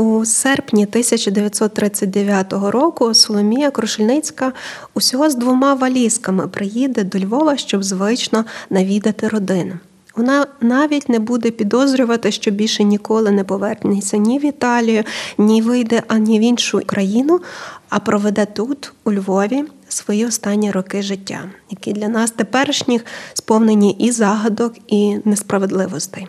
У 0.00 0.24
серпні 0.24 0.82
1939 0.84 2.52
року 2.52 3.14
Соломія 3.14 3.70
Крушельницька 3.70 4.52
усього 4.94 5.30
з 5.30 5.34
двома 5.34 5.74
валізками 5.74 6.48
приїде 6.48 7.04
до 7.04 7.18
Львова, 7.18 7.56
щоб 7.56 7.84
звично 7.84 8.44
навідати 8.70 9.28
родину. 9.28 9.72
Вона 10.16 10.46
навіть 10.60 11.08
не 11.08 11.18
буде 11.18 11.50
підозрювати, 11.50 12.32
що 12.32 12.50
більше 12.50 12.84
ніколи 12.84 13.30
не 13.30 13.44
повернеться 13.44 14.16
ні 14.16 14.38
в 14.38 14.44
Італію, 14.44 15.04
ні 15.38 15.62
вийде 15.62 16.02
ані 16.08 16.38
в 16.38 16.42
іншу 16.42 16.80
країну, 16.86 17.40
а 17.88 17.98
проведе 17.98 18.46
тут, 18.46 18.92
у 19.04 19.12
Львові, 19.12 19.64
свої 19.88 20.26
останні 20.26 20.70
роки 20.70 21.02
життя, 21.02 21.40
які 21.70 21.92
для 21.92 22.08
нас 22.08 22.30
теперішніх 22.30 23.04
сповнені 23.34 23.96
і 23.98 24.10
загадок, 24.10 24.74
і 24.88 25.16
несправедливостей. 25.24 26.26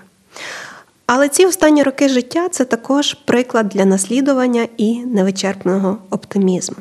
Але 1.13 1.29
ці 1.29 1.45
останні 1.45 1.83
роки 1.83 2.09
життя 2.09 2.49
це 2.49 2.65
також 2.65 3.13
приклад 3.13 3.69
для 3.69 3.85
наслідування 3.85 4.67
і 4.77 5.05
невичерпного 5.05 5.97
оптимізму. 6.09 6.75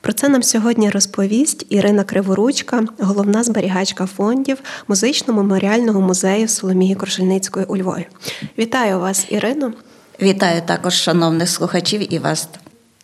Про 0.00 0.12
це 0.12 0.28
нам 0.28 0.42
сьогодні 0.42 0.90
розповість 0.90 1.66
Ірина 1.68 2.04
Криворучка, 2.04 2.84
головна 2.98 3.44
зберігачка 3.44 4.06
фондів 4.06 4.58
музично-меморіального 4.88 6.00
музею 6.00 6.48
Соломії 6.48 6.94
Крушельницької 6.94 7.66
у 7.66 7.76
Львові. 7.76 8.06
Вітаю 8.58 9.00
вас, 9.00 9.26
Ірино. 9.28 9.72
Вітаю 10.22 10.62
також 10.66 10.94
шановних 10.94 11.48
слухачів 11.48 12.14
і 12.14 12.18
вас. 12.18 12.48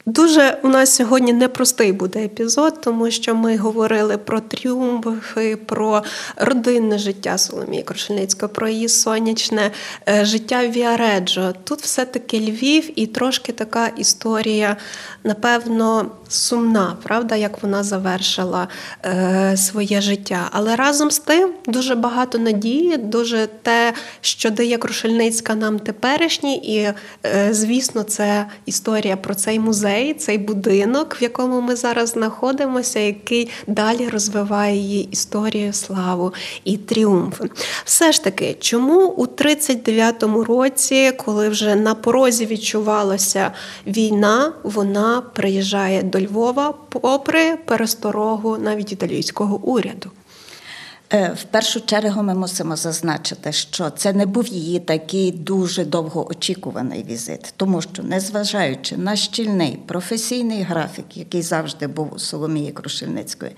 Дуже 0.06 0.58
у 0.62 0.68
нас 0.68 0.94
сьогодні 0.94 1.32
непростий 1.32 1.92
буде 1.92 2.24
епізод, 2.24 2.80
тому 2.80 3.10
що 3.10 3.34
ми 3.34 3.56
говорили 3.56 4.18
про 4.18 4.40
тріумфи, 4.40 5.56
про 5.56 6.02
родинне 6.36 6.98
життя 6.98 7.38
Соломії 7.38 7.82
Крушельницької, 7.82 8.52
про 8.52 8.68
її 8.68 8.88
сонячне 8.88 9.70
е, 10.08 10.24
життя 10.24 10.66
в 10.66 10.70
Віареджо. 10.70 11.54
Тут 11.64 11.80
все-таки 11.80 12.40
Львів 12.40 13.00
і 13.00 13.06
трошки 13.06 13.52
така 13.52 13.86
історія, 13.86 14.76
напевно, 15.24 16.10
сумна, 16.28 16.96
правда, 17.02 17.36
як 17.36 17.62
вона 17.62 17.82
завершила 17.82 18.68
е, 19.04 19.56
своє 19.56 20.00
життя. 20.00 20.48
Але 20.50 20.76
разом 20.76 21.10
з 21.10 21.18
тим 21.18 21.50
дуже 21.66 21.94
багато 21.94 22.38
надії, 22.38 22.96
дуже 22.96 23.48
те, 23.62 23.92
що 24.20 24.50
дає 24.50 24.78
Крушельницька 24.78 25.54
нам 25.54 25.78
теперішній, 25.78 26.56
і, 26.56 26.92
е, 27.26 27.48
звісно, 27.50 28.02
це 28.02 28.46
історія 28.66 29.16
про 29.16 29.34
цей 29.34 29.58
музей, 29.58 29.99
цей 30.18 30.38
будинок, 30.38 31.16
в 31.20 31.22
якому 31.22 31.60
ми 31.60 31.76
зараз 31.76 32.08
знаходимося, 32.08 33.00
який 33.00 33.50
далі 33.66 34.08
розвиває 34.08 34.76
її 34.76 35.08
історію, 35.12 35.72
славу 35.72 36.32
і 36.64 36.76
тріумф. 36.76 37.40
Все 37.84 38.12
ж 38.12 38.24
таки, 38.24 38.56
чому 38.60 39.08
у 39.08 39.26
39-му 39.26 40.44
році, 40.44 41.12
коли 41.16 41.48
вже 41.48 41.74
на 41.74 41.94
порозі 41.94 42.46
відчувалася 42.46 43.52
війна, 43.86 44.52
вона 44.62 45.22
приїжджає 45.34 46.02
до 46.02 46.20
Львова, 46.20 46.74
попри 46.88 47.56
пересторогу 47.56 48.58
навіть 48.58 48.92
італійського 48.92 49.56
уряду. 49.56 50.10
Е, 51.12 51.32
в 51.36 51.42
першу 51.44 51.80
чергу 51.80 52.22
ми 52.22 52.34
мусимо 52.34 52.76
зазначити, 52.76 53.52
що 53.52 53.90
це 53.90 54.12
не 54.12 54.26
був 54.26 54.46
її 54.46 54.80
такий 54.80 55.32
дуже 55.32 55.84
довгоочікуваний 55.84 57.04
візит, 57.08 57.54
тому 57.56 57.82
що, 57.82 58.02
незважаючи 58.02 58.96
на 58.96 59.16
щільний 59.16 59.78
професійний 59.86 60.62
графік, 60.62 61.16
який 61.16 61.42
завжди 61.42 61.86
був 61.86 62.14
у 62.14 62.18
Соломії 62.18 62.72
Крушельницької, 62.72 63.52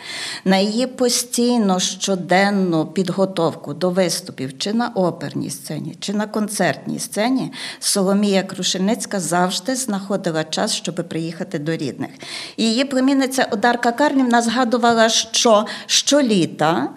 на 0.44 0.56
її 0.56 0.86
постійно 0.86 1.80
щоденну 1.80 2.86
підготовку 2.86 3.74
до 3.74 3.90
виступів 3.90 4.58
чи 4.58 4.72
на 4.72 4.88
оперній 4.88 5.50
сцені, 5.50 5.96
чи 6.00 6.12
на 6.12 6.26
концертній 6.26 6.98
сцені, 6.98 7.52
Соломія 7.80 8.42
Крушельницька 8.42 9.20
завжди 9.20 9.76
знаходила 9.76 10.44
час, 10.44 10.72
щоб 10.72 10.94
приїхати 10.94 11.58
до 11.58 11.76
рідних. 11.76 12.10
Її 12.56 12.84
племінниця 12.84 13.48
Одарка 13.50 13.92
Карнівна 13.92 14.42
згадувала, 14.42 15.08
що 15.08 15.66
щоліта. 15.86 16.88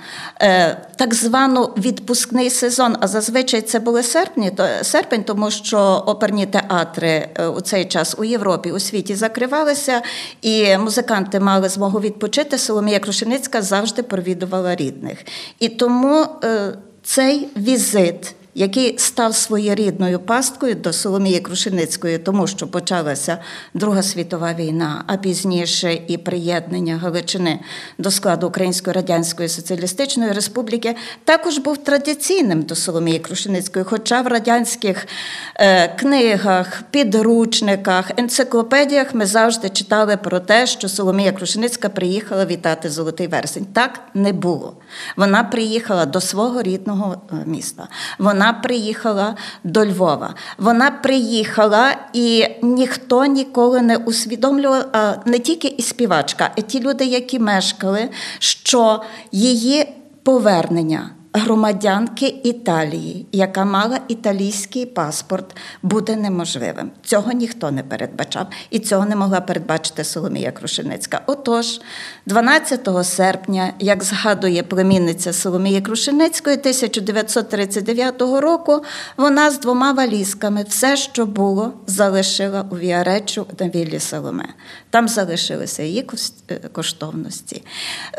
Е, 0.45 0.77
так 0.95 1.13
звану 1.13 1.63
відпускний 1.77 2.49
сезон, 2.49 2.95
а 2.99 3.07
зазвичай 3.07 3.61
це 3.61 3.79
були 3.79 4.03
серпні, 4.03 4.51
то 4.51 4.67
серпень, 4.81 5.23
тому 5.23 5.51
що 5.51 5.79
оперні 6.05 6.45
театри 6.45 7.29
е, 7.35 7.47
у 7.47 7.61
цей 7.61 7.85
час 7.85 8.15
у 8.19 8.23
Європі 8.23 8.71
у 8.71 8.79
світі 8.79 9.15
закривалися, 9.15 10.01
і 10.41 10.77
музиканти 10.77 11.39
мали 11.39 11.69
змогу 11.69 11.99
відпочити. 11.99 12.57
Соломія 12.57 12.99
Крушеницька 12.99 13.61
завжди 13.61 14.03
провідувала 14.03 14.75
рідних. 14.75 15.17
І 15.59 15.69
тому 15.69 16.25
е, 16.43 16.73
цей 17.03 17.47
візит 17.57 18.35
який 18.55 18.97
став 18.97 19.35
своєрідною 19.35 20.19
пасткою 20.19 20.75
до 20.75 20.93
Соломії 20.93 21.39
Крушеницької, 21.39 22.17
тому 22.17 22.47
що 22.47 22.67
почалася 22.67 23.37
Друга 23.73 24.03
світова 24.03 24.53
війна, 24.53 25.03
а 25.07 25.17
пізніше 25.17 25.99
і 26.07 26.17
приєднання 26.17 26.97
Галичини 26.97 27.59
до 27.97 28.11
складу 28.11 28.47
Української 28.47 28.93
Радянської 28.93 29.49
Соціалістичної 29.49 30.31
Республіки, 30.31 30.95
також 31.23 31.57
був 31.57 31.77
традиційним 31.77 32.61
до 32.61 32.75
Соломії 32.75 33.19
Крушеницької, 33.19 33.85
хоча 33.85 34.21
в 34.21 34.27
радянських 34.27 35.07
е, 35.55 35.87
книгах, 35.87 36.83
підручниках, 36.91 38.11
енциклопедіях 38.17 39.15
ми 39.15 39.25
завжди 39.25 39.69
читали 39.69 40.17
про 40.17 40.39
те, 40.39 40.67
що 40.67 40.89
Соломія 40.89 41.31
Крушеницька 41.31 41.89
приїхала 41.89 42.45
вітати 42.45 42.89
Золотий 42.89 43.27
вересень. 43.27 43.65
Так 43.73 43.99
не 44.13 44.33
було. 44.33 44.73
Вона 45.15 45.43
приїхала 45.43 46.05
до 46.05 46.21
свого 46.21 46.61
рідного 46.61 47.21
е, 47.31 47.35
міста. 47.45 47.87
Вона 48.19 48.44
вона 48.45 48.53
приїхала 48.53 49.35
до 49.63 49.85
Львова. 49.85 50.35
Вона 50.57 50.91
приїхала, 50.91 51.97
і 52.13 52.45
ніхто 52.61 53.25
ніколи 53.25 53.81
не 53.81 53.97
усвідомлював, 53.97 54.85
не 55.25 55.39
тільки 55.39 55.67
і 55.67 55.81
співачка, 55.81 56.51
а 56.57 56.61
ті 56.61 56.79
люди, 56.79 57.05
які 57.05 57.39
мешкали, 57.39 58.09
що 58.39 59.01
її 59.31 59.93
повернення 60.23 61.09
громадянки 61.35 62.27
Італії, 62.43 63.25
яка 63.31 63.65
мала 63.65 63.99
італійський 64.07 64.85
паспорт, 64.85 65.55
буде 65.83 66.15
неможливим. 66.15 66.91
Цього 67.03 67.31
ніхто 67.31 67.71
не 67.71 67.83
передбачав, 67.83 68.47
і 68.69 68.79
цього 68.79 69.05
не 69.05 69.15
могла 69.15 69.41
передбачити 69.41 70.03
Соломія 70.03 70.51
Крушеницька. 70.51 71.21
Отож, 71.25 71.81
12 72.25 72.89
серпня, 73.03 73.73
як 73.79 74.03
згадує 74.03 74.63
племінниця 74.63 75.33
Соломії 75.33 75.81
Крушеницької, 75.81 76.57
1939 76.57 78.21
року, 78.21 78.83
вона 79.17 79.51
з 79.51 79.59
двома 79.59 79.91
валізками 79.91 80.65
все, 80.69 80.97
що 80.97 81.25
було, 81.25 81.73
залишила 81.87 82.65
у 82.71 82.77
Віаречу 82.77 83.45
на 83.59 83.69
віллі 83.69 83.99
Соломе. 83.99 84.47
Там 84.89 85.07
залишилися 85.07 85.83
її 85.83 86.09
е, 86.49 86.55
коштовності. 86.71 87.63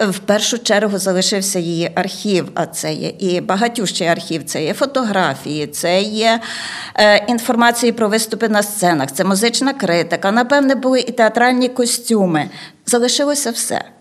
В 0.08 0.18
першу 0.18 0.58
чергу 0.58 0.98
залишився 0.98 1.58
її 1.58 1.90
архів, 1.94 2.48
а 2.54 2.66
це 2.66 2.94
є 2.94 3.05
і 3.08 3.40
багатющий 3.40 4.06
архів, 4.06 4.44
це 4.44 4.64
є 4.64 4.74
фотографії, 4.74 5.66
це 5.66 6.00
є 6.00 6.40
е, 6.94 7.24
інформації 7.28 7.92
про 7.92 8.08
виступи 8.08 8.48
на 8.48 8.62
сценах, 8.62 9.12
це 9.12 9.24
музична 9.24 9.72
критика. 9.72 10.32
Напевне, 10.32 10.74
були 10.74 11.00
і 11.00 11.12
театральні 11.12 11.68
костюми. 11.68 12.50
Залишилося 12.86 13.50
все. 13.50 13.95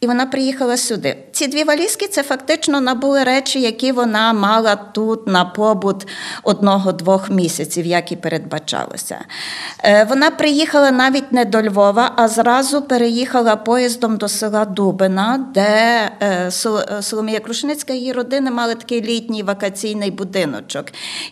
І 0.00 0.06
вона 0.06 0.26
приїхала 0.26 0.76
сюди. 0.76 1.16
Ці 1.32 1.46
дві 1.46 1.64
валізки 1.64 2.08
це 2.08 2.22
фактично 2.22 2.80
набули 2.80 3.24
речі, 3.24 3.60
які 3.60 3.92
вона 3.92 4.32
мала 4.32 4.76
тут 4.76 5.26
на 5.26 5.44
побут 5.44 6.06
одного-двох 6.42 7.30
місяців, 7.30 7.86
як 7.86 8.12
і 8.12 8.16
передбачалося. 8.16 9.18
Е, 9.84 10.04
вона 10.04 10.30
приїхала 10.30 10.90
навіть 10.90 11.32
не 11.32 11.44
до 11.44 11.62
Львова, 11.62 12.12
а 12.16 12.28
зразу 12.28 12.82
переїхала 12.82 13.56
поїздом 13.56 14.16
до 14.16 14.28
села 14.28 14.64
Дубина, 14.64 15.46
де 15.54 16.10
е, 16.22 16.50
Соломія 17.02 17.40
Крушницька 17.40 17.92
і 17.92 17.96
її 17.96 18.12
родини 18.12 18.50
мали 18.50 18.74
такий 18.74 19.02
літній 19.02 19.42
вакаційний 19.42 20.10
будиночок. 20.10 20.86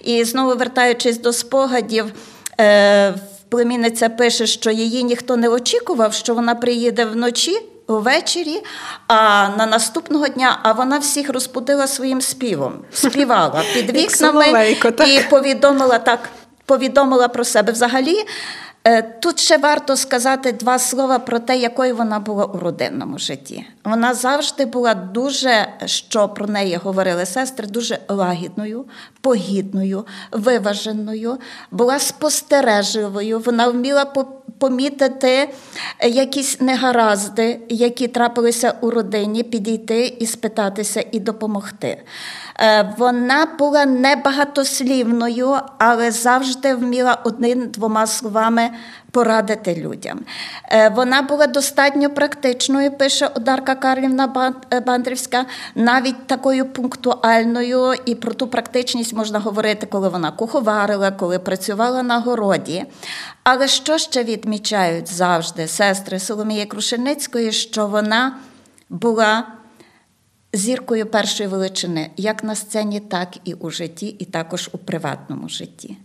І 0.05 0.25
знову 0.25 0.57
вертаючись 0.57 1.21
до 1.21 1.33
спогадів. 1.33 2.13
Е, 2.61 3.15
племінниця 3.49 4.09
пише, 4.09 4.47
що 4.47 4.71
її 4.71 5.05
ніхто 5.05 5.37
не 5.37 5.49
очікував, 5.49 6.13
що 6.13 6.35
вона 6.35 6.55
приїде 6.55 7.05
вночі 7.05 7.59
увечері, 7.87 8.62
а 9.06 9.49
на 9.49 9.67
наступного 9.67 10.29
дня 10.29 10.59
а 10.62 10.73
вона 10.73 10.99
всіх 10.99 11.31
розбудила 11.31 11.87
своїм 11.87 12.21
співом, 12.21 12.73
співала 12.93 13.62
під 13.75 13.91
вікнами 13.91 14.77
і 15.06 15.21
повідомила 15.31 15.99
так, 15.99 16.21
повідомила 16.67 17.29
про 17.29 17.44
себе 17.44 17.73
взагалі. 17.73 18.17
Е, 18.88 19.03
тут 19.03 19.41
ще 19.41 19.59
варто 19.59 19.97
сказати 19.97 20.53
два 20.53 20.79
слова 20.79 21.19
про 21.19 21.38
те, 21.38 21.56
якою 21.56 21.97
вона 21.97 22.21
була 22.21 22.44
у 22.44 22.59
родинному 22.59 23.19
житті. 23.19 23.67
Вона 23.85 24.15
завжди 24.15 24.65
була 24.65 24.94
дуже, 24.94 25.67
що 25.85 26.29
про 26.29 26.47
неї 26.47 26.77
говорили 26.77 27.27
сестри, 27.27 27.67
дуже 27.67 27.99
лагідною, 28.09 28.85
погідною, 29.21 30.06
виваженою, 30.32 31.39
була 31.71 31.99
спостережливою. 31.99 33.39
Вона 33.39 33.69
вміла 33.69 34.05
помітити 34.58 35.48
якісь 36.02 36.60
негаразди, 36.60 37.60
які 37.69 38.08
трапилися 38.08 38.75
у 38.81 38.90
родині, 38.90 39.43
підійти 39.43 40.06
і 40.06 40.26
спитатися 40.26 41.04
і 41.12 41.20
допомогти. 41.20 42.02
Е, 42.60 42.94
вона 42.98 43.46
була 43.58 43.87
небагатослівною, 43.87 45.56
але 45.78 46.10
завжди 46.10 46.75
вміла 46.75 47.19
одним-двома 47.25 48.06
словами 48.06 48.70
порадити 49.10 49.75
людям. 49.75 50.20
Е, 50.72 50.88
вона 50.88 51.22
була 51.22 51.46
достатньо 51.46 52.10
практичною, 52.10 52.90
пише 52.90 53.31
Одарка 53.34 53.75
Карлівна 53.75 54.52
е, 54.72 54.81
Бандрівська, 54.81 55.44
навіть 55.75 56.26
такою 56.26 56.66
пунктуальною, 56.66 57.94
і 58.06 58.14
про 58.14 58.34
ту 58.34 58.46
практичність 58.46 59.14
можна 59.14 59.38
говорити, 59.38 59.87
коли 59.87 60.08
вона 60.08 60.31
куховарила, 60.31 61.10
коли 61.10 61.38
працювала 61.38 62.02
на 62.02 62.19
городі. 62.19 62.84
Але 63.44 63.69
що 63.69 63.98
ще 63.98 64.25
відмічають 64.37 65.09
завжди 65.09 65.69
сестри 65.69 66.19
Соломії 66.19 66.67
Крушеницької, 66.67 67.53
що 67.53 67.87
вона 67.87 68.38
була 68.91 69.47
зіркою 70.53 71.06
першої 71.06 71.49
величини, 71.49 72.11
як 72.17 72.44
на 72.44 72.55
сцені, 72.55 73.00
так 73.00 73.37
і 73.44 73.55
у 73.55 73.71
житті, 73.71 74.06
і 74.06 74.25
також 74.25 74.71
у 74.73 74.79
приватному 74.79 75.49
житті. 75.49 75.97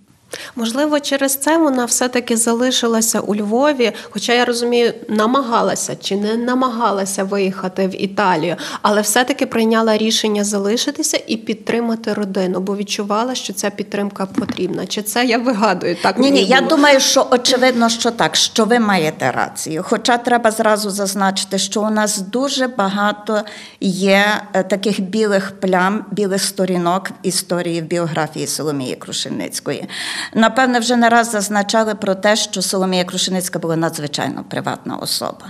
Можливо, 0.56 1.00
через 1.00 1.36
це 1.36 1.57
вона 1.57 1.86
все-таки 1.86 2.38
залишилася 2.38 3.19
у 3.19 3.36
Львові, 3.36 3.92
хоча 4.10 4.33
я 4.33 4.45
розумію, 4.45 4.94
намагалася 5.10 5.95
чи 5.95 6.16
не 6.16 6.36
намагалася 6.36 7.24
виїхати 7.24 7.88
в 7.88 8.01
Італію, 8.01 8.56
але 8.81 9.01
все-таки 9.01 9.45
прийняла 9.45 9.98
рішення 9.98 10.44
залишитися 10.44 11.19
і 11.28 11.38
підтримати 11.38 12.13
родину, 12.13 12.60
бо 12.60 12.75
відчувала, 12.75 13.36
що 13.36 13.54
ця 13.54 13.69
підтримка 13.69 14.25
потрібна. 14.25 14.86
Чи 14.86 15.01
це 15.01 15.25
я 15.25 15.38
вигадую? 15.38 15.98
Так 16.01 16.19
ні, 16.19 16.31
ні. 16.31 16.44
Я 16.44 16.62
думаю, 16.62 17.00
що 17.00 17.27
очевидно, 17.31 17.89
що 17.89 18.12
так, 18.12 18.36
що 18.36 18.66
ви 18.66 18.80
маєте 18.80 19.31
рацію. 19.31 19.84
Хоча 19.88 20.18
треба 20.18 20.51
зразу 20.51 20.89
зазначити, 20.89 21.57
що 21.57 21.81
у 21.81 21.89
нас 21.89 22.19
дуже 22.19 22.68
багато 22.68 23.42
є 23.81 24.25
е, 24.54 24.63
таких 24.63 25.00
білих 25.00 25.54
плям, 25.60 26.06
білих 26.12 26.44
сторінок 26.44 27.10
в 27.10 27.13
історії 27.24 27.81
в 27.81 27.86
біографії 27.86 28.48
Соломії 28.48 28.95
Крушеницької. 28.95 29.88
Напевне, 30.33 30.79
вже 30.79 30.95
не 30.95 31.09
раз 31.09 31.31
зазначали 31.31 31.95
про 31.95 32.15
те, 32.15 32.35
що 32.35 32.62
Соломія 32.62 33.03
Крушеницька 33.03 33.59
була 33.59 33.75
надзвичайно 33.75 34.44
приватна 34.44 34.95
особа. 34.95 35.45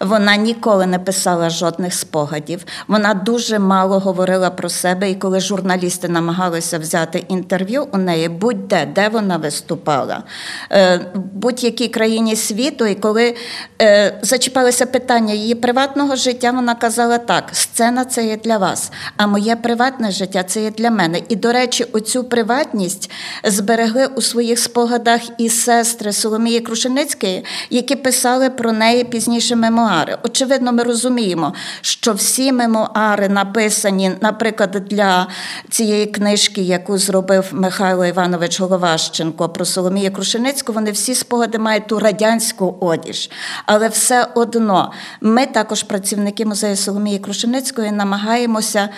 Вона 0.00 0.36
ніколи 0.36 0.86
не 0.86 0.98
писала 0.98 1.50
жодних 1.50 1.94
спогадів. 1.94 2.64
Вона 2.88 3.14
дуже 3.14 3.58
мало 3.58 3.98
говорила 3.98 4.50
про 4.50 4.68
себе. 4.68 5.10
І 5.10 5.14
коли 5.14 5.40
журналісти 5.40 6.08
намагалися 6.08 6.78
взяти 6.78 7.24
інтерв'ю 7.28 7.88
у 7.92 7.98
неї, 7.98 8.28
будь-де, 8.28 8.86
де 8.86 9.08
вона 9.08 9.36
виступала, 9.36 10.22
е, 10.70 10.96
в 11.14 11.18
будь-якій 11.18 11.88
країні 11.88 12.36
світу, 12.36 12.86
і 12.86 12.94
коли 12.94 13.34
е, 13.82 14.18
зачіпалися 14.22 14.86
питання 14.86 15.34
її 15.34 15.54
приватного 15.54 16.16
життя, 16.16 16.50
вона 16.50 16.74
казала 16.74 17.18
так: 17.18 17.44
сцена 17.52 18.04
це 18.04 18.26
є 18.26 18.36
для 18.36 18.58
вас, 18.58 18.92
а 19.16 19.26
моє 19.26 19.56
приватне 19.56 20.10
життя 20.10 20.42
це 20.42 20.62
є 20.62 20.70
для 20.70 20.90
мене. 20.90 21.20
І, 21.28 21.36
до 21.36 21.52
речі, 21.52 21.84
оцю 21.92 22.24
приватність 22.24 23.10
зберегли 23.44 24.06
у 24.06 24.22
своїх 24.22 24.58
спогадах 24.58 25.20
і 25.38 25.48
сестри 25.48 26.12
Соломії 26.12 26.60
Крушеницької, 26.60 27.44
які 27.70 27.96
писали 27.96 28.50
про 28.50 28.72
неї 28.72 29.04
пізніше 29.04 29.56
мемуари. 29.62 30.18
Очевидно, 30.22 30.72
ми 30.72 30.82
розуміємо, 30.82 31.54
що 31.80 32.12
всі 32.12 32.52
мемуари 32.52 33.28
написані, 33.28 34.12
наприклад, 34.20 34.70
для 34.90 35.26
цієї 35.70 36.06
книжки, 36.06 36.60
яку 36.62 36.98
зробив 36.98 37.48
Михайло 37.52 38.06
Іванович 38.06 38.60
Головащенко 38.60 39.48
про 39.48 39.64
Соломію 39.64 40.12
Крушеницьку, 40.12 40.72
вони 40.72 40.90
всі 40.90 41.14
спогади 41.14 41.58
мають 41.58 41.86
ту 41.86 41.98
радянську 41.98 42.76
одіж. 42.80 43.30
Але 43.66 43.88
все 43.88 44.28
одно 44.34 44.92
ми 45.20 45.46
також, 45.46 45.82
працівники 45.82 46.46
музею 46.46 46.76
Соломії 46.76 47.18
Крушеницької, 47.18 47.92
намагаємося. 47.92 48.88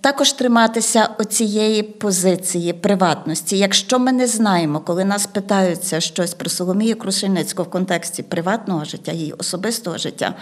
Також 0.00 0.32
триматися 0.32 1.08
оцієї 1.18 1.82
позиції 1.82 2.72
приватності. 2.72 3.58
Якщо 3.58 3.98
ми 3.98 4.12
не 4.12 4.26
знаємо, 4.26 4.80
коли 4.80 5.04
нас 5.04 5.26
питаються 5.26 6.00
щось 6.00 6.34
про 6.34 6.50
Соломію 6.50 6.96
Крушельницьку 6.96 7.62
в 7.62 7.70
контексті 7.70 8.22
приватного 8.22 8.84
життя, 8.84 9.12
її 9.12 9.32
особистого 9.32 9.98
життя, 9.98 10.34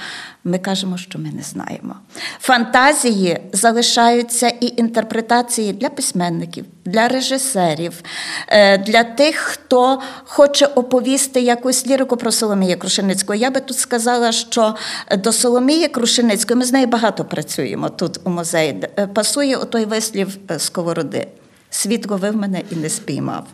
ми 0.44 0.58
кажемо, 0.58 0.96
що 0.96 1.18
ми 1.18 1.30
не 1.30 1.42
знаємо. 1.42 1.96
Фантазії 2.40 3.40
залишаються 3.52 4.48
і 4.48 4.74
інтерпретації 4.76 5.72
для 5.72 5.88
письменників, 5.88 6.64
для 6.86 7.08
режисерів, 7.08 8.02
е, 8.48 8.78
для 8.78 9.04
тих, 9.04 9.36
хто 9.36 10.00
хоче 10.24 10.66
оповісти 10.66 11.40
якусь 11.40 11.86
лірику 11.86 12.16
про 12.16 12.32
Соломію 12.32 12.78
Крушеницьку. 12.78 13.34
Я 13.34 13.50
би 13.50 13.60
тут 13.60 13.78
сказала, 13.78 14.32
що 14.32 14.74
до 15.18 15.32
Соломії 15.32 15.88
Крушеницької 15.88 16.58
ми 16.58 16.64
з 16.64 16.72
нею 16.72 16.86
багато 16.86 17.24
працюємо 17.24 17.88
тут 17.88 18.20
у 18.24 18.30
музеї. 18.30 18.82
Е, 18.98 19.06
пасує 19.06 19.56
отой 19.56 19.84
вислів 19.84 20.38
е, 20.50 20.58
сковороди. 20.58 21.26
Світ 21.70 22.10
ловив 22.10 22.36
мене 22.36 22.62
і 22.70 22.76
не 22.76 22.88
спіймав. 22.88 23.44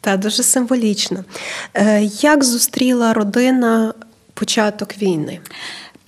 Та 0.00 0.16
дуже 0.16 0.42
символічно. 0.42 1.24
Як 2.20 2.44
зустріла 2.44 3.12
родина 3.12 3.94
початок 4.34 4.98
війни? 4.98 5.40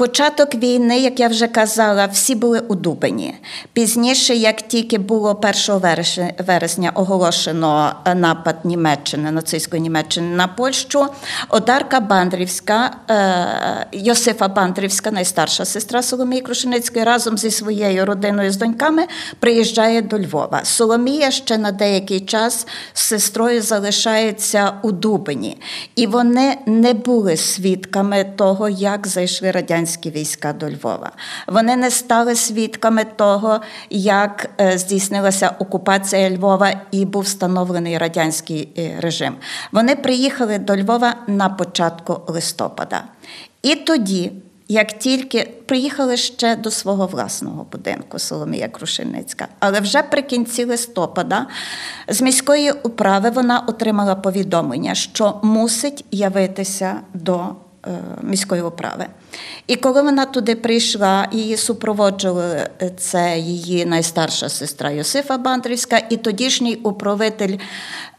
Початок 0.02 0.54
війни, 0.54 1.00
як 1.00 1.20
я 1.20 1.28
вже 1.28 1.49
казала, 1.49 2.06
всі 2.06 2.34
були 2.34 2.60
у 2.60 2.75
Дубині. 2.75 3.34
Пізніше, 3.72 4.34
як 4.34 4.62
тільки 4.62 4.99
було 4.99 5.40
1 5.69 6.32
вересня 6.46 6.90
оголошено 6.94 7.94
напад 8.14 8.56
Німеччини, 8.64 9.31
нацистської 9.31 9.82
Німеччини 9.82 10.37
на 10.37 10.49
Польщу, 10.49 11.06
Одарка 11.49 12.00
Бандрівська, 12.00 12.90
е, 13.10 13.87
Йосифа 13.93 14.49
Бандрівська, 14.49 15.10
найстарша 15.10 15.64
сестра 15.64 16.02
Соломії 16.02 16.43
Крушеницької, 16.43 17.04
разом 17.04 17.38
зі 17.38 17.50
своєю 17.50 18.06
родиною 18.06 18.52
з 18.52 18.56
доньками 18.56 19.06
приїжджає 19.38 20.02
до 20.02 20.18
Львова. 20.18 20.61
Соломія 20.64 21.30
ще 21.30 21.59
на 21.59 21.73
деякий 21.73 22.21
час 22.21 22.66
з 22.94 23.00
сестрою 23.00 23.62
залишається 23.62 24.73
у 24.82 24.92
Дубині, 24.92 25.59
і 25.97 26.06
вони 26.06 26.59
не 26.66 26.92
були 26.92 27.37
свідками 27.37 28.25
того, 28.37 28.68
як 28.68 29.06
зайшли 29.06 29.50
радянські 29.50 29.91
радянські 29.92 30.11
війська 30.11 30.52
до 30.52 30.70
Львова. 30.70 31.12
Вони 31.46 31.76
не 31.76 31.90
стали 31.90 32.34
свідками 32.34 33.04
того, 33.04 33.61
як 33.90 34.50
е, 34.61 34.78
здійснилася 34.78 35.54
окупація 35.58 36.30
Львова 36.30 36.72
і 36.90 37.04
був 37.04 37.22
встановлений 37.22 37.99
радянський 37.99 38.68
е, 38.78 39.00
режим. 39.00 39.34
Вони 39.72 39.96
приїхали 39.96 40.58
до 40.58 40.76
Львова 40.76 41.14
на 41.26 41.49
початку 41.49 42.20
листопада. 42.26 43.04
І 43.62 43.75
тоді. 43.75 44.32
Як 44.68 44.99
тільки 44.99 45.52
приїхали 45.66 46.16
ще 46.16 46.56
до 46.56 46.70
свого 46.70 47.06
власного 47.06 47.66
будинку 47.72 48.18
Соломія 48.18 48.68
Крушельницька, 48.68 49.49
але 49.61 49.80
вже 49.80 50.02
при 50.02 50.22
кінці 50.22 50.64
листопада 50.64 51.46
з 52.08 52.22
міської 52.22 52.72
управи 52.72 53.30
вона 53.30 53.61
отримала 53.66 54.14
повідомлення, 54.14 54.94
що 54.94 55.40
мусить 55.42 56.04
явитися 56.11 57.00
до 57.14 57.54
міської 58.23 58.62
управи. 58.62 59.07
І 59.67 59.77
коли 59.77 60.03
вона 60.03 60.27
туди 60.27 60.55
прийшла, 60.55 61.29
її 61.33 61.57
супроводжували 61.57 62.71
е, 62.83 62.91
це 62.99 63.39
її 63.39 63.85
найстарша 63.85 64.49
сестра 64.49 64.91
Йосифа 64.91 65.39
Бандрівська 65.39 66.01
і 66.11 66.17
тодішній 66.17 66.75
управитель 66.77 67.59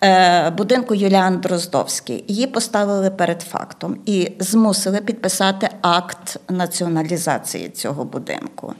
е, 0.03 0.49
будинку 0.49 0.95
Юліан 0.95 1.39
Дроздовський. 1.39 2.25
Її 2.27 2.47
поставили 2.47 3.09
перед 3.09 3.41
фактом 3.41 3.97
і 4.05 4.31
змусили 4.39 5.01
підписати 5.01 5.69
акт 5.81 6.39
націоналізації 6.49 7.69
цього 7.69 8.05
будинку. 8.05 8.73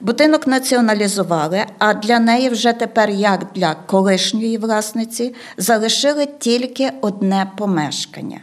Будинок 0.00 0.46
націоналізували, 0.46 1.64
а 1.78 1.94
для 1.94 2.18
неї 2.18 2.48
вже 2.48 2.72
тепер, 2.72 3.10
як 3.10 3.46
для 3.54 3.74
колишньої 3.74 4.58
власниці, 4.58 5.34
залишили 5.56 6.26
тільки 6.38 6.92
одне 7.00 7.50
помешкання. 7.56 8.40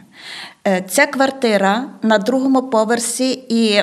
Е, 0.66 0.84
ця 0.88 1.06
квартира 1.06 1.84
на 2.02 2.18
другому 2.18 2.62
поверсі, 2.62 3.30
і 3.48 3.82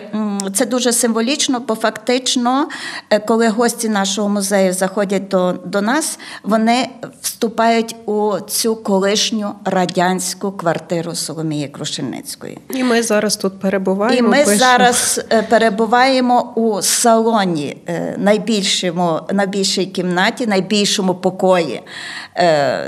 це 0.53 0.65
дуже 0.65 0.93
символічно, 0.93 1.59
бо 1.67 1.75
фактично, 1.75 2.67
е, 3.09 3.19
коли 3.19 3.47
гості 3.47 3.89
нашого 3.89 4.29
музею 4.29 4.73
заходять 4.73 5.27
до, 5.27 5.51
до 5.65 5.81
нас, 5.81 6.19
вони 6.43 6.89
вступають 7.21 7.95
у 8.05 8.33
цю 8.47 8.75
колишню 8.75 9.55
радянську 9.65 10.51
квартиру 10.51 11.15
Соломії 11.15 11.67
Крушельницької. 11.67 12.57
І 12.69 12.83
ми 12.83 13.03
зараз 13.03 13.37
тут 13.37 13.59
перебуваємо. 13.59 14.27
І 14.27 14.31
ми 14.31 14.37
пишемо. 14.37 14.57
зараз 14.57 15.21
е, 15.31 15.41
перебуваємо 15.41 16.53
у 16.55 16.81
салоні 16.81 17.77
найбільшому, 18.17 19.19
найбільшій 19.33 19.85
кімнаті, 19.85 20.47
найбільшому 20.47 21.15
покої 21.15 21.81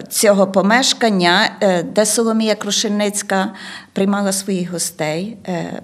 цього 0.10 0.48
помешкання, 0.48 1.50
де 1.96 2.06
Соломія 2.06 2.56
Крушельницька 2.56 3.52
приймала 3.96 4.32
своїх 4.32 4.72
гостей. 4.72 5.38
Е, 5.48 5.82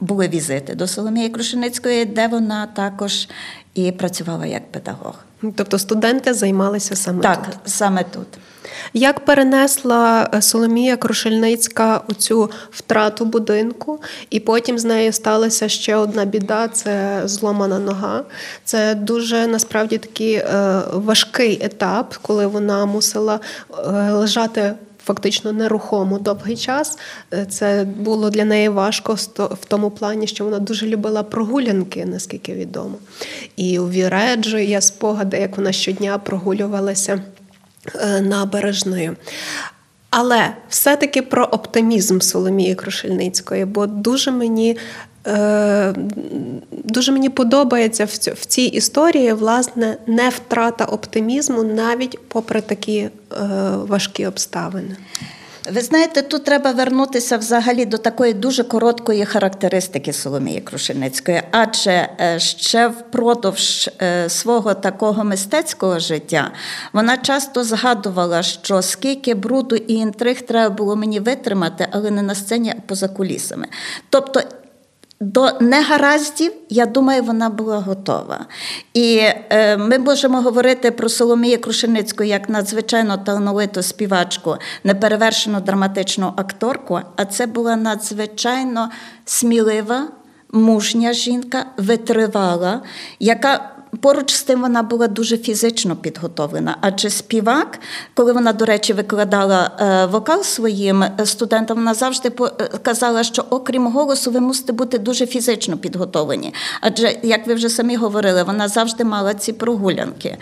були 0.00 0.28
візити 0.28 0.74
до 0.74 0.86
Соломії 0.86 1.28
Крушеницької, 1.28 2.04
де 2.04 2.28
вона 2.28 2.66
також 2.66 3.28
і 3.74 3.92
працювала 3.92 4.46
як 4.46 4.72
педагог. 4.72 5.14
Тобто 5.56 5.78
студенти 5.78 6.34
займалися 6.34 6.96
саме 6.96 7.22
так, 7.22 7.36
тут? 7.36 7.52
Так, 7.52 7.60
саме 7.64 8.04
тут. 8.04 8.26
Як 8.92 9.24
перенесла 9.24 10.30
е, 10.34 10.42
Соломія 10.42 10.96
Крушельницька 10.96 12.00
цю 12.18 12.50
втрату 12.70 13.24
будинку, 13.24 14.00
і 14.30 14.40
потім 14.40 14.78
з 14.78 14.84
нею 14.84 15.12
сталася 15.12 15.68
ще 15.68 15.96
одна 15.96 16.24
біда 16.24 16.68
це 16.68 17.22
зломана 17.24 17.78
нога. 17.78 18.24
Це 18.64 18.94
дуже 18.94 19.46
насправді 19.46 19.98
такий 19.98 20.34
е, 20.34 20.82
важкий 20.92 21.64
етап, 21.64 22.16
коли 22.22 22.46
вона 22.46 22.86
мусила 22.86 23.40
лежати 24.10 24.74
фактично 25.04 25.52
нерухомо 25.52 26.18
довгий 26.18 26.56
час. 26.56 26.98
Е, 27.34 27.46
це 27.50 27.86
було 27.96 28.30
для 28.30 28.44
неї 28.44 28.68
важко 28.68 29.14
в 29.36 29.64
тому 29.68 29.90
плані, 29.90 30.26
що 30.26 30.44
вона 30.44 30.58
дуже 30.58 30.86
любила 30.86 31.22
прогулянки, 31.22 32.04
наскільки 32.06 32.54
відомо. 32.54 32.94
І 33.56 33.78
у 33.78 33.88
Віреджо 33.88 34.58
є 34.58 34.80
спогади, 34.80 35.36
як 35.36 35.56
вона 35.56 35.72
щодня 35.72 36.18
прогулювалася 36.18 37.22
е, 37.94 38.20
набережною. 38.20 39.16
Але 40.10 40.52
все-таки 40.68 41.22
про 41.22 41.44
оптимізм 41.44 42.20
Соломії 42.20 42.74
Крушельницької, 42.74 43.64
бо 43.64 43.86
дуже 43.86 44.30
мені 44.30 44.76
дуже 46.84 47.12
мені 47.12 47.28
подобається 47.28 48.04
в 48.04 48.44
цій 48.46 48.62
історії 48.62 49.32
власне 49.32 49.96
не 50.06 50.28
втрата 50.28 50.84
оптимізму 50.84 51.62
навіть 51.62 52.18
попри 52.28 52.60
такі 52.60 52.98
е, 52.98 53.10
важкі 53.88 54.26
обставини. 54.26 54.96
Ви 55.70 55.80
знаєте, 55.80 56.22
тут 56.22 56.44
треба 56.44 56.70
вернутися 56.70 57.36
взагалі 57.36 57.84
до 57.84 57.98
такої 57.98 58.32
дуже 58.32 58.64
короткої 58.64 59.24
характеристики 59.24 60.12
Соломії 60.12 60.60
Крушельницької, 60.60 61.42
адже 61.50 61.90
е, 61.90 62.38
ще 62.38 62.88
впродовж 62.88 63.90
свого 64.28 64.74
такого 64.74 65.24
мистецького 65.24 65.98
життя 65.98 66.52
вона 66.92 67.16
часто 67.16 67.64
згадувала, 67.64 68.42
що 68.42 68.82
скільки 68.82 69.34
бруду 69.34 69.76
і 69.76 69.94
інтриг 69.94 70.40
треба 70.40 70.74
було 70.74 70.96
мені 70.96 71.20
витримати, 71.20 71.86
але 71.90 72.10
не 72.10 72.22
на 72.22 72.34
сцені, 72.34 72.74
а 72.78 72.80
поза 72.86 73.08
кулісами. 73.08 73.66
Тобто 74.10 74.40
до 75.22 75.50
негараздів, 75.60 76.52
я 76.68 76.86
думаю, 76.86 77.22
вона 77.22 77.50
була 77.50 77.78
готова. 77.78 78.46
І 78.94 79.20
е, 79.50 79.76
ми 79.76 79.98
можемо 79.98 80.40
говорити 80.40 80.90
про 80.90 81.08
Соломію 81.08 81.60
Крушеницьку 81.60 82.24
як 82.24 82.48
надзвичайно 82.48 83.16
талановиту 83.16 83.82
співачку, 83.82 84.56
неперевершену 84.84 85.60
драматичну 85.60 86.32
акторку, 86.36 87.00
а 87.16 87.24
це 87.24 87.46
була 87.46 87.76
надзвичайно 87.76 88.90
смілива, 89.24 90.08
мужня 90.52 91.12
жінка, 91.12 91.66
витривала, 91.76 92.82
яка 93.20 93.71
Поруч 94.00 94.34
з 94.34 94.42
тим 94.42 94.60
вона 94.60 94.82
була 94.82 95.08
дуже 95.08 95.38
фізично 95.38 95.96
підготовлена, 95.96 96.76
адже 96.80 97.10
співак, 97.10 97.78
коли 98.14 98.32
вона, 98.32 98.52
до 98.52 98.64
речі, 98.64 98.92
викладала 98.92 99.70
е, 99.80 100.06
вокал 100.06 100.42
своїм 100.42 101.02
е, 101.02 101.12
студентам, 101.24 101.76
вона 101.76 101.94
завжди 101.94 102.32
е, 102.40 102.68
казала, 102.82 103.24
що 103.24 103.44
окрім 103.50 103.86
голосу, 103.86 104.30
ви 104.30 104.40
мусите 104.40 104.72
бути 104.72 104.98
дуже 104.98 105.26
фізично 105.26 105.76
підготовлені. 105.76 106.54
Адже, 106.80 107.18
як 107.22 107.46
ви 107.46 107.54
вже 107.54 107.68
самі 107.68 107.96
говорили, 107.96 108.42
вона 108.42 108.68
завжди 108.68 109.04
мала 109.04 109.34
ці 109.34 109.52
прогулянки. 109.52 110.36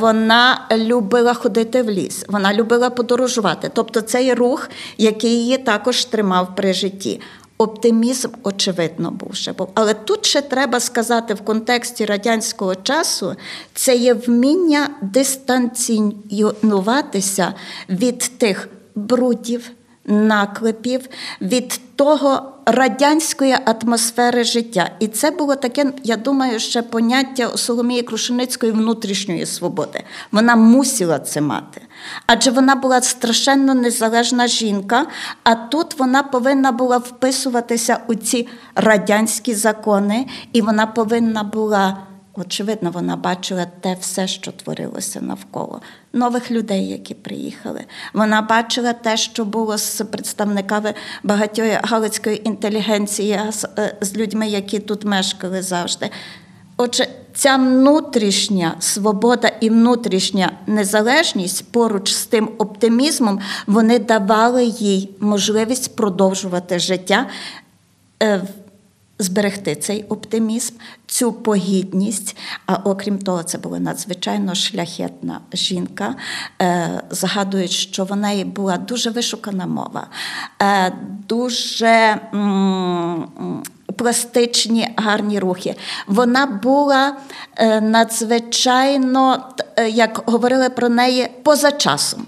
Вона 0.00 0.60
любила 0.72 1.34
ходити 1.34 1.82
в 1.82 1.90
ліс, 1.90 2.24
вона 2.28 2.54
любила 2.54 2.90
подорожувати. 2.90 3.70
Тобто 3.74 4.00
цей 4.00 4.34
рух, 4.34 4.70
який 4.98 5.30
її 5.30 5.58
також 5.58 6.04
тримав 6.04 6.56
при 6.56 6.72
житті. 6.72 7.20
Оптимізм, 7.62 8.28
очевидно, 8.42 9.10
був 9.10 9.34
ще 9.34 9.52
був. 9.52 9.68
Але 9.74 9.94
тут 9.94 10.26
ще 10.26 10.42
треба 10.42 10.80
сказати 10.80 11.34
в 11.34 11.40
контексті 11.40 12.04
радянського 12.04 12.74
часу, 12.74 13.34
це 13.74 13.96
є 13.96 14.14
вміння 14.14 14.90
дистанціюватися 15.02 17.54
від 17.88 18.18
тих 18.18 18.68
брудів, 18.94 19.70
наклепів, 20.06 21.08
від 21.40 21.80
того 21.96 22.52
радянської 22.66 23.56
атмосфери 23.64 24.44
життя. 24.44 24.90
І 25.00 25.08
це 25.08 25.30
було 25.30 25.56
таке, 25.56 25.92
я 26.04 26.16
думаю, 26.16 26.60
ще 26.60 26.82
поняття 26.82 27.56
Соломії 27.56 28.02
Крушеницької 28.02 28.72
внутрішньої 28.72 29.46
свободи. 29.46 30.02
Вона 30.32 30.56
мусила 30.56 31.18
це 31.18 31.40
мати. 31.40 31.80
Адже 32.26 32.50
вона 32.50 32.74
була 32.74 33.00
страшенно 33.00 33.74
незалежна 33.74 34.46
жінка, 34.46 35.06
а 35.42 35.54
тут 35.54 35.98
вона 35.98 36.22
повинна 36.22 36.72
була 36.72 36.98
вписуватися 36.98 38.00
у 38.06 38.14
ці 38.14 38.48
радянські 38.74 39.54
закони, 39.54 40.26
і 40.52 40.62
вона 40.62 40.86
повинна 40.86 41.42
була. 41.42 41.96
Очевидно, 42.34 42.90
вона 42.90 43.16
бачила 43.16 43.66
те 43.80 43.96
все, 44.00 44.28
що 44.28 44.52
творилося 44.52 45.20
навколо 45.20 45.80
нових 46.12 46.50
людей, 46.50 46.88
які 46.88 47.14
приїхали. 47.14 47.84
Вона 48.12 48.42
бачила 48.42 48.92
те, 48.92 49.16
що 49.16 49.44
було 49.44 49.78
з 49.78 50.04
представниками 50.04 50.94
багатьої 51.22 51.78
галицької 51.82 52.48
інтелігенції, 52.48 53.32
е, 53.32 53.96
з 54.00 54.16
людьми, 54.16 54.48
які 54.48 54.78
тут 54.78 55.04
мешкали 55.04 55.62
завжди. 55.62 56.10
Отже, 56.76 57.08
ця 57.34 57.56
внутрішня 57.56 58.74
свобода 58.78 59.48
і 59.60 59.70
внутрішня 59.70 60.52
незалежність 60.66 61.72
поруч 61.72 62.12
з 62.12 62.26
тим 62.26 62.50
оптимізмом, 62.58 63.40
вони 63.66 63.98
давали 63.98 64.64
їй 64.64 65.10
можливість 65.20 65.96
продовжувати 65.96 66.78
життя. 66.78 67.26
Е, 68.22 68.42
зберегти 69.18 69.76
цей 69.76 70.02
оптимізм, 70.02 70.74
цю 71.06 71.32
погідність. 71.32 72.36
А 72.66 72.74
окрім 72.74 73.18
того, 73.18 73.42
це 73.42 73.58
була 73.58 73.78
надзвичайно 73.78 74.54
шляхетна 74.54 75.40
жінка. 75.52 76.14
Е, 76.62 77.02
згадують, 77.10 77.70
що 77.70 78.04
в 78.04 78.16
неї 78.16 78.44
була 78.44 78.76
дуже 78.76 79.10
вишукана 79.10 79.66
мова, 79.66 80.06
е, 80.62 80.92
дуже 81.28 82.20
пластичні 83.96 84.88
гарні 84.96 85.38
рухи. 85.38 85.74
Вона 86.06 86.46
була 86.46 87.16
е, 87.56 87.80
надзвичайно, 87.80 89.48
як 89.88 90.22
говорили 90.26 90.70
про 90.70 90.88
неї, 90.88 91.28
поза 91.42 91.72
часом. 91.72 92.26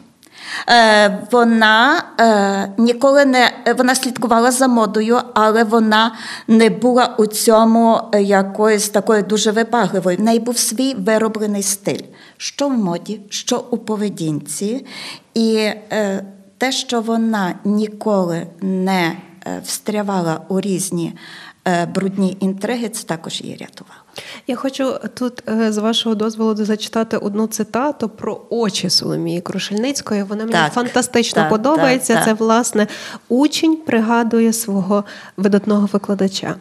Е, 0.68 1.18
вона 1.30 2.04
е, 2.21 2.73
ніколи 2.78 3.25
не 3.25 3.50
вона 3.78 3.94
слідкувала 3.94 4.50
за 4.50 4.68
модою, 4.68 5.18
але 5.35 5.64
вона 5.64 6.14
не 6.49 6.71
була 6.71 7.14
у 7.18 7.26
цьому 7.26 8.00
якоюсь 8.21 8.88
такою 8.88 9.23
дуже 9.23 9.50
вибагливою. 9.50 10.16
В 10.16 10.21
неї 10.21 10.40
був 10.40 10.59
свій 10.59 10.94
вироблений 10.94 11.62
стиль, 11.62 12.02
що 12.37 12.68
в 12.68 12.73
моді, 12.73 13.21
що 13.28 13.64
у 13.71 13.78
поведінці. 13.78 14.87
І 15.35 15.54
е, 15.56 16.25
те, 16.59 16.73
що 16.73 17.00
вона 17.00 17.54
ніколи 17.64 18.47
не 18.61 19.16
встрявала 19.64 20.40
у 20.49 20.61
різні 20.61 21.14
брудні 21.94 22.37
інтриги, 22.40 22.88
це 22.88 23.06
також 23.06 23.40
її 23.40 23.56
рятувало. 23.56 24.00
Я 24.47 24.56
хочу 24.56 24.94
тут 25.14 25.42
з 25.68 25.78
вашого 25.78 26.14
дозволу 26.14 26.54
зачитати 26.56 27.16
одну 27.16 27.47
цитату 27.47 28.09
про 28.09 28.40
очі 28.50 28.90
Соломії 28.90 29.40
Крушельницької. 29.40 30.23
Вона 30.23 30.44
мені 30.44 30.52
так, 30.52 30.73
фантастично 30.73 31.42
так, 31.42 31.50
подобається. 31.50 32.14
Так, 32.14 32.25
Це 32.25 32.33
власне 32.33 32.87
учень 33.28 33.76
пригадує 33.76 34.52
свого 34.52 35.04
видатного 35.37 35.88
викладача. 35.92 36.54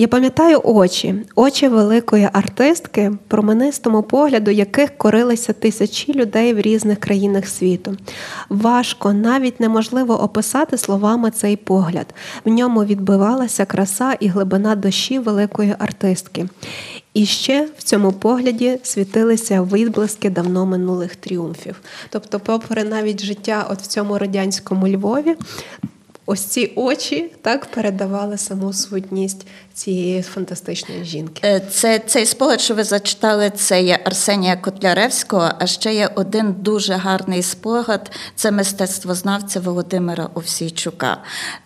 Я 0.00 0.08
пам'ятаю 0.08 0.60
очі, 0.64 1.14
очі 1.34 1.68
великої 1.68 2.28
артистки, 2.32 3.12
променистому 3.28 4.02
погляду, 4.02 4.50
яких 4.50 4.98
корилися 4.98 5.52
тисячі 5.52 6.14
людей 6.14 6.54
в 6.54 6.60
різних 6.60 7.00
країнах 7.00 7.48
світу. 7.48 7.96
Важко, 8.48 9.12
навіть 9.12 9.60
неможливо 9.60 10.22
описати 10.22 10.78
словами 10.78 11.30
цей 11.30 11.56
погляд. 11.56 12.14
В 12.44 12.48
ньому 12.48 12.84
відбивалася 12.84 13.64
краса 13.64 14.12
і 14.20 14.28
глибина 14.28 14.74
душі 14.74 15.18
великої 15.18 15.74
артистки. 15.78 16.48
І 17.14 17.26
ще 17.26 17.68
в 17.78 17.82
цьому 17.82 18.12
погляді 18.12 18.78
світилися 18.82 19.62
відблиски 19.62 20.30
давно 20.30 20.66
минулих 20.66 21.16
тріумфів. 21.16 21.80
Тобто, 22.10 22.40
попри 22.40 22.84
навіть 22.84 23.24
життя 23.24 23.66
от 23.70 23.78
в 23.78 23.86
цьому 23.86 24.18
радянському 24.18 24.88
Львові, 24.88 25.36
ось 26.26 26.44
ці 26.44 26.72
очі 26.76 27.32
так 27.42 27.66
передавали 27.66 28.38
саму 28.38 28.72
сутність 28.72 29.46
цієї 29.74 30.22
фантастичної 30.22 31.04
жінки. 31.04 31.40
Е, 31.44 31.60
це 31.70 31.98
цей 31.98 32.26
спогад, 32.26 32.60
що 32.60 32.74
ви 32.74 32.84
зачитали, 32.84 33.50
це 33.50 33.82
є 33.82 33.98
Арсенія 34.04 34.56
Котляревського. 34.56 35.50
А 35.58 35.66
ще 35.66 35.94
є 35.94 36.10
один 36.14 36.54
дуже 36.58 36.94
гарний 36.94 37.42
спогад. 37.42 38.10
Це 38.34 38.50
мистецтвознавця 38.50 39.60
Володимира 39.60 40.28
Овсійчука. 40.34 41.16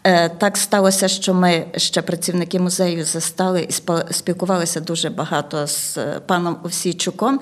Е, 0.05 0.29
так 0.29 0.57
сталося, 0.57 1.09
що 1.09 1.35
ми 1.35 1.67
ще 1.77 2.03
працівники 2.03 2.61
музею 2.61 3.05
застали 3.05 3.69
і 3.69 3.73
спілкувалися 4.13 4.81
дуже 4.81 5.11
багато 5.11 5.67
з 5.67 5.99
е, 5.99 6.21
паном 6.27 6.57
Овсійчуком. 6.65 7.41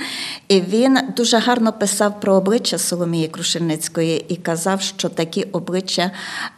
І 0.49 0.61
він 0.61 0.99
дуже 1.17 1.39
гарно 1.39 1.73
писав 1.73 2.21
про 2.21 2.35
обличчя 2.35 2.79
Соломії 2.79 3.29
Крушельницької 3.29 4.25
і 4.29 4.37
казав, 4.37 4.81
що 4.81 5.09
такі 5.09 5.43
обличчя 5.43 6.11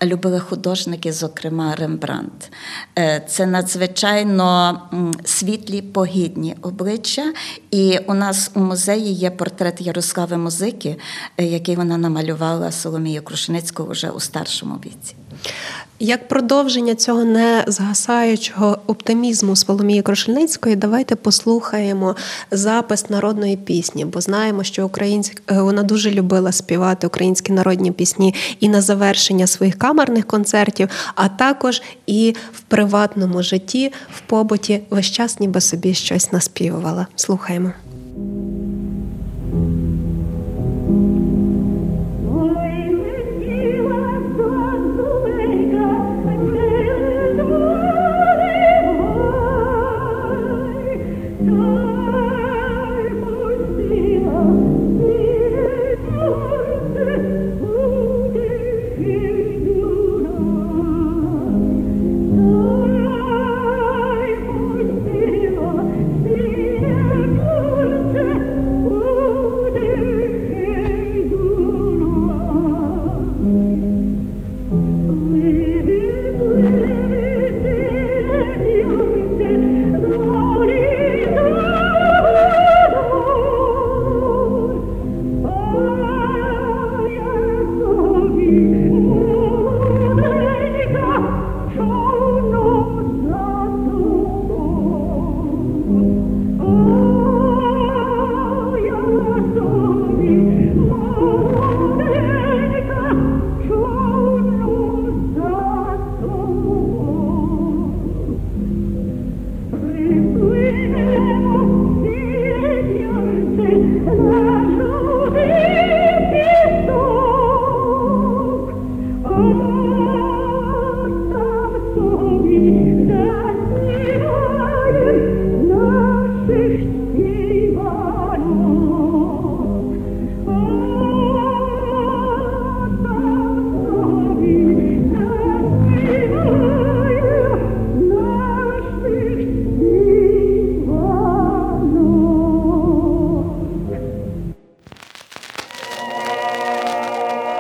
любили 0.03 0.41
художники, 0.41 1.13
зокрема 1.13 1.75
Рембрандт. 1.75 2.51
Це 3.29 3.47
надзвичайно 3.47 3.94
надзвичайно 3.95 4.81
світлі, 5.25 5.83
погідні 5.83 6.57
обличчя. 6.63 7.33
І 7.71 7.99
у 8.07 8.15
нас 8.15 8.51
у 8.55 8.61
музеї 8.61 9.13
є 9.13 9.31
портрет 9.31 9.81
Ярослави 9.81 10.37
Музики, 10.37 10.97
е, 11.37 11.45
який 11.45 11.77
вона 11.77 11.97
намалювала 11.97 12.73
Соломію 12.73 13.23
Крушницьку 13.23 13.87
вже 13.87 14.11
у 14.11 14.21
старшому 14.21 14.75
віці. 14.75 15.15
Як 16.01 16.29
продовження 16.29 16.95
цього 16.95 17.25
не 17.25 17.65
згасаючого 17.67 18.79
оптимізму 18.87 19.57
Соломії 19.57 20.03
Крошельницької, 20.03 20.77
давайте 20.77 21.17
послухаємо 21.17 22.17
запис 22.51 23.11
народної 23.11 23.57
пісні, 23.57 24.05
бо 24.05 24.21
знаємо, 24.21 24.65
що 24.65 24.87
українська 24.87 25.43
е, 25.51 25.63
вона 25.63 25.83
дуже 25.83 26.11
любила 26.11 26.53
співати 26.53 27.07
українські 27.07 27.53
народні 27.53 27.93
пісні 27.93 28.35
і 28.61 28.69
на 28.69 28.81
завершення 28.81 29.47
своїх 29.47 29.79
камерних 29.79 30.27
концертів, 30.27 30.89
а 31.15 31.29
також 31.29 31.83
і 32.07 32.35
в 32.53 32.61
приватному 32.61 33.43
житті, 33.43 33.93
в 34.17 34.21
побуті 34.21 34.81
весь 34.91 35.11
час 35.11 35.41
ніби 35.41 35.61
собі 35.61 35.95
щось 35.95 36.33
наспівувала. 36.33 37.07
Слухаємо. 37.17 37.73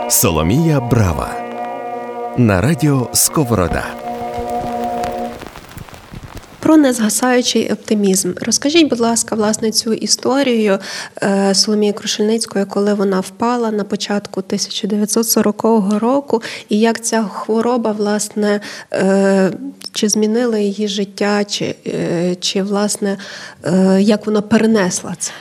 Соломія 0.08 0.80
Брава 0.80 1.34
на 2.36 2.60
радіо 2.60 3.08
Сковорода. 3.12 3.84
Про 6.58 6.76
незгасаючий 6.76 7.72
оптимізм. 7.72 8.32
Розкажіть, 8.40 8.88
будь 8.88 9.00
ласка, 9.00 9.34
власне, 9.36 9.70
цю 9.70 9.92
історію 9.92 10.78
е, 11.22 11.54
Соломії 11.54 11.92
Крушельницької, 11.92 12.64
коли 12.64 12.94
вона 12.94 13.20
впала 13.20 13.70
на 13.70 13.84
початку 13.84 14.40
1940 14.40 15.62
року, 15.98 16.42
і 16.68 16.80
як 16.80 17.04
ця 17.04 17.22
хвороба, 17.22 17.92
власне, 17.92 18.60
е, 18.92 19.52
чи 19.92 20.08
змінила 20.08 20.58
її 20.58 20.88
життя, 20.88 21.44
чи, 21.44 21.74
е, 21.86 22.36
чи 22.40 22.62
власне, 22.62 23.18
як 23.98 24.26
вона 24.26 24.40
перенесла 24.40 25.14
це? 25.18 25.32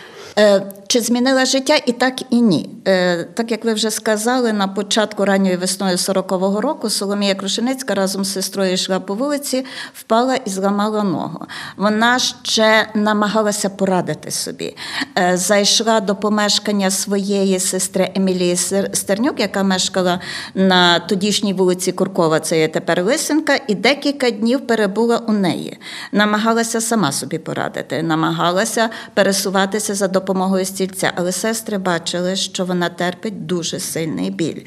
Чи 0.88 1.02
змінила 1.02 1.46
життя 1.46 1.76
і 1.86 1.92
так 1.92 2.22
і 2.30 2.42
ні. 2.42 2.70
Е, 2.88 3.24
Так 3.24 3.52
як 3.52 3.66
ви 3.66 3.74
вже 3.74 3.92
сказали, 3.92 4.54
на 4.54 4.68
початку 4.68 5.26
ранньої 5.26 5.56
весною 5.56 5.98
40-го 5.98 6.62
року 6.62 6.90
Соломія 6.90 7.36
Крушеницька 7.36 7.96
разом 7.96 8.26
з 8.26 8.34
сестрою 8.34 8.74
йшла 8.74 9.00
по 9.00 9.16
вулиці, 9.16 9.66
впала 9.94 10.36
і 10.36 10.50
зламала 10.50 11.04
ногу. 11.04 11.46
Вона 11.78 12.20
ще 12.20 12.90
намагалася 12.94 13.70
порадити 13.70 14.32
собі. 14.32 14.76
Е, 15.18 15.38
Зайшла 15.38 16.00
до 16.00 16.16
помешкання 16.16 16.92
своєї 16.92 17.60
сестри 17.60 18.12
Емілії 18.16 18.56
Стернюк, 18.94 19.40
яка 19.40 19.64
мешкала 19.64 20.20
на 20.56 21.00
тодішній 21.00 21.54
вулиці 21.54 21.92
Куркова, 21.92 22.40
це 22.40 22.60
є 22.60 22.68
тепер 22.68 23.04
Лисенка, 23.04 23.60
і 23.68 23.76
декілька 23.76 24.32
днів 24.32 24.68
перебула 24.68 25.18
у 25.18 25.32
неї. 25.32 25.78
Намагалася 26.12 26.82
сама 26.82 27.12
собі 27.12 27.38
порадити, 27.38 28.04
намагалася 28.04 28.90
пересуватися 29.14 29.96
за 29.96 30.08
допомогою 30.08 30.66
стільця 30.66 30.83
стільця, 30.84 31.12
але 31.16 31.32
сестри 31.32 31.78
бачили, 31.78 32.36
що 32.36 32.66
вона 32.66 32.90
терпить 32.90 33.46
дуже 33.46 33.80
сильний 33.80 34.32
біль. 34.32 34.62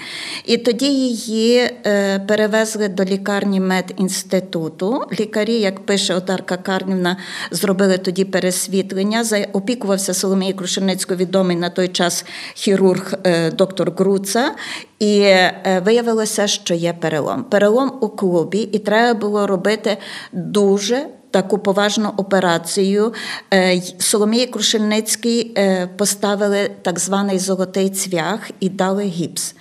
І 0.45 0.57
тоді 0.57 0.87
її 0.87 1.59
е, 1.59 2.19
перевезли 2.19 2.89
до 2.89 3.05
лікарні 3.05 3.61
медінституту. 3.61 5.03
Лікарі, 5.21 5.55
як 5.55 5.87
пише 5.87 6.15
Одарка 6.15 6.57
Карнівна, 6.57 7.17
зробили 7.51 7.99
тоді 7.99 8.25
пересвітлення. 8.25 9.25
Опікувався 9.53 10.15
Соломією 10.15 10.57
Крушельницькою 10.57 11.19
відомий 11.19 11.57
на 11.57 11.71
той 11.71 11.89
час 11.89 12.25
хірург 12.55 13.15
е, 13.25 13.51
доктор 13.51 13.93
Груца. 13.97 14.55
І 14.99 15.21
е, 15.21 15.83
виявилося, 15.85 16.47
що 16.47 16.75
є 16.75 16.93
перелом. 16.93 17.45
Перелом 17.45 17.93
у 18.01 18.09
клубі, 18.09 18.59
і 18.59 18.79
треба 18.79 19.21
було 19.21 19.47
робити 19.47 19.97
дуже 20.33 21.07
таку 21.37 21.59
поважну 21.59 22.13
операцію. 22.17 23.15
Е, 23.55 23.83
Соломії 23.99 24.47
Крушельницькій 24.47 25.55
е, 25.59 25.87
поставили 25.97 26.71
так 26.83 26.99
званий 26.99 27.39
золотий 27.39 27.91
цвях 27.91 28.51
і 28.61 28.69
дали 28.69 29.05
гіпс. 29.05 29.55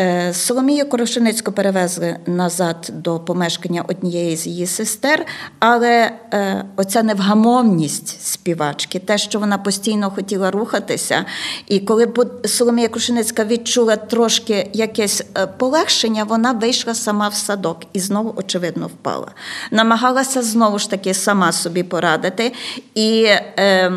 Е, 0.00 0.34
Соломію 0.34 0.88
Корошеницьку 0.88 1.52
перевезли 1.52 2.16
назад 2.26 2.90
до 2.94 3.18
помешкання 3.18 3.84
однієї 3.88 4.36
з 4.36 4.46
її 4.46 4.66
сестер, 4.66 5.26
але 5.58 6.12
е, 6.32 6.64
оця 6.76 7.02
невгамовність 7.02 8.22
співачки, 8.26 8.98
те, 8.98 9.18
що 9.18 9.38
вона 9.38 9.58
постійно 9.58 10.10
хотіла 10.10 10.50
рухатися, 10.50 11.24
і 11.66 11.80
коли 11.80 12.12
Соломія 12.44 12.88
Крушеницька 12.88 13.44
відчула 13.44 13.96
трошки 13.96 14.70
якесь 14.72 15.24
е, 15.38 15.46
полегшення, 15.46 16.24
вона 16.24 16.52
вийшла 16.52 16.94
сама 16.94 17.28
в 17.28 17.34
садок 17.34 17.78
і 17.92 18.00
знову, 18.00 18.34
очевидно, 18.36 18.86
впала. 18.86 19.28
Намагалася 19.70 20.42
знову 20.42 20.78
ж 20.78 20.90
таки 20.90 21.14
сама 21.14 21.52
собі 21.52 21.82
порадити. 21.82 22.52
І 22.94 23.22
е, 23.58 23.92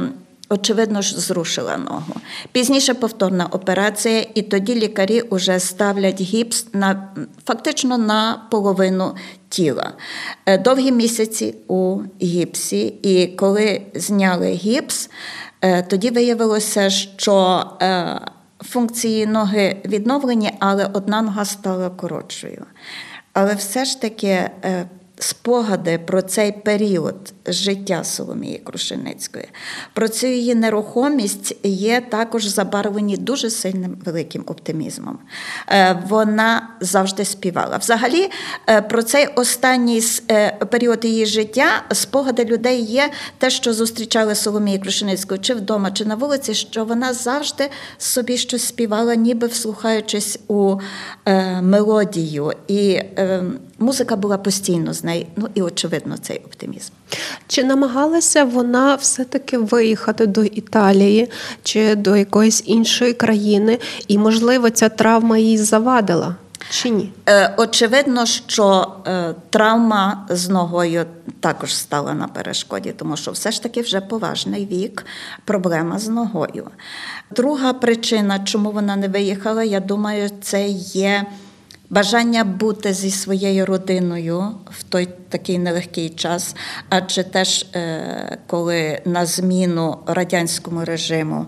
очевидно 0.52 1.02
ж, 1.02 1.20
зрушила 1.20 1.78
ногу. 1.78 2.14
Пізніше 2.52 2.94
повторна 2.94 3.46
операція, 3.46 4.26
і 4.34 4.42
тоді 4.42 4.76
лікарі 4.76 5.24
вже 5.32 5.60
ставлять 5.60 6.22
гіпс 6.22 6.66
на 6.74 7.10
фактично 7.46 7.98
на 7.98 8.42
половину 8.52 9.16
тіла. 9.50 9.94
Е, 10.46 10.58
довгі 10.58 10.92
місяці 10.92 11.56
у 11.68 12.00
гіпсі, 12.22 12.88
і 12.88 13.28
коли 13.28 13.82
зняли 13.96 14.52
гіпс, 14.52 15.10
е, 15.62 15.84
тоді 15.84 16.10
виявилося, 16.10 16.90
що 16.90 17.66
е, 17.82 18.20
функції 18.60 19.26
ноги 19.26 19.82
відновлені, 19.86 20.52
але 20.60 20.90
одна 20.94 21.22
нога 21.22 21.46
стала 21.46 21.90
коротшою. 21.90 22.66
Але 23.34 23.56
все 23.56 23.86
ж 23.86 24.02
таки 24.02 24.50
спогади 25.24 26.00
про 26.06 26.22
цей 26.22 26.52
період 26.52 27.34
життя 27.48 28.04
Соломії 28.04 28.58
Крушеницької, 28.58 29.48
про 29.94 30.08
цю 30.08 30.28
її 30.28 30.56
нерухомість 30.56 31.56
є 31.64 32.02
також 32.02 32.46
забарвлені 32.46 33.18
дуже 33.18 33.50
сильним 33.50 33.98
великим 34.06 34.44
оптимізмом. 34.48 35.20
Е, 35.70 36.04
вона 36.08 36.70
завжди 36.80 37.26
співала. 37.26 37.78
Взагалі, 37.78 38.30
е, 38.70 38.82
про 38.82 39.04
цей 39.04 39.28
останній 39.28 40.02
е, 40.32 40.52
період 40.52 41.06
її 41.06 41.26
життя 41.26 41.84
спогади 41.92 42.46
людей 42.46 42.82
є 42.82 43.12
те, 43.38 43.50
що 43.50 43.74
зустрічали 43.74 44.36
Соломії 44.36 44.80
Крушеницької 44.80 45.40
чи 45.40 45.54
вдома, 45.54 45.92
чи 45.92 46.06
на 46.06 46.16
вулиці, 46.16 46.54
що 46.54 46.86
вона 46.86 47.14
завжди 47.14 47.70
собі 47.98 48.38
щось 48.38 48.64
співала, 48.64 49.16
ніби 49.16 49.48
вслухаючись 49.48 50.40
у 50.48 50.78
мелодію. 51.62 52.54
І 52.68 53.02
музика 53.82 54.16
була 54.16 54.38
постійно 54.38 54.94
з 54.94 55.04
нею. 55.04 55.26
Ну 55.36 55.48
і 55.54 55.62
очевидно, 55.62 56.18
цей 56.18 56.38
оптимізм. 56.38 56.92
Чи 57.48 57.64
намагалася 57.64 58.44
вона 58.44 58.96
все-таки 58.96 59.58
виїхати 59.58 60.26
до 60.26 60.44
Італії 60.44 61.30
чи 61.64 61.96
до 61.96 62.16
якоїсь 62.16 62.64
іншої 62.66 63.14
країни, 63.14 63.80
і, 64.08 64.18
можливо, 64.18 64.70
ця 64.70 64.90
травма 64.90 65.38
їй 65.38 65.58
завадила? 65.58 66.36
Чи 66.70 66.90
ні? 66.90 67.14
Е, 67.30 67.54
очевидно, 67.58 68.26
що 68.26 68.88
е, 69.08 69.36
травма 69.50 70.28
з 70.30 70.50
ногою 70.50 71.06
також 71.40 71.76
стала 71.76 72.14
на 72.14 72.28
перешкоді, 72.28 72.92
тому 72.92 73.18
що 73.18 73.32
все 73.32 73.52
ж 73.52 73.64
таки 73.64 73.82
вже 73.82 74.02
поважний 74.02 74.66
вік, 74.66 75.06
проблема 75.46 76.00
з 76.00 76.08
ногою. 76.08 76.68
Друга 77.32 77.74
причина, 77.74 78.40
чому 78.40 78.72
вона 78.72 78.96
не 78.96 79.08
виїхала, 79.08 79.64
я 79.64 79.80
думаю, 79.80 80.30
це 80.42 80.68
є 80.68 81.26
бажання 81.92 82.44
бути 82.44 82.94
зі 82.94 83.12
своєю 83.12 83.66
родиною 83.66 84.44
в 84.66 84.84
той 84.84 85.08
такий 85.30 85.60
нелегкий 85.60 86.10
час, 86.10 86.56
адже 86.90 87.24
теж 87.24 87.66
е, 87.76 88.38
коли 88.48 89.02
на 89.06 89.26
зміну 89.26 89.98
радянському 90.06 90.86
режиму 90.86 91.46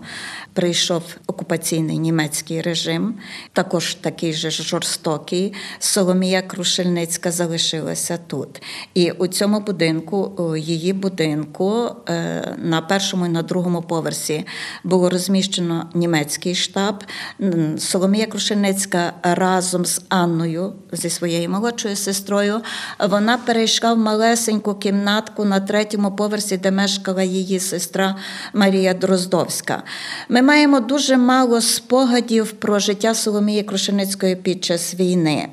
прийшов 0.54 1.02
окупаційний 1.26 1.98
німецький 1.98 2.62
режим, 2.62 3.14
також 3.52 3.94
такий 3.94 4.32
же 4.32 4.50
жорстокий. 4.50 5.54
Соломія 5.78 6.42
Крушельницька 6.42 7.30
залишилася 7.30 8.18
тут. 8.26 8.62
І 8.94 9.10
у 9.10 9.26
цьому 9.26 9.60
будинку, 9.60 10.16
у 10.36 10.56
її 10.56 10.92
будинку, 10.92 11.90
е, 12.08 12.54
на 12.58 12.80
першому 12.80 13.26
і 13.26 13.28
на 13.28 13.42
другому 13.42 13.82
поверсі 13.82 14.46
було 14.84 15.10
розміщено 15.10 15.90
німецький 15.94 16.54
штаб. 16.54 17.04
Соломія 17.78 18.26
Крушельницька 18.26 19.12
разом 19.22 19.84
з 19.84 20.02
Анною, 20.08 20.72
зі 20.92 21.10
своєю 21.10 21.50
молодшою 21.50 21.96
сестрою, 21.96 22.60
вона 23.08 23.38
перейшла 23.38 23.94
в 23.94 23.98
малесеньку 23.98 24.74
кімнатку 24.74 25.44
на 25.44 25.60
третьому 25.60 26.16
поверсі, 26.16 26.56
де 26.56 26.70
мешкала 26.70 27.22
її 27.22 27.60
сестра 27.60 28.16
Марія 28.52 28.94
Дроздовська. 28.94 29.82
Ми 30.28 30.42
маємо 30.44 30.80
дуже 30.80 31.16
мало 31.16 31.60
спогадів 31.60 32.52
про 32.52 32.78
життя 32.78 33.14
Соломії 33.14 33.62
Крушеницької 33.62 34.36
під 34.36 34.64
час 34.64 34.94
війни. 34.94 35.48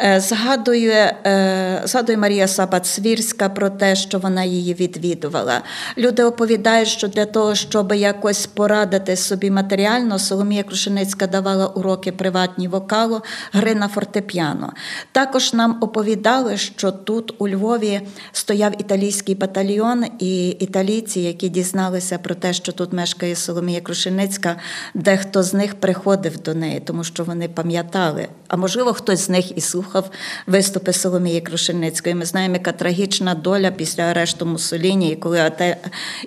Е, 0.00 0.20
згадує 0.20 1.16
е, 1.26 1.82
згадує 1.84 2.18
Марія 2.18 2.46
Сабат-Свірська 2.46 3.54
про 3.54 3.70
те, 3.70 3.96
що 3.96 4.18
вона 4.18 4.44
її 4.44 4.74
відвідувала. 4.74 5.62
Люди 5.98 6.24
оповідають, 6.24 6.88
що 6.88 7.08
для 7.08 7.26
того, 7.26 7.54
щоб 7.54 7.92
якось 7.92 8.46
порадити 8.46 9.16
собі 9.16 9.50
матеріально, 9.50 10.18
Соломія 10.18 10.62
Крушеницька 10.62 11.26
давала 11.26 11.66
уроки 11.66 12.12
приватні 12.12 12.68
вокалу, 12.68 13.20
гри 13.52 13.74
на 13.74 13.88
фортепіано. 13.88 14.72
Також 15.12 15.54
нам 15.54 15.78
оповідали, 15.80 16.56
що 16.56 16.90
тут 16.90 17.34
у 17.38 17.48
Львові 17.48 18.00
стояв 18.32 18.72
італійський 18.80 19.34
батальйон, 19.34 20.04
і 20.18 20.48
італійці, 20.48 21.20
які 21.20 21.48
дізналися 21.48 22.18
про 22.18 22.34
те, 22.34 22.52
що 22.52 22.72
тут 22.72 22.92
мешкає 22.92 23.36
Соломія 23.36 23.80
Крушеницька, 23.80 24.27
Хмельницька, 24.28 24.56
дехто 24.94 25.42
з 25.42 25.54
них 25.54 25.74
приходив 25.74 26.38
до 26.38 26.54
неї, 26.54 26.80
тому 26.80 27.04
що 27.04 27.24
вони 27.24 27.48
пам'ятали. 27.48 28.28
А 28.48 28.56
можливо, 28.56 28.92
хтось 28.92 29.20
з 29.20 29.28
них 29.28 29.58
і 29.58 29.60
слухав 29.60 30.10
виступи 30.46 30.92
Соломії 30.92 31.40
Крушельницької. 31.40 32.14
Ми 32.14 32.24
знаємо, 32.24 32.54
яка 32.54 32.72
трагічна 32.72 33.34
доля 33.34 33.70
після 33.70 34.02
арешту 34.02 34.46
Муссоліні, 34.46 35.16
коли 35.16 35.52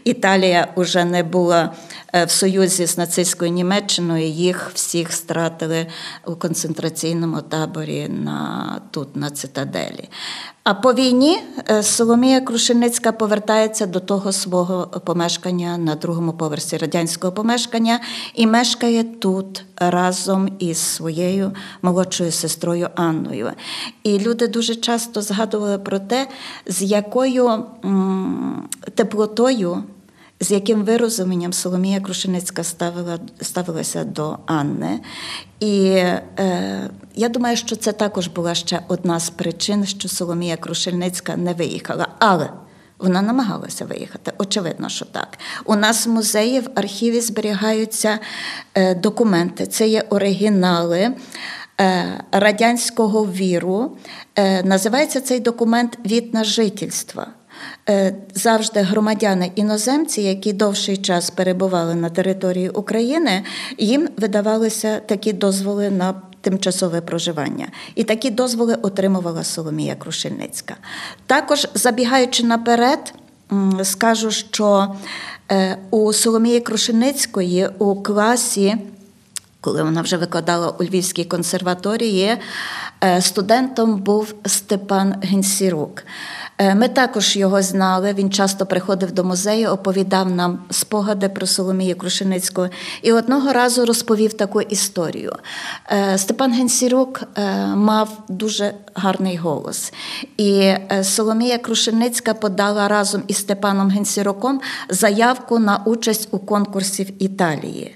Італія 0.03 0.67
вже 0.75 1.05
не 1.05 1.23
була 1.23 1.73
е, 2.13 2.25
в 2.25 2.31
союзі 2.31 2.85
з 2.85 2.97
нацистською 2.97 3.51
Німеччиною, 3.51 4.25
їх 4.25 4.71
всіх 4.73 5.13
стратили 5.13 5.87
у 6.25 6.35
концентраційному 6.35 7.41
таборі 7.41 8.07
на 8.09 8.81
тут, 8.91 9.15
на 9.15 9.29
цитаделі. 9.29 10.09
А 10.63 10.73
по 10.73 10.93
війні 10.93 11.39
е, 11.69 11.83
Соломія 11.83 12.41
Крушеницька 12.41 13.11
повертається 13.11 13.85
до 13.85 13.99
того 13.99 14.31
свого 14.31 15.01
помешкання 15.05 15.77
на 15.77 15.95
другому 15.95 16.33
поверсі 16.33 16.77
радянського 16.77 17.33
помешкання 17.33 17.99
і 18.35 18.47
мешкає 18.47 19.03
тут 19.03 19.65
разом 19.77 20.49
із 20.59 20.77
своєю 20.77 21.51
молодшою 21.81 22.31
сестрою 22.31 22.89
Анною. 22.95 23.51
І 24.03 24.19
люди 24.19 24.47
дуже 24.47 24.75
часто 24.75 25.21
згадували 25.21 25.77
про 25.77 25.99
те, 25.99 26.27
з 26.65 26.81
якою 26.81 27.63
теплотою 28.95 29.83
з 30.41 30.51
яким 30.51 30.83
вирозумінням 30.83 31.53
Соломія 31.53 31.99
Крушеницька 31.99 32.63
ставила, 32.63 33.19
ставилася 33.41 34.03
до 34.03 34.37
Анни. 34.45 34.99
І 35.59 35.85
е, 35.87 36.89
я 37.15 37.29
думаю, 37.29 37.57
що 37.57 37.75
це 37.75 37.91
також 37.91 38.27
була 38.27 38.55
ще 38.55 38.81
одна 38.87 39.19
з 39.19 39.29
причин, 39.29 39.85
що 39.85 40.09
Соломія 40.09 40.57
Крушельницька 40.57 41.37
не 41.37 41.53
виїхала. 41.53 42.07
Але 42.19 42.49
вона 42.99 43.21
намагалася 43.21 43.85
виїхати. 43.85 44.33
Очевидно, 44.37 44.89
що 44.89 45.05
так. 45.05 45.37
У 45.65 45.75
нас 45.75 46.07
в 46.07 46.09
музеї 46.09 46.59
в 46.59 46.69
архіві 46.75 47.21
зберігаються 47.21 48.19
е, 48.73 48.95
документи. 48.95 49.67
Це 49.67 49.87
є 49.87 50.01
оригінали. 50.09 51.11
Е, 51.81 52.23
радянського 52.31 53.25
віру 53.25 53.97
е, 54.35 54.63
називається 54.63 55.21
цей 55.21 55.39
документ 55.39 55.97
від 56.05 56.33
на 56.33 56.43
жительства. 56.43 57.27
Е, 57.89 58.15
завжди 58.33 58.79
громадяни 58.81 59.51
іноземці, 59.55 60.21
які 60.21 60.53
довший 60.53 60.97
час 60.97 61.29
перебували 61.29 61.95
на 61.95 62.09
території 62.09 62.69
України, 62.69 63.43
їм 63.77 64.09
видавалися 64.17 64.99
такі 64.99 65.33
дозволи 65.33 65.89
на 65.89 66.13
тимчасове 66.41 67.01
проживання. 67.01 67.67
І 67.95 68.03
такі 68.03 68.29
дозволи 68.29 68.75
отримувала 68.75 69.43
Соломія 69.43 69.95
Крушельницька. 69.95 70.75
Також, 71.25 71.67
забігаючи 71.73 72.43
наперед, 72.43 73.13
скажу, 73.83 74.31
що 74.31 74.95
е, 75.51 75.77
у 75.89 76.13
Соломії 76.13 76.59
Крушельницької 76.59 77.69
у 77.79 77.95
класі. 77.95 78.75
Коли 79.61 79.83
вона 79.83 80.01
вже 80.01 80.17
викладала 80.17 80.69
у 80.69 80.83
Львівській 80.83 81.25
консерваторії, 81.25 82.37
е, 83.03 83.21
студентом 83.21 83.95
був 83.95 84.33
Степан 84.45 85.15
Генсірук. 85.21 86.03
Е, 86.61 86.75
ми 86.75 86.87
також 86.87 87.35
його 87.35 87.61
знали. 87.61 88.13
Він 88.13 88.31
часто 88.31 88.65
приходив 88.65 89.11
до 89.11 89.23
музею, 89.23 89.69
оповідав 89.69 90.31
нам 90.31 90.59
спогади 90.69 91.29
про 91.29 91.47
Соломію 91.47 91.95
Крушеницьку. 91.95 92.67
І 93.01 93.11
одного 93.11 93.53
разу 93.53 93.85
розповів 93.85 94.33
таку 94.33 94.61
історію. 94.61 95.35
Е, 95.91 96.17
Степан 96.17 96.53
Генсірук 96.53 97.21
е, 97.37 97.65
мав 97.75 98.09
дуже 98.27 98.73
гарний 98.93 99.37
голос. 99.37 99.93
І 100.37 100.73
Соломія 101.03 101.57
Крушеницька 101.57 102.33
подала 102.33 102.87
разом 102.87 103.23
із 103.27 103.37
Степаном 103.37 103.89
Генсіруком 103.89 104.61
заявку 104.89 105.59
на 105.59 105.81
участь 105.85 106.27
у 106.31 106.39
конкурсі 106.39 107.03
в 107.03 107.23
Італії. 107.23 107.95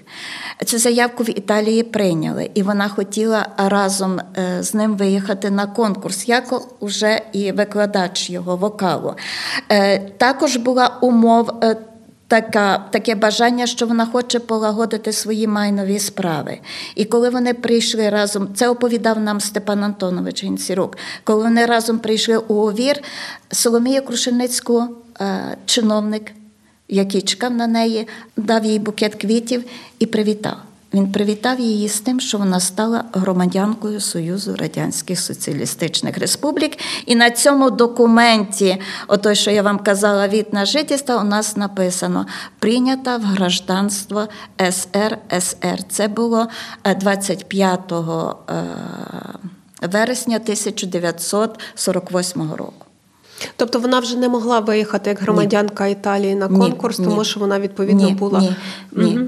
Цю 0.64 0.78
заявку 0.78 1.22
в 1.22 1.38
Італії 1.38 1.82
прийняли, 1.82 2.50
і 2.54 2.62
вона 2.62 2.88
хотіла 2.88 3.46
разом 3.56 4.20
з 4.60 4.74
ним 4.74 4.96
виїхати 4.96 5.50
на 5.50 5.66
конкурс, 5.66 6.28
як 6.28 6.54
уже 6.80 7.20
і 7.32 7.52
викладач 7.52 8.30
його 8.30 8.55
вокалу. 8.56 9.14
Е, 9.68 9.98
також 9.98 10.56
була 10.56 10.98
умов. 11.00 11.50
Е, 11.62 11.76
така, 12.28 12.84
Таке 12.90 13.14
бажання, 13.14 13.66
що 13.66 13.86
вона 13.86 14.06
хоче 14.06 14.38
полагодити 14.38 15.12
свої 15.12 15.46
майнові 15.46 15.98
справи. 15.98 16.58
І 16.94 17.04
коли 17.04 17.30
вони 17.30 17.54
прийшли 17.54 18.08
разом, 18.08 18.48
це 18.54 18.68
оповідав 18.68 19.20
нам 19.20 19.40
Степан 19.40 19.84
Антонович 19.84 20.44
Гінсірук, 20.44 20.96
коли 21.24 21.42
вони 21.42 21.66
разом 21.66 21.98
прийшли 21.98 22.36
у 22.36 22.54
Овір, 22.54 23.02
Соломію 23.50 24.02
Крушеницьку, 24.02 24.84
е, 25.20 25.56
чиновник 25.66 26.32
який 26.88 27.22
чекав 27.22 27.52
на 27.52 27.66
неї, 27.66 28.08
дав 28.36 28.64
їй 28.64 28.78
букет 28.78 29.14
квітів 29.14 29.64
і 29.98 30.06
привітав. 30.06 30.56
Він 30.94 31.12
привітав 31.12 31.60
її 31.60 31.88
з 31.88 32.00
тим, 32.00 32.20
що 32.20 32.38
вона 32.38 32.60
стала 32.60 33.04
громадянкою 33.12 34.00
Союзу 34.00 34.56
Радянських 34.56 35.20
Соціалістичних 35.20 36.18
Республік. 36.18 36.78
І 37.06 37.16
на 37.16 37.30
цьому 37.30 37.70
документі, 37.70 38.80
ото, 39.08 39.34
що 39.34 39.50
я 39.50 39.62
вам 39.62 39.78
казала, 39.78 40.28
від 40.28 40.52
на 40.52 40.64
жительство, 40.64 41.16
у 41.16 41.24
нас 41.24 41.56
написано 41.56 42.26
прийнята 42.58 43.16
в 43.16 43.22
гражданство 43.22 44.28
СРСР. 44.70 45.82
Це 45.88 46.08
було 46.08 46.46
25 47.00 47.92
е, 47.92 47.94
е, 48.50 48.64
вересня 49.82 50.36
1948 50.36 52.52
року. 52.52 52.86
Тобто 53.56 53.78
вона 53.78 53.98
вже 53.98 54.16
не 54.16 54.28
могла 54.28 54.60
виїхати 54.60 55.10
як 55.10 55.20
громадянка 55.20 55.86
ні. 55.86 55.92
Італії 55.92 56.34
на 56.34 56.48
конкурс, 56.48 56.98
ні, 56.98 57.04
тому 57.04 57.24
що 57.24 57.40
вона 57.40 57.60
відповідно 57.60 58.04
ні, 58.04 58.14
була. 58.14 58.40
Ні, 58.40 58.56
ні. 58.92 59.16
Угу. 59.16 59.26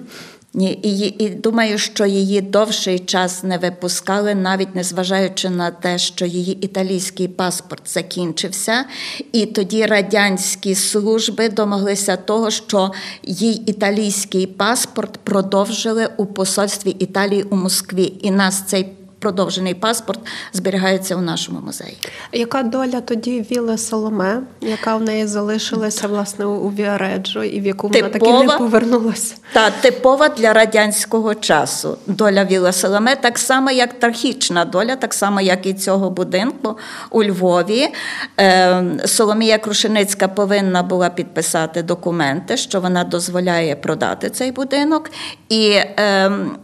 І, 0.54 1.14
і 1.18 1.28
думаю, 1.28 1.78
що 1.78 2.06
її 2.06 2.40
довший 2.40 2.98
час 2.98 3.42
не 3.42 3.58
випускали, 3.58 4.34
навіть 4.34 4.74
незважаючи 4.74 5.50
на 5.50 5.70
те, 5.70 5.98
що 5.98 6.26
її 6.26 6.52
італійський 6.52 7.28
паспорт 7.28 7.82
закінчився, 7.86 8.84
і 9.32 9.46
тоді 9.46 9.86
радянські 9.86 10.74
служби 10.74 11.48
домоглися 11.48 12.16
того, 12.16 12.50
що 12.50 12.92
їй 13.22 13.54
італійський 13.66 14.46
паспорт 14.46 15.18
продовжили 15.24 16.08
у 16.16 16.26
посольстві 16.26 16.90
Італії 16.90 17.42
у 17.42 17.56
Москві. 17.56 18.12
І 18.22 18.30
нас 18.30 18.62
цей 18.66 18.97
продовжений 19.18 19.74
паспорт 19.74 20.20
зберігається 20.52 21.16
у 21.16 21.20
нашому 21.20 21.60
музеї. 21.60 21.96
Яка 22.32 22.62
доля 22.62 23.00
тоді 23.00 23.46
Віли 23.50 23.78
Соломе, 23.78 24.40
яка 24.60 24.96
в 24.96 25.02
неї 25.02 25.26
залишилася 25.26 26.08
власне 26.08 26.44
у 26.44 26.68
Віареджо, 26.68 27.44
і 27.44 27.60
в 27.60 27.66
яку 27.66 27.88
вона 27.88 28.08
таки 28.08 28.32
не 28.32 28.58
повернулася? 28.58 29.34
Та 29.52 29.70
типова 29.70 30.28
для 30.28 30.52
радянського 30.52 31.34
часу 31.34 31.98
доля 32.06 32.44
Віли 32.44 32.72
Соломе, 32.72 33.16
так 33.16 33.38
само, 33.38 33.70
як 33.70 33.92
трагічна 33.92 34.64
доля, 34.64 34.96
так 34.96 35.14
само, 35.14 35.40
як 35.40 35.66
і 35.66 35.74
цього 35.74 36.10
будинку 36.10 36.78
у 37.10 37.24
Львові. 37.24 37.88
Ем, 38.36 39.00
Соломія 39.06 39.58
Крушеницька 39.58 40.28
повинна 40.28 40.82
була 40.82 41.10
підписати 41.10 41.82
документи, 41.82 42.56
що 42.56 42.80
вона 42.80 43.04
дозволяє 43.04 43.76
продати 43.76 44.30
цей 44.30 44.52
будинок, 44.52 45.10
і 45.48 45.76
ем, 45.96 46.58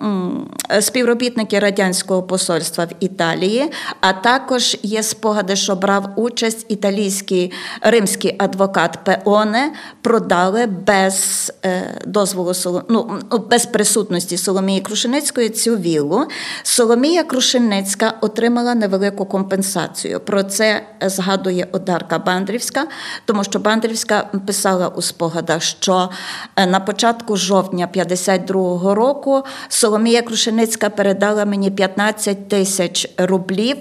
співробітники 0.80 1.58
радянського 1.58 2.22
посольства 2.22 2.43
посольства 2.44 2.84
в 2.84 2.88
Італії, 3.00 3.72
а 4.00 4.12
також 4.12 4.76
є 4.82 5.02
спогади, 5.02 5.56
що 5.56 5.74
брав 5.76 6.08
участь 6.16 6.66
італійський 6.68 7.52
римський 7.80 8.36
адвокат 8.38 8.98
Пеоне, 9.04 9.72
продали 10.02 10.66
без 10.66 11.52
е, 11.64 12.00
дозволу 12.06 12.52
ну, 12.88 13.20
без 13.50 13.66
присутності 13.66 14.36
Соломії 14.36 14.80
Крушеницької 14.80 15.48
цю 15.48 15.76
віллу. 15.76 16.26
Соломія 16.62 17.22
Крушеницька 17.22 18.14
отримала 18.20 18.74
невелику 18.74 19.26
компенсацію. 19.26 20.20
Про 20.20 20.42
це 20.42 20.82
згадує 21.00 21.68
Одарка 21.72 22.18
Бандрівська, 22.18 22.86
тому 23.24 23.44
що 23.44 23.58
Бандрівська 23.58 24.30
писала 24.46 24.88
у 24.88 25.02
спогадах, 25.02 25.62
що 25.62 26.10
е, 26.56 26.66
на 26.66 26.80
початку 26.80 27.36
жовтня 27.36 27.88
52-го 27.94 28.94
року 28.94 29.42
Соломія 29.68 30.22
Крушеницька 30.22 30.90
передала 30.90 31.44
мені 31.44 31.70
15 31.70 32.33
10 32.34 32.48
тисяч 32.48 33.08
рублів, 33.18 33.76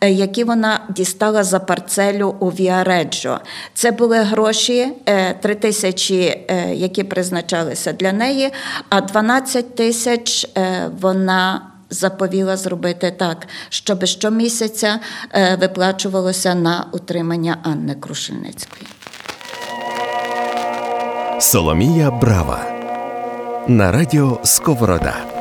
е, 0.00 0.10
які 0.10 0.44
вона 0.44 0.80
дістала 0.88 1.44
за 1.44 1.60
парцелю 1.60 2.34
у 2.40 2.48
Віареджо. 2.48 3.40
Це 3.74 3.90
були 3.90 4.18
гроші 4.18 4.92
3 5.40 5.52
е, 5.52 5.54
тисячі, 5.54 6.44
е, 6.48 6.74
які 6.74 7.04
призначалися 7.04 7.92
для 7.92 8.12
неї, 8.12 8.50
а 8.88 9.00
12 9.00 9.74
тисяч 9.74 10.46
вона. 11.00 11.62
Заповіла 11.90 12.56
зробити 12.56 13.14
так, 13.18 13.46
щоб 13.68 14.06
щомісяця 14.06 15.00
виплачувалося 15.60 16.54
на 16.54 16.86
утримання 16.92 17.56
Анни 17.62 17.94
Крушельницької. 17.94 18.86
Соломія 21.40 22.10
Брава 22.10 22.60
на 23.68 23.92
радіо 23.92 24.40
Сковорода. 24.42 25.37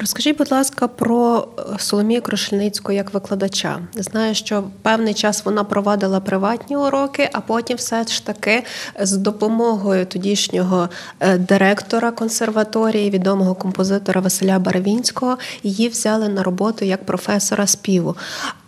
Розкажіть, 0.00 0.38
будь 0.38 0.52
ласка, 0.52 0.88
про 0.88 1.48
е, 1.58 1.62
Соломію 1.78 2.22
Крошельницьку 2.22 2.92
як 2.92 3.14
викладача. 3.14 3.78
Знаю, 3.94 4.34
що 4.34 4.64
певний 4.82 5.14
час 5.14 5.44
вона 5.44 5.64
провадила 5.64 6.20
приватні 6.20 6.76
уроки, 6.76 7.30
а 7.32 7.40
потім 7.40 7.76
все 7.76 8.04
ж 8.04 8.26
таки 8.26 8.64
з 9.00 9.12
допомогою 9.12 10.06
тодішнього 10.06 10.88
е, 11.20 11.38
директора 11.38 12.10
консерваторії, 12.10 13.10
відомого 13.10 13.54
композитора 13.54 14.20
Василя 14.20 14.58
Барвінського, 14.58 15.38
її 15.62 15.88
взяли 15.88 16.28
на 16.28 16.42
роботу 16.42 16.84
як 16.84 17.06
професора 17.06 17.66
співу. 17.66 18.16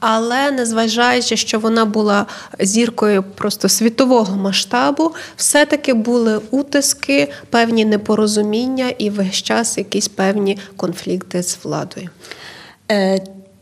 Але 0.01 0.51
незважаючи, 0.51 1.37
що 1.37 1.59
вона 1.59 1.85
була 1.85 2.27
зіркою 2.61 3.23
просто 3.35 3.69
світового 3.69 4.37
масштабу, 4.37 5.15
все-таки 5.37 5.95
були 5.95 6.41
утиски, 6.51 7.33
певні 7.51 7.85
непорозуміння 7.85 8.89
і 8.99 9.11
весь 9.11 9.43
час 9.43 9.79
якісь 9.79 10.09
певні 10.09 10.59
конфлікти 10.77 11.20
з 11.43 11.65
владою. 11.65 12.11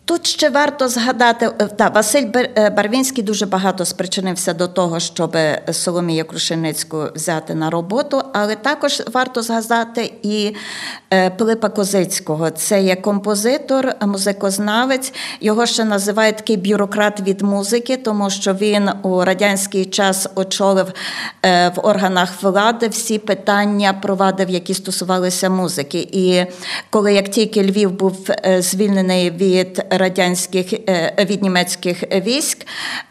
Е, 0.09 0.19
Тут 0.19 0.27
ще 0.27 0.51
варто 0.51 0.89
згадати, 0.89 1.51
е, 1.59 1.67
та 1.67 1.89
Василь 1.89 2.27
е, 2.35 2.71
Барвінський 2.71 3.25
дуже 3.25 3.47
багато 3.47 3.85
спричинився 3.85 4.55
до 4.55 4.69
того, 4.69 5.01
щоб 5.01 5.37
Соломію 5.73 6.25
Крушеницьку 6.25 7.05
взяти 7.15 7.55
на 7.55 7.71
роботу, 7.71 8.23
але 8.33 8.57
також 8.57 9.03
варто 9.13 9.43
згадати 9.43 10.13
і 10.23 10.55
е, 11.11 11.31
Пилипа 11.31 11.69
Козицького. 11.69 12.51
Це 12.51 12.83
є 12.83 12.97
композитор, 12.97 13.95
музикознавець. 14.01 15.13
Його 15.41 15.67
ще 15.67 15.85
називають 15.85 16.37
такий 16.37 16.57
бюрократ 16.57 17.21
від 17.21 17.43
музики, 17.43 17.97
тому 17.97 18.31
що 18.31 18.55
він 18.55 18.91
у 19.03 19.25
радянський 19.25 19.85
час 19.85 20.29
очолив 20.35 20.93
в 21.43 21.81
органах 21.83 22.43
влади 22.43 22.89
всі 22.89 23.19
питання 23.19 23.93
провадив, 23.93 24.51
які 24.51 24.75
стосувалися 24.75 25.51
музики. 25.51 26.09
І 26.13 26.45
коли 26.91 27.15
як 27.15 27.29
тільки 27.29 27.63
Львів 27.63 27.91
був 27.91 28.31
звільнений 28.59 29.31
від 29.31 29.85
радянських 29.99 30.73
е, 30.73 31.27
від 31.31 31.43
німецьких 31.43 32.03
військ. 32.13 32.67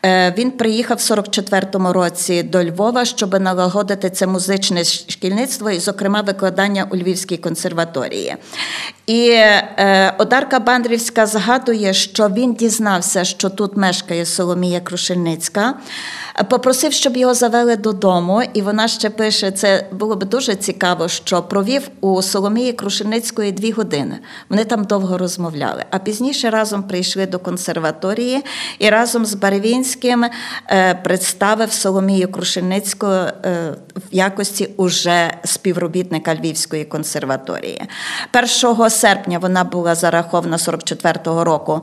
Е, 0.06 0.34
він 0.38 0.52
приїхав 0.52 0.98
в 0.98 1.00
44-му 1.00 1.94
році 1.94 2.44
до 2.44 2.64
Львова, 2.64 3.06
щоб 3.06 3.42
налагодити 3.42 4.10
це 4.10 4.28
музичне 4.28 4.84
шкільництво, 4.84 5.72
і, 5.72 5.80
зокрема, 5.80 6.22
викладання 6.22 6.88
у 6.92 6.96
Львівській 6.96 7.38
консерваторії. 7.38 8.36
І 9.06 9.30
е, 9.30 10.14
Одарка 10.18 10.60
Бандрівська 10.60 11.26
згадує, 11.26 11.94
що 11.94 12.28
він 12.28 12.54
дізнався, 12.54 13.24
що 13.24 13.50
тут 13.50 13.78
мешкає 13.78 14.26
Соломія 14.26 14.80
Крушельницька 14.80 15.74
попросив, 16.44 16.94
щоб 16.94 17.18
його 17.18 17.34
завели 17.34 17.76
додому, 17.76 18.44
і 18.54 18.62
вона 18.62 18.88
ще 18.88 19.10
пише: 19.10 19.52
це 19.52 19.88
було 19.92 20.16
б 20.16 20.24
дуже 20.24 20.56
цікаво, 20.56 21.08
що 21.08 21.44
провів 21.44 21.90
у 22.02 22.22
Соломії 22.22 22.74
Крушеницької 22.74 23.52
дві 23.52 23.72
години. 23.72 24.20
Вони 24.50 24.66
там 24.66 24.84
довго 24.84 25.18
розмовляли. 25.18 25.86
А 25.92 26.00
пізніше 26.00 26.50
разом 26.50 26.77
прийшли 26.84 27.26
до 27.26 27.40
консерваторії 27.40 28.44
і 28.80 28.90
разом 28.90 29.26
з 29.26 29.34
Барвінським 29.34 30.26
е, 30.70 30.96
представив 30.96 31.72
Соломію 31.72 32.32
Крушеницьку 32.32 33.08
е, 33.08 33.32
в 33.96 34.02
якості 34.12 34.70
уже 34.78 35.34
співробітника 35.44 36.36
Львівської 36.36 36.86
консерваторії. 36.86 37.82
1 38.68 38.90
серпня 38.90 39.40
вона 39.40 39.64
була 39.64 39.96
зарахована 39.96 40.58
44-го 40.58 41.44
року 41.44 41.82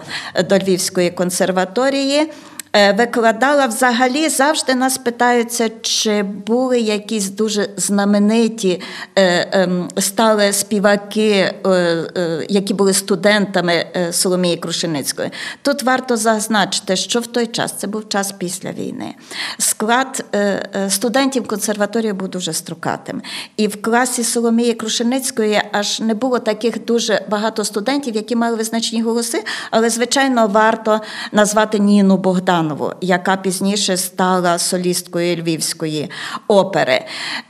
до 0.48 0.58
Львівської 0.58 1.10
консерваторії. 1.10 2.30
Е, 2.76 2.92
викладала 2.92 3.66
взагалі 3.66 4.28
завжди 4.28 4.74
нас 4.74 4.98
питаються, 4.98 5.70
чи 5.82 6.22
були 6.22 6.80
якісь 6.80 7.30
дуже 7.30 7.68
знамениті 7.76 8.80
е, 9.16 9.48
ем, 9.52 9.88
стали 9.98 10.52
співаки, 10.52 11.54
е, 11.66 12.46
які 12.48 12.74
були 12.74 12.92
студентами 12.92 13.86
Соломії 14.10 14.56
Крушеницької. 14.56 15.30
Тут 15.62 15.82
варто 15.82 16.16
зазначити, 16.16 16.96
що 16.96 17.20
в 17.20 17.26
той 17.26 17.46
час 17.46 17.72
це 17.72 17.86
був 17.86 18.08
час 18.08 18.32
після 18.32 18.72
війни. 18.72 19.14
Склад 19.58 20.24
студентів 20.88 21.46
консерваторії 21.46 22.12
був 22.12 22.28
дуже 22.28 22.52
строкатим. 22.52 23.22
І 23.56 23.66
в 23.66 23.82
класі 23.82 24.24
Соломії 24.24 24.74
Крушеницької 24.74 25.62
аж 25.72 26.00
не 26.00 26.14
було 26.14 26.38
таких 26.38 26.84
дуже 26.84 27.24
багато 27.28 27.64
студентів, 27.64 28.16
які 28.16 28.36
мали 28.36 28.56
визначені 28.56 29.02
голоси, 29.02 29.44
але, 29.70 29.90
звичайно, 29.90 30.46
варто 30.46 31.00
назвати 31.32 31.78
Ніну 31.78 32.16
Богдан. 32.16 32.63
Іванову, 32.64 32.92
яка 33.00 33.36
пізніше 33.36 33.96
стала 33.96 34.58
солісткою 34.58 35.36
Львівської 35.36 36.10
опери. 36.48 37.04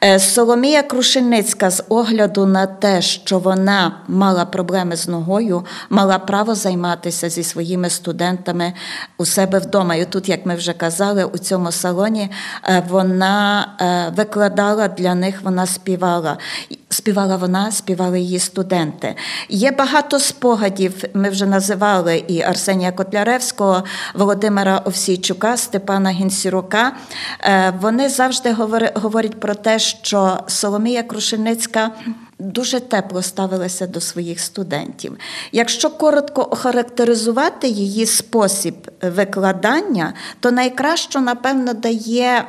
Е, 0.05 0.19
Соломія 0.19 0.83
Крушеницька, 0.83 1.71
з 1.71 1.85
огляду 1.89 2.47
на 2.47 2.67
те, 2.67 3.03
що 3.03 3.39
вона 3.39 3.97
мала 4.09 4.45
проблеми 4.45 4.97
з 4.97 5.09
ногою, 5.09 5.65
мала 5.91 6.19
право 6.19 6.55
займатися 6.55 7.29
зі 7.29 7.43
своїми 7.43 7.91
студентами 7.91 8.73
у 9.19 9.27
себе 9.27 9.59
вдома. 9.59 9.95
І 9.95 10.05
тут, 10.05 10.29
як 10.29 10.47
ми 10.47 10.55
вже 10.55 10.73
казали, 10.73 11.25
у 11.25 11.39
цьому 11.39 11.73
салоні 11.73 12.31
е, 12.65 12.83
вона 12.89 13.69
е, 13.81 14.13
викладала 14.17 14.89
для 14.89 15.15
них, 15.15 15.43
вона 15.43 15.67
співала. 15.67 16.39
Співала 16.89 17.37
вона, 17.37 17.73
співали 17.73 18.21
її 18.21 18.39
студенти. 18.39 19.15
Є 19.49 19.71
багато 19.71 20.19
спогадів. 20.19 21.05
Ми 21.15 21.31
вже 21.31 21.47
називали 21.47 22.25
і 22.29 22.43
Арсенія 22.43 22.93
Котляревського, 22.93 23.85
Володимира 24.15 24.83
Овсійчука, 25.05 25.57
Степана 25.57 26.11
Гінсірука. 26.11 26.93
Е, 27.41 27.75
вони 27.81 28.09
завжди 28.09 28.53
говорять 28.95 29.41
про 29.41 29.55
те, 29.55 29.79
що 29.79 30.39
Соломія 30.47 31.03
Крушеницька 31.03 31.91
дуже 32.45 32.81
тепло 32.81 33.23
ставилася 33.23 33.87
до 33.87 34.01
своїх 34.01 34.41
студентів. 34.41 35.17
Якщо 35.53 35.91
коротко 35.91 36.49
охарактеризувати 36.51 37.69
її 37.69 38.07
спосіб 38.07 38.75
викладання, 39.03 40.15
то 40.41 40.51
найкраще, 40.51 41.21
напевно, 41.21 41.75
дає 41.75 42.45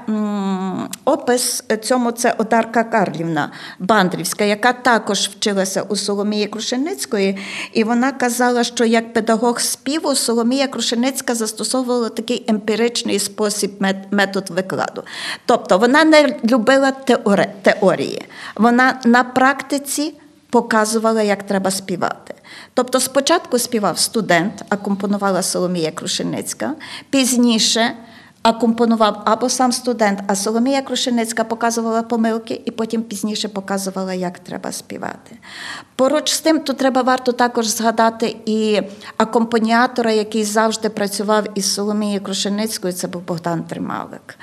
опис 1.05 1.63
цьому 1.81 2.12
це 2.12 2.36
Одарка 2.38 2.84
Карлівна 2.84 3.51
Бандрівська, 3.79 4.43
яка 4.43 4.73
також 4.73 5.19
вчилася 5.19 5.81
у 5.81 5.95
Соломії 5.95 6.47
Крушеницької, 6.47 7.38
і 7.73 7.84
вона 7.84 8.12
казала, 8.12 8.63
що 8.63 8.86
як 8.86 9.13
педагог 9.13 9.60
співу 9.60 10.15
Соломія 10.15 10.67
Крушеницька 10.67 11.36
застосовувала 11.36 12.10
такий 12.10 12.45
емпіричний 12.47 13.19
спосіб 13.19 13.71
метод 14.12 14.49
викладу. 14.49 15.03
Тобто 15.45 15.77
вона 15.77 16.03
не 16.03 16.39
любила 16.43 16.91
теорії, 17.62 18.25
вона 18.55 18.99
на 19.05 19.23
практиці 19.23 19.85
практиці 19.86 20.13
показувала, 20.50 21.21
як 21.21 21.43
треба 21.43 21.71
співати. 21.71 22.34
Тобто, 22.74 23.00
спочатку 23.00 23.60
співав 23.60 24.00
студент, 24.00 24.65
а 24.69 24.78
компонувала 24.78 25.43
Соломія 25.43 25.91
Крушеницька, 25.91 26.76
пізніше 27.10 27.91
акомпонував 28.45 29.21
або 29.25 29.49
сам 29.49 29.71
студент, 29.71 30.19
а 30.27 30.36
Соломія 30.36 30.81
Крушеницька 30.81 31.43
показувала 31.43 32.03
помилки 32.03 32.62
і 32.65 32.71
потім 32.71 33.03
пізніше 33.03 33.47
показувала, 33.47 34.13
як 34.13 34.39
треба 34.39 34.71
співати. 34.71 35.38
Поруч 35.95 36.31
з 36.31 36.41
тим, 36.41 36.60
тут 36.60 36.77
треба 36.77 37.01
варто 37.01 37.31
також 37.31 37.67
згадати 37.67 38.36
і 38.45 38.81
акомпаніатора, 39.17 40.12
який 40.12 40.43
завжди 40.43 40.89
працював 40.89 41.45
із 41.55 41.73
Соломією 41.73 42.21
Крушеницькою, 42.21 42.93
це 42.93 43.08
був 43.08 43.21
Богдан 43.21 43.63
Трималик, 43.63 44.38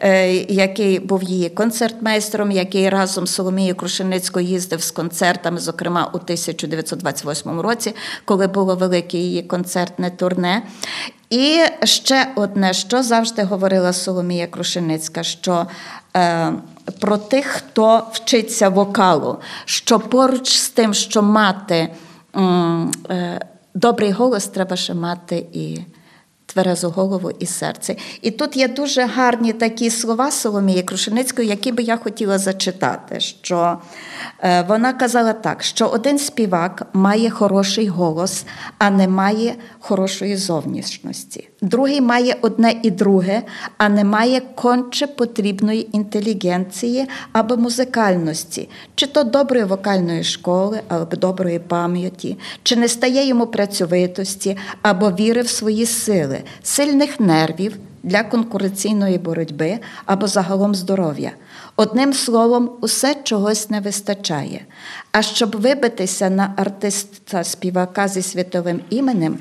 е, 0.00 0.34
який 0.34 0.98
був 0.98 1.22
її 1.22 1.50
концертмейстером, 1.50 2.50
який 2.50 2.88
разом 2.88 3.26
з 3.26 3.34
Соломією 3.34 3.74
Крушеницькою 3.74 4.46
їздив 4.46 4.82
з 4.82 4.90
концертами, 4.90 5.58
зокрема 5.58 6.10
у 6.12 6.16
1928 6.16 7.60
році, 7.60 7.94
коли 8.24 8.46
було 8.46 8.76
велике 8.76 9.18
її 9.18 9.42
концертне 9.42 10.10
турне. 10.10 10.62
І 11.30 11.64
ще 11.84 12.32
одне, 12.34 12.72
що 12.72 13.02
завжди 13.02 13.42
говорила 13.42 13.92
Соломія 13.92 14.46
Крушеницька, 14.46 15.22
що 15.22 15.66
е, 16.16 16.52
про 17.00 17.16
тих, 17.16 17.46
хто 17.46 18.06
вчиться 18.12 18.68
вокалу, 18.68 19.38
що 19.64 20.00
поруч 20.00 20.56
з 20.56 20.68
тим, 20.68 20.94
що 20.94 21.22
мати 21.22 21.88
е, 23.10 23.40
добрий 23.74 24.10
голос, 24.10 24.46
треба 24.46 24.76
ще 24.76 24.94
мати 24.94 25.46
і 25.52 25.78
тверезу 26.58 26.90
голову 26.90 27.30
і 27.38 27.46
серце. 27.46 27.96
І 28.22 28.30
тут 28.30 28.56
є 28.56 28.68
дуже 28.68 29.02
гарні 29.04 29.52
такі 29.52 29.90
слова 29.90 30.30
Соломії 30.30 30.82
Крушеницької, 30.82 31.48
які 31.48 31.72
би 31.72 31.82
я 31.82 31.96
хотіла 31.96 32.38
зачитати. 32.38 33.20
що 33.20 33.78
е, 34.40 34.62
Вона 34.68 34.92
казала 34.92 35.32
так, 35.32 35.62
що 35.62 35.86
один 35.86 36.18
співак 36.18 36.86
має 36.92 37.30
хороший 37.30 37.88
голос, 37.88 38.44
а 38.78 38.90
не 38.90 39.08
має 39.08 39.54
хорошої 39.80 40.36
зовнішності. 40.36 41.48
Другий 41.62 42.00
має 42.00 42.36
одне 42.40 42.74
і 42.82 42.90
друге, 42.90 43.42
а 43.78 43.88
не 43.88 44.04
має 44.04 44.40
конче 44.40 45.06
потрібної 45.06 45.96
інтелігенції 45.96 47.08
або 47.32 47.56
музикальності, 47.56 48.68
чи 48.94 49.06
то 49.06 49.24
доброї 49.24 49.64
вокальної 49.64 50.24
школи, 50.24 50.80
або 50.88 51.16
доброї 51.16 51.58
пам'яті, 51.58 52.38
чи 52.62 52.76
не 52.76 52.88
стає 52.88 53.26
йому 53.26 53.46
працьовитості, 53.46 54.56
або 54.82 55.10
віри 55.10 55.42
в 55.42 55.48
свої 55.48 55.86
сили, 55.86 56.42
сильних 56.62 57.20
нервів 57.20 57.76
для 58.02 58.22
конкуренційної 58.22 59.18
боротьби 59.18 59.78
або 60.06 60.26
загалом 60.26 60.74
здоров'я. 60.74 61.32
Одним 61.76 62.12
словом, 62.12 62.70
усе 62.80 63.14
чогось 63.22 63.70
не 63.70 63.80
вистачає. 63.80 64.60
А 65.12 65.22
щоб 65.22 65.60
вибитися 65.60 66.30
на 66.30 66.54
артиста 66.56 67.44
співака 67.44 68.08
зі 68.08 68.22
світовим 68.22 68.80
іменем, 68.90 69.38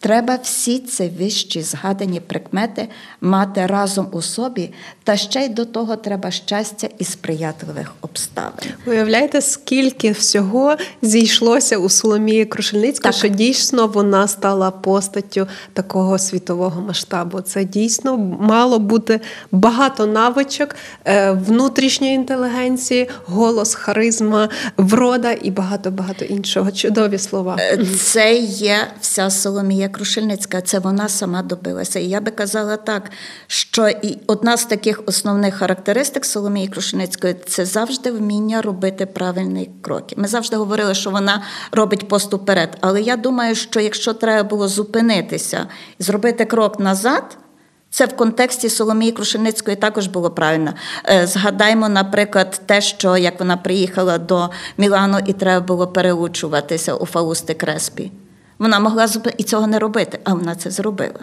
Треба 0.00 0.38
всі 0.42 0.78
ці 0.78 1.12
вищі 1.18 1.62
згадані 1.62 2.20
прикмети 2.20 2.88
мати 3.20 3.66
разом 3.66 4.08
у 4.12 4.22
собі, 4.22 4.70
та 5.04 5.16
ще 5.16 5.44
й 5.44 5.48
до 5.48 5.64
того 5.64 5.96
треба 5.96 6.30
щастя 6.30 6.88
і 6.98 7.04
сприятливих 7.04 7.92
обставин. 8.00 8.70
Уявляєте, 8.86 9.40
скільки 9.40 10.10
всього 10.10 10.76
зійшлося 11.02 11.78
у 11.78 11.88
Соломії 11.88 12.44
Крушельницької, 12.44 13.14
що 13.14 13.28
дійсно 13.28 13.86
вона 13.86 14.28
стала 14.28 14.70
постаттю 14.70 15.46
такого 15.72 16.18
світового 16.18 16.80
масштабу. 16.80 17.40
Це 17.40 17.64
дійсно 17.64 18.16
мало 18.40 18.78
бути 18.78 19.20
багато 19.52 20.06
навичок 20.06 20.76
е, 21.04 21.30
внутрішньої 21.30 22.14
інтелігенції, 22.14 23.08
голос, 23.26 23.74
харизма, 23.74 24.48
врода 24.76 25.32
і 25.42 25.50
багато 25.50 25.90
багато 25.90 26.24
іншого. 26.24 26.72
Чудові 26.72 27.18
слова. 27.18 27.56
Е, 27.58 27.86
це 27.96 28.34
є 28.36 28.76
вся 29.00 29.30
Соломія. 29.30 29.73
Соломія 29.74 29.88
Крушельницька, 29.88 30.60
це 30.60 30.78
вона 30.78 31.08
сама 31.08 31.42
добилася. 31.42 31.98
І 31.98 32.08
я 32.08 32.20
би 32.20 32.30
казала 32.30 32.76
так, 32.76 33.10
що 33.46 33.88
і 33.88 34.18
одна 34.26 34.56
з 34.56 34.64
таких 34.64 35.02
основних 35.06 35.54
характеристик 35.54 36.24
Соломії 36.24 36.68
Крушельницької 36.68 37.34
це 37.46 37.64
завжди 37.64 38.10
вміння 38.10 38.62
робити 38.62 39.06
правильні 39.06 39.70
кроки. 39.82 40.14
Ми 40.18 40.28
завжди 40.28 40.56
говорили, 40.56 40.94
що 40.94 41.10
вона 41.10 41.42
робить 41.72 42.08
поступ 42.08 42.42
вперед. 42.42 42.78
Але 42.80 43.02
я 43.02 43.16
думаю, 43.16 43.54
що 43.54 43.80
якщо 43.80 44.14
треба 44.14 44.48
було 44.48 44.68
зупинитися 44.68 45.66
і 45.98 46.02
зробити 46.02 46.44
крок 46.44 46.80
назад. 46.80 47.36
Це 47.90 48.06
в 48.06 48.16
контексті 48.16 48.68
Соломії 48.70 49.12
Крушеницької 49.12 49.76
також 49.76 50.06
було 50.06 50.30
правильно. 50.30 50.74
Е, 51.08 51.26
згадаймо, 51.26 51.88
наприклад, 51.88 52.60
те, 52.66 52.80
що 52.80 53.16
як 53.16 53.40
вона 53.40 53.56
приїхала 53.56 54.18
до 54.18 54.50
Мілану 54.78 55.18
і 55.26 55.32
треба 55.32 55.66
було 55.66 55.86
переучуватися 55.86 56.94
у 56.94 57.06
Фаусти 57.06 57.54
Креспі. 57.54 58.10
Вона 58.58 58.80
могла 58.80 59.06
і 59.38 59.42
цього 59.42 59.66
не 59.66 59.78
робити, 59.78 60.18
а 60.24 60.34
вона 60.34 60.54
це 60.54 60.70
зробила. 60.70 61.20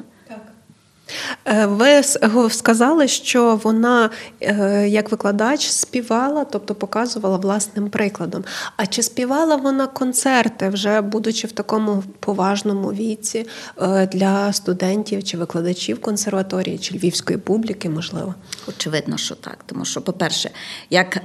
Е, 1.46 1.66
ви 1.66 2.04
сказали, 2.50 3.08
що 3.08 3.60
вона 3.64 4.10
е, 4.42 4.88
як 4.90 5.12
викладач 5.12 5.68
співала, 5.68 6.46
тобто 6.46 6.76
показувала 6.76 7.38
власним 7.38 7.90
прикладом. 7.90 8.44
А 8.78 8.86
чи 8.86 9.04
співала 9.04 9.56
вона 9.56 9.88
концерти, 9.88 10.70
вже 10.70 11.02
будучи 11.02 11.48
в 11.48 11.52
такому 11.52 12.04
поважному 12.20 12.88
віці 12.88 13.48
е, 13.82 14.08
для 14.08 14.54
студентів 14.54 15.24
чи 15.24 15.38
викладачів 15.38 16.02
консерваторії 16.02 16.78
чи 16.78 16.96
львівської 16.96 17.40
публіки, 17.40 17.90
можливо? 17.90 18.36
Очевидно, 18.68 19.18
що 19.18 19.36
так. 19.36 19.58
Тому 19.66 19.86
що, 19.86 20.02
по-перше, 20.02 20.50
як 20.90 21.18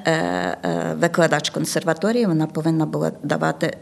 викладач 1.00 1.50
консерваторії, 1.50 2.26
вона 2.26 2.46
повинна 2.46 2.86
була 2.86 3.12
давати 3.22 3.78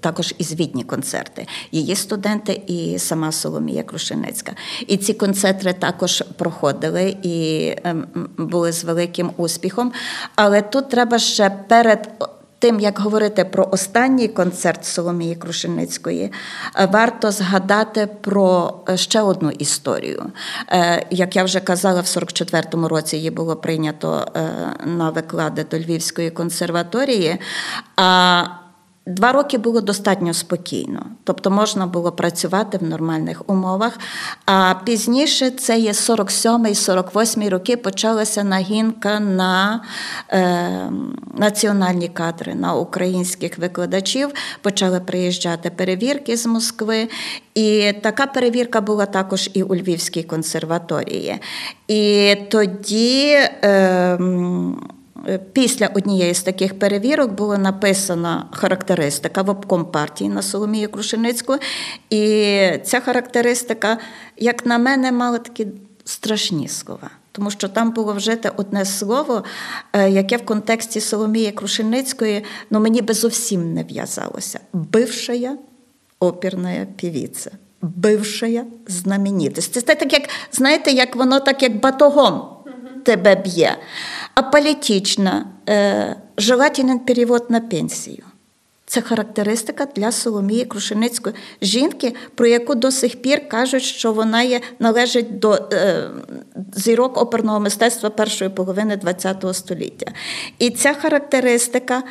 також 0.00 0.34
і 0.38 0.44
звітні 0.44 0.84
концерти. 0.84 1.46
Її 1.72 1.96
студенти 1.96 2.62
і 2.66 2.98
сама 2.98 3.32
Соломія 3.32 3.82
Крушеницька. 3.82 4.52
І 4.86 4.96
ці 4.96 5.14
концерти 5.14 5.35
концертри 5.36 5.72
також 5.72 6.22
проходили 6.36 7.16
і 7.22 7.74
ем, 7.84 8.06
були 8.38 8.72
з 8.72 8.84
великим 8.84 9.30
успіхом. 9.36 9.92
Але 10.34 10.62
тут 10.62 10.88
треба 10.88 11.18
ще 11.18 11.50
перед. 11.68 12.10
Тим, 12.58 12.80
як 12.80 12.98
говорити 12.98 13.44
про 13.44 13.68
останній 13.72 14.28
концерт 14.28 14.84
Соломії 14.84 15.34
Крушеницької, 15.34 16.32
е, 16.76 16.86
варто 16.92 17.30
згадати 17.30 18.08
про 18.20 18.74
е, 18.88 18.96
ще 18.96 19.20
одну 19.20 19.50
історію. 19.50 20.26
Е, 20.68 21.06
як 21.10 21.36
я 21.36 21.44
вже 21.44 21.60
казала, 21.60 22.00
в 22.00 22.04
44-му 22.04 22.88
році 22.88 23.16
її 23.16 23.30
було 23.30 23.56
прийнято 23.56 24.26
на 24.84 25.10
виклади 25.10 25.66
до 25.70 25.78
Львівської 25.78 26.30
консерваторії. 26.30 27.36
А 27.96 28.44
Два 29.08 29.32
роки 29.32 29.58
було 29.58 29.80
достатньо 29.80 30.34
спокійно, 30.34 31.06
тобто 31.24 31.50
можна 31.50 31.86
було 31.86 32.12
працювати 32.12 32.78
в 32.78 32.82
нормальних 32.82 33.42
умовах. 33.50 33.98
А 34.46 34.74
пізніше, 34.84 35.50
це 35.50 35.78
є 35.78 35.92
47-48 35.92 37.50
роки, 37.50 37.76
почалася 37.76 38.44
нагінка 38.44 39.20
на 39.20 39.84
е, 40.30 40.90
національні 41.34 42.08
кадри, 42.08 42.54
на 42.54 42.74
українських 42.74 43.58
викладачів. 43.58 44.28
Почали 44.62 45.00
приїжджати 45.00 45.70
перевірки 45.70 46.36
з 46.36 46.46
Москви. 46.46 47.08
І 47.54 47.92
така 48.02 48.26
перевірка 48.26 48.80
була 48.80 49.06
також 49.06 49.50
і 49.54 49.62
у 49.62 49.74
Львівській 49.74 50.22
консерваторії. 50.22 51.40
І 51.88 52.34
тоді. 52.50 53.32
Е, 53.64 54.18
Після 55.52 55.86
однієї 55.86 56.34
з 56.34 56.42
таких 56.42 56.78
перевірок 56.78 57.32
була 57.32 57.58
написана 57.58 58.48
характеристика 58.52 59.42
в 59.42 59.50
обком 59.50 59.84
партії 59.84 60.30
на 60.30 60.42
Соломію 60.42 60.88
Крушеницьку. 60.88 61.56
І 62.10 62.22
ця 62.84 63.00
характеристика, 63.00 63.98
як 64.36 64.66
на 64.66 64.78
мене, 64.78 65.12
мала 65.12 65.38
такі 65.38 65.66
страшні 66.04 66.68
слова. 66.68 67.10
Тому 67.32 67.50
що 67.50 67.68
там 67.68 67.90
було 67.90 68.12
вжите 68.12 68.52
одне 68.56 68.84
слово, 68.84 69.44
е, 69.92 70.10
яке 70.10 70.36
в 70.36 70.44
контексті 70.44 71.00
Соломії 71.00 71.52
Крушеницької 71.52 72.44
ну, 72.70 72.80
мені 72.80 73.02
би 73.02 73.14
зовсім 73.14 73.74
не 73.74 73.82
в'язалося. 73.82 74.60
Бившая 74.72 75.56
оперна 76.20 76.86
півіця. 76.96 77.50
Бившая 77.82 78.64
знаменитість. 78.86 79.74
Це 79.74 79.80
так, 79.80 80.12
як 80.12 80.22
знаєте, 80.52 80.90
як 80.90 81.16
воно 81.16 81.40
так 81.40 81.62
як 81.62 81.80
батогом 81.80 82.42
тебе 83.04 83.34
б'є. 83.34 83.76
Аполітична, 84.36 85.46
е, 85.68 86.16
желательний 86.38 86.98
перевод 86.98 87.46
на 87.48 87.60
пенсію. 87.60 88.24
Це 88.86 89.00
характеристика 89.00 89.86
для 89.96 90.12
Соломії 90.12 90.64
Крушеницької 90.64 91.34
жінки, 91.62 92.14
про 92.34 92.46
яку 92.46 92.74
до 92.74 92.90
сих 92.90 93.22
пір 93.22 93.48
кажуть, 93.48 93.82
що 93.82 94.12
вона 94.12 94.42
є, 94.42 94.60
належить 94.78 95.38
до 95.38 95.68
е, 95.72 96.10
зірок 96.74 97.16
оперного 97.16 97.60
мистецтва 97.60 98.10
першої 98.10 98.50
половини 98.50 99.00
ХХ 99.22 99.54
століття. 99.54 100.12
І 100.58 100.70
ця 100.70 100.94
характеристика 100.94 102.02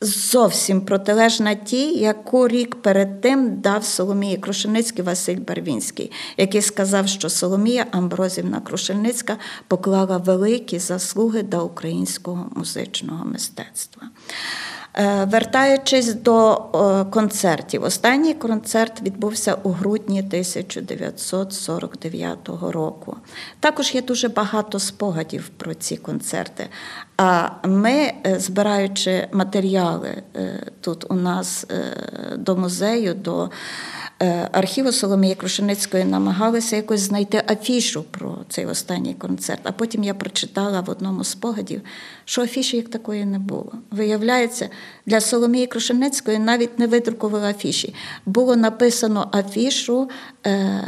зовсім 0.00 0.80
протилежна 0.80 1.54
тій, 1.54 1.94
яку 1.94 2.48
рік 2.48 2.82
перед 2.82 3.20
тим 3.20 3.60
дав 3.60 3.84
Соломії 3.84 4.36
Крушельницький 4.36 5.04
Василь 5.04 5.36
Барвінський, 5.36 6.12
який 6.36 6.62
сказав, 6.62 7.08
що 7.08 7.28
Соломія 7.28 7.86
Амброзівна 7.90 8.60
Крушельницька 8.60 9.36
поклала 9.68 10.16
великі 10.16 10.78
заслуги 10.78 11.42
до 11.42 11.64
українського 11.64 12.50
музичного 12.56 13.24
мистецтва. 13.24 14.02
Е, 14.94 15.24
Вертаючись 15.24 16.14
до 16.14 16.52
е, 16.52 16.56
концертів, 17.10 17.82
останній 17.82 18.34
концерт 18.34 19.02
відбувся 19.02 19.56
у 19.62 19.70
грудні 19.70 20.18
1949 20.18 22.38
року. 22.62 23.16
Також 23.60 23.94
є 23.94 24.02
дуже 24.02 24.28
багато 24.28 24.78
спогадів 24.78 25.48
про 25.48 25.74
ці 25.74 25.96
концерти. 25.96 26.68
А 27.16 27.48
ми, 27.64 28.12
е, 28.26 28.40
збираючи 28.40 29.28
матеріали 29.32 30.22
тут 30.80 31.10
у 31.10 31.14
нас 31.14 31.66
до 32.36 32.56
музею, 32.56 33.14
до 33.14 33.50
архіву 34.52 34.92
Соломії 34.92 35.34
Крушеницької, 35.34 36.04
намагалися 36.04 36.76
якось 36.76 37.00
знайти 37.00 37.42
афішу 37.50 38.02
про 38.02 38.38
цей 38.48 38.66
останній 38.66 39.14
концерт. 39.14 39.60
А 39.62 39.72
потім 39.72 40.04
я 40.04 40.14
прочитала 40.14 40.80
в 40.80 40.90
одному 40.90 41.24
з 41.24 41.28
спогадів, 41.28 41.82
що 42.24 42.42
афіші 42.42 42.76
як 42.76 42.88
такої 42.88 43.24
не 43.24 43.38
було. 43.38 43.72
Виявляється, 43.90 44.68
для 45.06 45.20
Соломії 45.20 45.66
Крушенецької 45.66 46.38
навіть 46.38 46.78
не 46.78 46.86
видрукували 46.86 47.48
афіші. 47.48 47.94
Було 48.26 48.56
написано 48.56 49.30
афішу 49.32 50.10
е, 50.46 50.84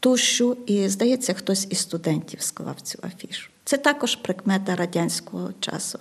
тушу, 0.00 0.56
і, 0.66 0.88
здається, 0.88 1.34
хтось 1.34 1.66
із 1.70 1.78
студентів 1.78 2.40
склав 2.42 2.80
цю 2.80 2.98
афішу. 3.02 3.49
Це 3.70 3.76
також 3.76 4.16
прикмета 4.16 4.76
радянського 4.76 5.50
часу. 5.60 5.98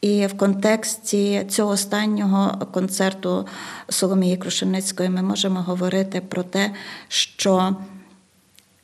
І 0.00 0.26
в 0.26 0.36
контексті 0.36 1.44
цього 1.48 1.70
останнього 1.70 2.66
концерту 2.72 3.46
Соломії 3.88 4.36
Крушенецької 4.36 5.08
ми 5.08 5.22
можемо 5.22 5.62
говорити 5.62 6.20
про 6.20 6.42
те, 6.42 6.74
що 7.08 7.76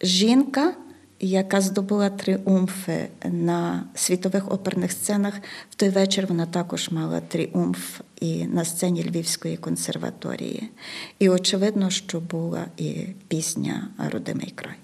жінка 0.02 0.74
яка 1.20 1.60
здобула 1.60 2.10
тріумфи 2.10 3.08
на 3.24 3.84
світових 3.94 4.52
оперних 4.52 4.92
сценах. 4.92 5.34
В 5.70 5.74
той 5.74 5.88
вечір 5.88 6.26
вона 6.28 6.46
також 6.46 6.90
мала 6.90 7.20
тріумф 7.20 8.00
і 8.20 8.44
на 8.44 8.64
сцені 8.64 9.04
Львівської 9.04 9.56
консерваторії. 9.56 10.70
І 11.18 11.28
очевидно, 11.28 11.90
що 11.90 12.20
була 12.20 12.64
і 12.76 12.92
пісня 13.28 13.88
Родимий 14.12 14.52
край. 14.54 14.74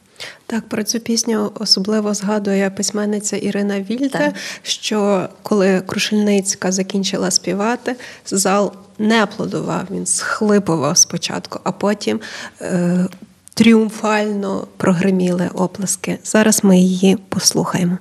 Так, 0.47 0.69
про 0.69 0.83
цю 0.83 1.01
пісню 1.01 1.53
особливо 1.55 2.15
згадує 2.15 2.71
письменниця 2.71 3.37
Ірина 3.37 3.81
Вільте, 3.81 4.19
так. 4.19 4.35
що 4.63 5.29
коли 5.43 5.81
Крушельницька 5.81 6.73
закінчила 6.73 7.31
співати, 7.31 7.97
зал 8.27 8.73
не 8.99 9.23
аплодував, 9.23 9.83
він 9.91 10.07
схлипував 10.07 10.99
спочатку, 10.99 11.61
а 11.65 11.73
потім 11.73 12.21
е, 12.61 13.07
тріумфально 13.55 14.67
прогриміли 14.77 15.51
оплески. 15.55 16.19
Зараз 16.25 16.65
ми 16.65 16.79
її 16.79 17.17
послухаємо. 17.29 17.99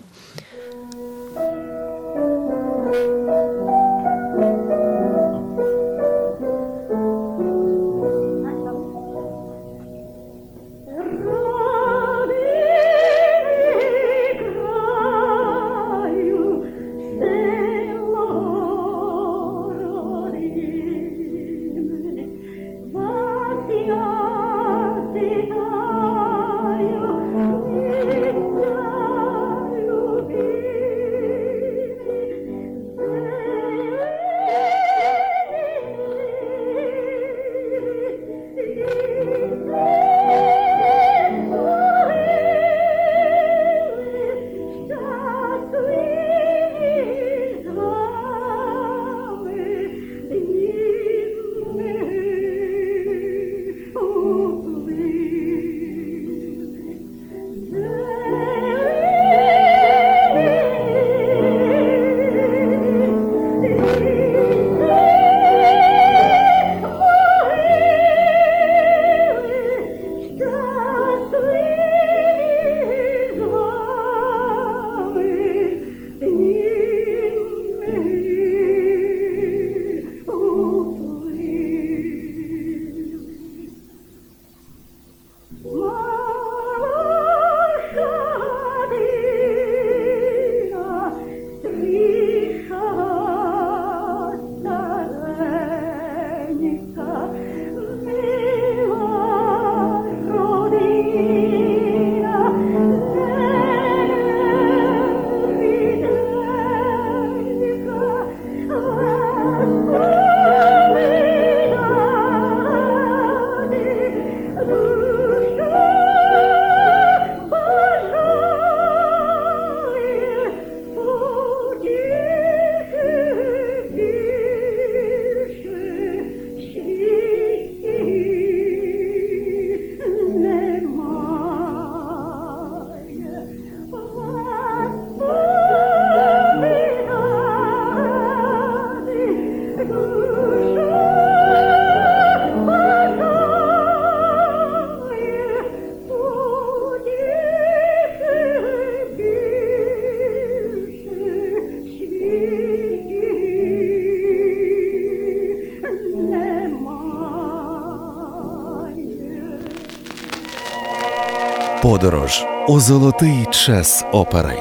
Подорож 161.99 162.45
у 162.67 162.79
золотий 162.79 163.45
час 163.51 164.05
опери. 164.11 164.59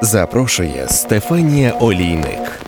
Запрошує 0.00 0.88
Стефанія 0.88 1.72
Олійник. 1.72 2.60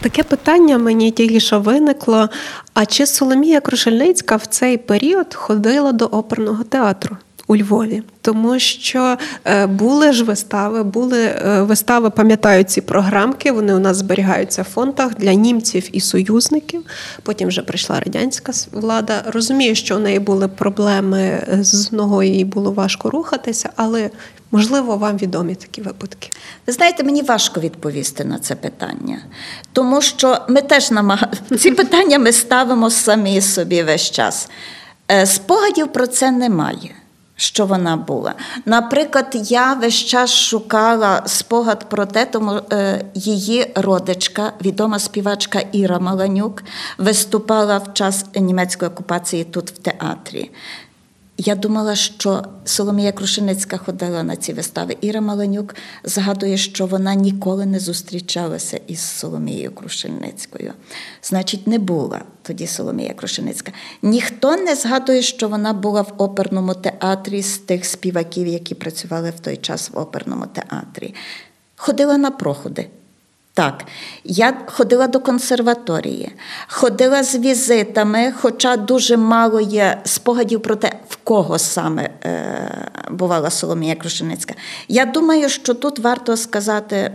Таке 0.00 0.22
питання 0.22 0.78
мені 0.78 1.10
тільки 1.10 1.40
що 1.40 1.60
виникло. 1.60 2.28
А 2.74 2.86
чи 2.86 3.06
Соломія 3.06 3.60
Крушельницька 3.60 4.36
в 4.36 4.46
цей 4.46 4.78
період 4.78 5.34
ходила 5.34 5.92
до 5.92 6.04
оперного 6.04 6.64
театру? 6.64 7.16
У 7.50 7.56
Львові, 7.56 8.02
тому 8.20 8.58
що 8.58 9.16
е, 9.44 9.66
були 9.66 10.12
ж 10.12 10.24
вистави, 10.24 10.82
були 10.82 11.22
е, 11.22 11.62
вистави, 11.62 12.10
пам'ятаю 12.10 12.64
ці 12.64 12.80
програмки. 12.80 13.52
Вони 13.52 13.74
у 13.74 13.78
нас 13.78 13.96
зберігаються 13.96 14.62
в 14.62 14.64
фондах 14.64 15.14
для 15.14 15.34
німців 15.34 15.88
і 15.92 16.00
союзників. 16.00 16.82
Потім 17.22 17.48
вже 17.48 17.62
прийшла 17.62 18.00
радянська 18.00 18.52
влада. 18.72 19.22
Розумію, 19.26 19.74
що 19.74 19.96
у 19.96 19.98
неї 19.98 20.18
були 20.18 20.48
проблеми 20.48 21.46
з 21.60 21.92
ногою, 21.92 22.30
їй 22.30 22.44
було 22.44 22.72
важко 22.72 23.10
рухатися, 23.10 23.70
але 23.76 24.10
можливо 24.50 24.96
вам 24.96 25.16
відомі 25.16 25.54
такі 25.54 25.82
випадки. 25.82 26.30
Ви 26.66 26.72
знаєте, 26.72 27.04
мені 27.04 27.22
важко 27.22 27.60
відповісти 27.60 28.24
на 28.24 28.38
це 28.38 28.54
питання, 28.54 29.18
тому 29.72 30.02
що 30.02 30.38
ми 30.48 30.62
теж 30.62 30.90
намагаємося 30.90 31.56
ці 31.58 31.70
питання 31.70 32.18
ми 32.18 32.32
ставимо 32.32 32.90
самі 32.90 33.40
собі 33.40 33.82
весь 33.82 34.10
час. 34.10 34.48
Е, 35.10 35.26
спогадів 35.26 35.92
про 35.92 36.06
це 36.06 36.30
немає 36.30 36.90
що 37.40 37.66
вона 37.66 37.96
була. 37.96 38.34
Наприклад, 38.64 39.36
я 39.44 39.74
весь 39.74 39.94
час 39.94 40.30
шукала 40.34 41.22
спогад 41.26 41.88
про 41.88 42.06
те, 42.06 42.26
тому 42.26 42.60
е, 42.72 43.04
її 43.14 43.72
родичка, 43.74 44.52
відома 44.64 44.98
співачка 44.98 45.62
Іра 45.72 45.98
Маланюк, 45.98 46.62
виступала 46.98 47.78
в 47.78 47.94
час 47.94 48.26
німецької 48.34 48.90
окупації 48.90 49.44
тут 49.44 49.70
в 49.70 49.78
театрі. 49.78 50.50
Я 51.42 51.54
думала, 51.54 51.94
що 51.94 52.42
Соломія 52.64 53.12
Крушеницька 53.12 53.76
ходила 53.76 54.22
на 54.22 54.36
ці 54.36 54.52
вистави. 54.52 54.96
Іра 55.00 55.20
Маленюк 55.20 55.74
згадує, 56.04 56.56
що 56.56 56.86
вона 56.86 57.14
ніколи 57.14 57.66
не 57.66 57.80
зустрічалася 57.80 58.80
із 58.86 59.00
Соломією 59.00 59.70
Крушельницькою. 59.70 60.72
Значить, 61.22 61.66
не 61.66 61.78
була 61.78 62.22
тоді 62.42 62.66
Соломія 62.66 63.14
Крушеницька. 63.14 63.72
Ніхто 64.02 64.56
не 64.56 64.74
згадує, 64.74 65.22
що 65.22 65.48
вона 65.48 65.72
була 65.72 66.02
в 66.02 66.12
оперному 66.18 66.74
театрі 66.74 67.42
з 67.42 67.58
тих 67.58 67.84
співаків, 67.84 68.46
які 68.46 68.74
працювали 68.74 69.30
в 69.30 69.40
той 69.40 69.56
час 69.56 69.90
в 69.90 69.98
оперному 69.98 70.46
театрі. 70.46 71.14
Ходила 71.76 72.18
на 72.18 72.30
проходи. 72.30 72.88
Так, 73.60 73.84
я 74.24 74.56
ходила 74.66 75.06
до 75.06 75.20
консерваторії, 75.20 76.32
ходила 76.68 77.22
з 77.22 77.38
візитами, 77.38 78.32
хоча 78.40 78.76
дуже 78.76 79.16
мало 79.16 79.60
є 79.60 80.00
спогадів 80.04 80.62
про 80.62 80.76
те, 80.76 80.92
в 81.08 81.16
кого 81.16 81.58
саме 81.58 82.10
е, 82.24 82.90
бувала 83.10 83.50
Соломія 83.50 83.94
Крушеницька. 83.94 84.54
Я 84.88 85.06
думаю, 85.06 85.48
що 85.48 85.74
тут 85.74 85.98
варто 85.98 86.36
сказати 86.36 87.12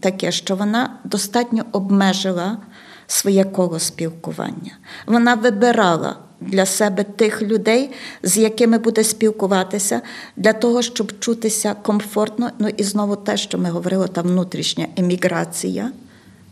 таке, 0.00 0.32
що 0.32 0.56
вона 0.56 0.98
достатньо 1.04 1.64
обмежила 1.72 2.58
своє 3.06 3.44
коло 3.44 3.78
спілкування. 3.78 4.72
Вона 5.06 5.34
вибирала 5.34 6.16
для 6.40 6.66
себе 6.66 7.04
тих 7.04 7.42
людей, 7.42 7.90
з 8.22 8.38
якими 8.38 8.78
буде 8.78 9.04
спілкуватися, 9.04 10.00
для 10.36 10.52
того, 10.52 10.82
щоб 10.82 11.18
чутися 11.18 11.74
комфортно. 11.74 12.50
Ну 12.58 12.68
і 12.76 12.82
знову 12.82 13.16
те, 13.16 13.36
що 13.36 13.58
ми 13.58 13.70
говорили, 13.70 14.08
там 14.08 14.26
внутрішня 14.26 14.86
еміграція, 14.96 15.92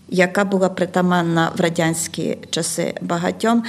яка 0.09 0.45
була 0.45 0.69
притаманна 0.69 1.53
в 1.57 1.61
радянські 1.61 2.39
часи 2.51 2.95
багатьом, 3.03 3.65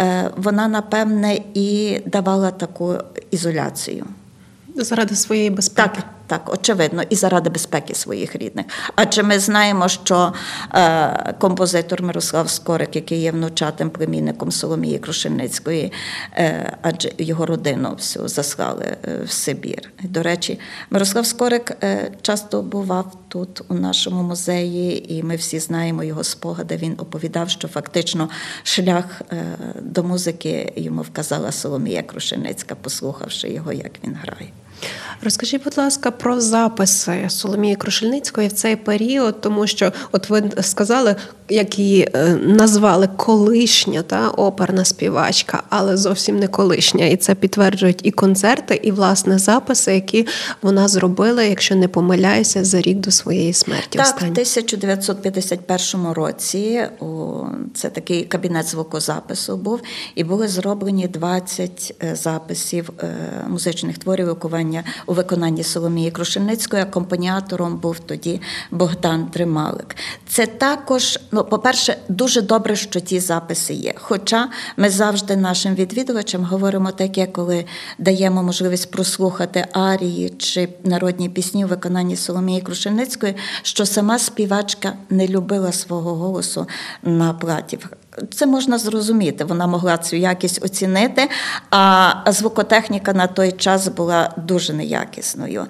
е, 0.00 0.30
вона 0.36 0.68
напевне 0.68 1.40
і 1.54 2.00
давала 2.06 2.50
таку 2.50 2.94
ізоляцію. 3.30 4.06
Заради 4.76 5.16
своєї 5.16 5.50
безпеки. 5.50 5.90
Так. 5.94 6.17
Так, 6.28 6.52
очевидно, 6.52 7.02
і 7.10 7.16
заради 7.16 7.50
безпеки 7.50 7.94
своїх 7.94 8.36
рідних. 8.36 8.66
Адже 8.94 9.22
ми 9.22 9.38
знаємо, 9.38 9.88
що 9.88 10.32
е, 10.74 11.34
композитор 11.38 12.02
Мирослав 12.02 12.50
Скорик, 12.50 12.96
який 12.96 13.20
є 13.20 13.32
внучатим 13.32 13.90
племінником 13.90 14.52
Соломії 14.52 14.98
Крушельницької, 14.98 15.92
е, 16.36 16.76
адже 16.82 17.10
його 17.18 17.46
родину 17.46 17.94
всю 17.94 18.28
заслали 18.28 18.84
е, 18.84 19.22
в 19.24 19.30
Сибір. 19.30 19.92
До 20.02 20.22
речі, 20.22 20.60
Мирослав 20.90 21.26
Скорик 21.26 21.76
е, 21.82 22.12
часто 22.22 22.62
бував 22.62 23.12
тут, 23.28 23.62
у 23.68 23.74
нашому 23.74 24.22
музеї, 24.22 25.14
і 25.14 25.22
ми 25.22 25.36
всі 25.36 25.58
знаємо 25.58 26.04
його 26.04 26.24
спогади. 26.24 26.76
Він 26.76 26.94
оповідав, 26.98 27.50
що 27.50 27.68
фактично 27.68 28.28
шлях 28.62 29.22
е, 29.32 29.44
до 29.80 30.04
музики 30.04 30.72
йому 30.76 31.02
вказала 31.02 31.52
Соломія 31.52 32.02
Крушельницька, 32.02 32.74
послухавши 32.74 33.48
його, 33.48 33.72
як 33.72 33.92
він 34.04 34.16
грає. 34.22 34.50
Розкажіть, 35.22 35.64
будь 35.64 35.78
ласка, 35.78 36.10
про 36.10 36.40
записи 36.40 37.26
Соломії 37.28 37.76
Крушельницької 37.76 38.48
в 38.48 38.52
цей 38.52 38.76
період, 38.76 39.40
тому 39.40 39.66
що, 39.66 39.92
от 40.12 40.30
ви 40.30 40.50
сказали, 40.60 41.16
як 41.48 41.78
її 41.78 42.08
е, 42.14 42.38
назвали 42.42 43.08
колишня 43.16 44.02
та 44.02 44.28
оперна 44.28 44.84
співачка, 44.84 45.62
але 45.68 45.96
зовсім 45.96 46.38
не 46.38 46.48
колишня. 46.48 47.06
І 47.06 47.16
це 47.16 47.34
підтверджують 47.34 48.00
і 48.02 48.10
концерти, 48.10 48.80
і 48.82 48.92
власне 48.92 49.38
записи, 49.38 49.94
які 49.94 50.26
вона 50.62 50.88
зробила, 50.88 51.42
якщо 51.42 51.74
не 51.74 51.88
помиляюся, 51.88 52.64
за 52.64 52.80
рік 52.80 52.98
до 52.98 53.10
своєї 53.10 53.52
смерті. 53.52 53.98
Так, 53.98 54.06
останні. 54.06 54.28
в 54.28 54.32
1951 54.32 56.12
році 56.12 56.88
це 57.78 57.90
такий 57.90 58.24
кабінет 58.24 58.66
звукозапису 58.66 59.56
був, 59.56 59.80
і 60.14 60.24
були 60.24 60.48
зроблені 60.48 61.08
20 61.08 61.94
е, 62.02 62.16
записів 62.16 62.90
е, 63.00 63.14
музичних 63.48 63.98
творів 63.98 64.36
у 65.06 65.14
виконанні 65.14 65.64
Соломії 65.64 66.10
Крушельницької. 66.10 66.82
Акомпаніатором 66.82 67.76
був 67.76 67.98
тоді 67.98 68.40
Богдан 68.70 69.26
Трималик. 69.26 69.96
Це 70.28 70.46
також, 70.46 71.18
ну, 71.32 71.44
по-перше, 71.44 71.96
дуже 72.08 72.42
добре, 72.42 72.76
що 72.76 73.00
ті 73.00 73.20
записи 73.20 73.74
є. 73.74 73.94
Хоча 73.96 74.48
ми 74.76 74.90
завжди 74.90 75.36
нашим 75.36 75.74
відвідувачам 75.74 76.44
говоримо 76.44 76.90
таке, 76.90 77.26
коли 77.26 77.64
даємо 77.98 78.42
можливість 78.42 78.90
прослухати 78.90 79.66
арії 79.72 80.30
чи 80.38 80.68
народні 80.84 81.28
пісні 81.28 81.64
у 81.64 81.68
виконанні 81.68 82.16
Соломії 82.16 82.60
Крушельницької, 82.60 83.34
що 83.62 83.86
сама 83.86 84.18
співачка 84.18 84.92
не 85.10 85.28
любила 85.28 85.72
свого 85.72 86.14
голосу 86.14 86.66
на 87.02 87.34
платі 87.34 87.67
депутатів. 87.68 88.07
Це 88.34 88.46
можна 88.46 88.78
зрозуміти. 88.78 89.44
Вона 89.44 89.66
могла 89.66 89.98
цю 89.98 90.16
якість 90.16 90.64
оцінити, 90.64 91.28
а 91.70 92.12
звукотехніка 92.26 93.12
на 93.12 93.26
той 93.26 93.52
час 93.52 93.88
була 93.88 94.34
дуже 94.36 94.72
неякісною. 94.72 95.66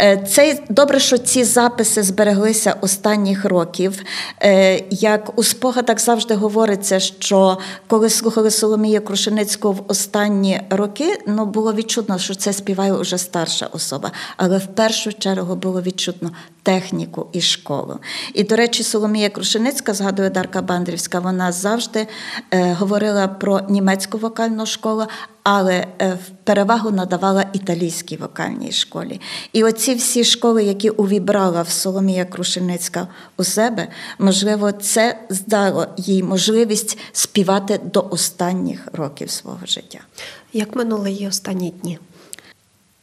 Е, 0.00 0.16
це 0.28 0.58
добре, 0.68 1.00
що 1.00 1.18
ці 1.18 1.44
записи 1.44 2.02
збереглися 2.02 2.76
останніх 2.80 3.44
років. 3.44 4.02
Е, 4.42 4.84
як 4.90 5.38
у 5.38 5.42
спогадах 5.42 6.00
завжди 6.00 6.34
говориться, 6.34 7.00
що 7.00 7.58
коли 7.86 8.10
слухали 8.10 8.50
Соломію 8.50 9.04
Крушеницьку 9.04 9.72
в 9.72 9.84
останні 9.88 10.60
роки, 10.70 11.18
ну 11.26 11.46
було 11.46 11.72
відчутно, 11.72 12.18
що 12.18 12.34
це 12.34 12.52
співає 12.52 12.92
вже 12.92 13.18
старша 13.18 13.66
особа, 13.72 14.10
але 14.36 14.58
в 14.58 14.66
першу 14.66 15.12
чергу 15.12 15.56
було 15.56 15.82
відчутно 15.82 16.30
техніку 16.62 17.26
і 17.32 17.40
школу. 17.40 17.98
І, 18.34 18.44
до 18.44 18.56
речі, 18.56 18.82
Соломія 18.82 19.30
Крушеницька, 19.30 19.94
згадує 19.94 20.30
Дарка 20.30 20.62
Бандрівська, 20.62 21.20
вона 21.20 21.52
завжди 21.52 21.81
е, 22.50 22.72
говорила 22.72 23.28
про 23.28 23.60
німецьку 23.68 24.18
вокальну 24.18 24.66
школу, 24.66 25.06
але 25.42 25.86
е, 26.00 26.18
перевагу 26.44 26.90
надавала 26.90 27.44
італійській 27.52 28.16
вокальній 28.16 28.72
школі. 28.72 29.20
І 29.52 29.64
оці 29.64 29.94
всі 29.94 30.24
школи, 30.24 30.64
які 30.64 30.90
увібрала 30.90 31.62
в 31.62 31.68
Соломія 31.68 32.24
Крушеницька 32.24 33.08
у 33.36 33.44
себе, 33.44 33.88
можливо, 34.18 34.72
це 34.72 35.18
здало 35.28 35.86
їй 35.96 36.22
можливість 36.22 36.98
співати 37.12 37.80
до 37.92 38.06
останніх 38.10 38.88
років 38.92 39.30
свого 39.30 39.66
життя. 39.66 39.98
Як 40.52 40.76
минули 40.76 41.10
її 41.10 41.28
останні 41.28 41.70
дні? 41.70 41.98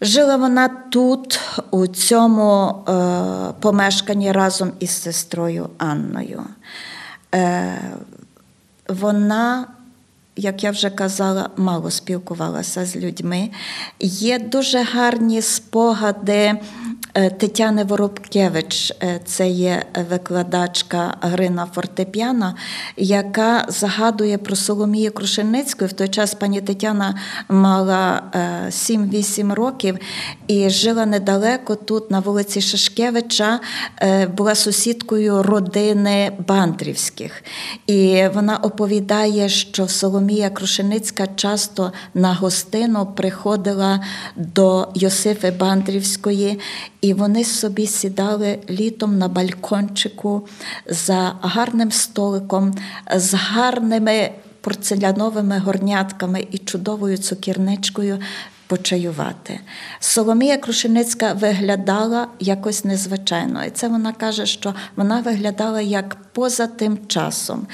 Жила 0.01 0.35
вона 0.35 0.67
тут, 0.67 1.39
у 1.71 1.87
цьому 1.87 2.75
е, 2.89 3.53
помешканні 3.59 4.31
разом 4.31 4.71
із 4.79 5.01
сестрою 5.01 5.69
Анною. 5.77 6.43
Е, 7.35 7.81
Вона, 8.89 9.67
як 10.35 10.63
я 10.63 10.71
вже 10.71 10.89
казала, 10.89 11.49
мало 11.57 11.91
спілкувалася 11.91 12.85
з 12.85 12.95
людьми. 12.95 13.49
Є 13.99 14.39
дуже 14.39 14.83
гарні 14.83 15.41
спогади 15.41 16.55
Тетяни 17.19 17.83
Воробкевич, 17.83 18.93
е, 19.03 19.19
це 19.25 19.49
є 19.49 19.83
викладачка 20.09 21.17
гри 21.21 21.49
на 21.49 21.65
фортепіано, 21.65 22.55
яка 22.97 23.65
згадує 23.67 24.37
про 24.37 24.55
Соломію 24.55 25.11
Крушельницьку. 25.11 25.85
В 25.85 25.93
той 25.93 26.07
час 26.07 26.33
пані 26.33 26.61
Тетяна 26.61 27.19
мала 27.49 28.23
7-8 28.69 29.53
років 29.53 29.97
і 30.47 30.69
жила 30.69 31.05
недалеко 31.05 31.75
тут, 31.75 32.11
на 32.11 32.19
вулиці 32.19 32.61
Шашкевича, 32.61 33.59
була 34.37 34.55
сусідкою 34.55 35.43
родини 35.43 36.31
Бандрівських. 36.47 37.43
І 37.87 38.23
вона 38.33 38.57
оповідає, 38.57 39.49
що 39.49 39.87
Соломія 39.87 40.49
Крушеницька 40.49 41.27
часто 41.35 41.91
на 42.13 42.33
гостину 42.33 43.05
приходила 43.15 44.03
до 44.35 44.87
Йосифи 44.95 45.51
Бандрівської, 45.51 46.59
і 47.01 47.08
вони 47.13 47.43
собі 47.43 47.87
сідали 47.87 48.59
літом 48.69 49.17
на 49.17 49.27
балькончику 49.27 50.47
за 50.87 51.35
гарним 51.41 51.91
столиком, 51.91 52.73
з 53.15 53.33
гарними 53.33 54.31
порцеляновими 54.61 55.59
горнятками 55.59 56.47
і 56.51 56.57
чудовою 56.57 57.17
цукірничкою. 57.17 58.19
Почаювати. 58.67 59.59
Соломія 59.99 60.57
Крушеницька 60.57 61.33
виглядала 61.33 62.27
якось 62.39 62.85
незвичайно. 62.85 63.65
І 63.65 63.69
це 63.69 63.87
вона 63.87 64.13
каже, 64.13 64.45
що 64.45 64.73
вона 64.95 65.21
виглядала 65.21 65.81
як 65.81 66.17
поза 66.33 66.67
тим 66.67 66.99
часом, 67.07 67.67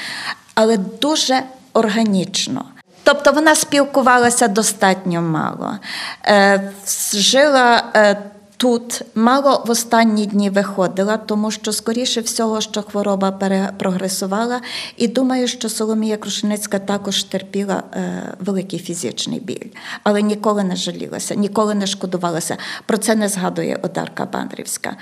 але 0.53 0.77
дуже 0.77 1.43
органічно. 1.73 2.65
Тобто 3.03 3.31
вона 3.31 3.55
спілкувалася 3.55 4.47
достатньо 4.47 5.21
мало. 5.21 5.77
Е, 6.25 6.71
жила 7.13 7.83
е, 7.95 8.17
тут, 8.65 9.01
мало 9.15 9.63
в 9.65 9.69
останні 9.69 10.25
дні 10.25 10.49
виходила, 10.49 11.17
тому 11.17 11.51
що, 11.51 11.71
скоріше 11.71 12.21
всього, 12.21 12.61
що 12.61 12.81
хвороба 12.81 13.31
перепрогресувала, 13.31 14.61
і 14.97 15.07
думаю, 15.07 15.47
що 15.47 15.69
Соломія 15.69 16.17
Крушеницька 16.17 16.79
також 16.79 17.23
терпіла 17.23 17.83
е, 17.93 18.33
великий 18.39 18.79
фізичний 18.79 19.39
біль, 19.39 19.69
але 20.03 20.21
ніколи 20.21 20.63
не 20.63 20.75
жалілася, 20.75 21.35
ніколи 21.35 21.75
не 21.75 21.87
шкодувалася. 21.87 22.57
Про 22.85 22.97
це 22.97 23.15
не 23.15 23.29
згадує 23.29 23.79
Одарка 23.83 24.25
Бандрівська. 24.25 24.95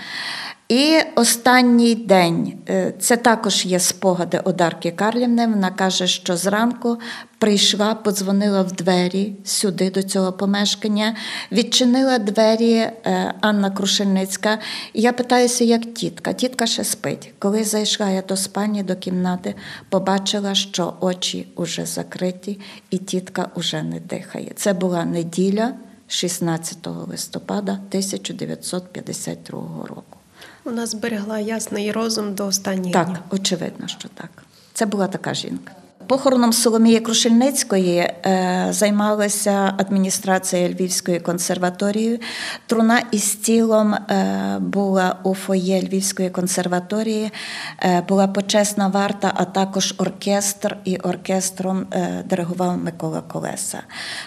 І 0.70 1.00
останній 1.16 1.96
день 1.96 2.54
е, 2.70 2.94
це 3.00 3.18
також 3.18 3.66
є 3.66 3.80
спогади 3.80 4.42
Одарки 4.44 4.92
Карлівни. 4.92 5.48
Вона 5.48 5.72
каже, 5.72 6.08
що 6.08 6.38
зранку 6.38 7.00
прийшла, 7.38 7.96
подзвонила 7.96 8.62
в 8.62 8.72
двері 8.72 9.36
сюди, 9.44 9.92
до 9.92 10.04
цього 10.04 10.34
помешкання, 10.34 11.16
відчинила 11.52 12.18
двері 12.18 12.74
е, 12.74 13.34
Анна 13.42 13.72
Крушельницька. 13.72 14.60
Я 14.94 15.14
питаюся, 15.14 15.64
як 15.64 15.94
тітка. 15.94 16.34
Тітка 16.34 16.68
ще 16.68 16.84
спить. 16.84 17.34
Коли 17.40 17.64
зайшла 17.64 18.10
я 18.10 18.22
до 18.22 18.38
спальні, 18.38 18.84
до 18.84 18.96
кімнати, 18.96 19.56
побачила, 19.90 20.56
що 20.56 20.94
очі 21.00 21.48
вже 21.58 21.86
закриті, 21.86 22.60
і 22.90 22.98
тітка 22.98 23.50
вже 23.56 23.84
не 23.84 24.00
дихає. 24.00 24.52
Це 24.56 24.74
була 24.74 25.06
неділя 25.06 25.74
16 26.08 26.88
листопада 27.08 27.72
1952 27.72 29.62
року. 29.88 30.18
Вона 30.64 30.86
зберегла 30.86 31.40
ясний 31.40 31.92
розум 31.92 32.34
до 32.34 32.46
останніх 32.46 32.94
так, 32.94 33.08
днів. 33.08 33.18
Очевидно, 33.30 33.88
що 33.88 34.10
так. 34.14 34.30
Це 34.74 34.86
була 34.86 35.08
така 35.08 35.34
жінка. 35.34 35.72
Похороном 36.08 36.54
Соломії 36.54 37.00
Крушельницької 37.00 37.98
е, 37.98 38.68
займалася 38.70 39.74
адміністрація 39.78 40.70
Львівської 40.70 41.20
консерваторії. 41.20 42.22
Труна 42.68 43.02
із 43.12 43.36
тілом 43.36 43.94
е, 43.94 44.58
була 44.60 45.16
у 45.24 45.36
фоє 45.36 45.82
Львівської 45.82 46.30
консерваторії, 46.30 47.32
е, 47.80 48.02
була 48.08 48.28
почесна 48.28 48.88
варта, 48.88 49.32
а 49.36 49.46
також 49.46 49.96
оркестр, 49.98 50.78
і 50.84 50.98
оркестром 50.98 51.86
диригував 52.26 52.78
Микола 52.78 53.22
Колеса. 53.22 53.80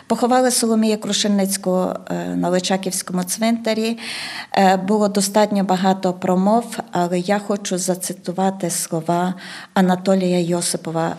Поховали 0.07 0.51
Соломію 0.51 0.99
Крушельницьку 0.99 1.87
на 2.35 2.49
Личаківському 2.49 3.25
цвинтарі. 3.25 3.99
Було 4.89 5.09
достатньо 5.09 5.65
багато 5.65 6.13
промов, 6.13 6.79
але 6.93 7.19
я 7.19 7.39
хочу 7.39 7.79
зацитувати 7.79 8.71
слова 8.71 9.35
Анатолія 9.75 10.41
Йосипова. 10.41 11.17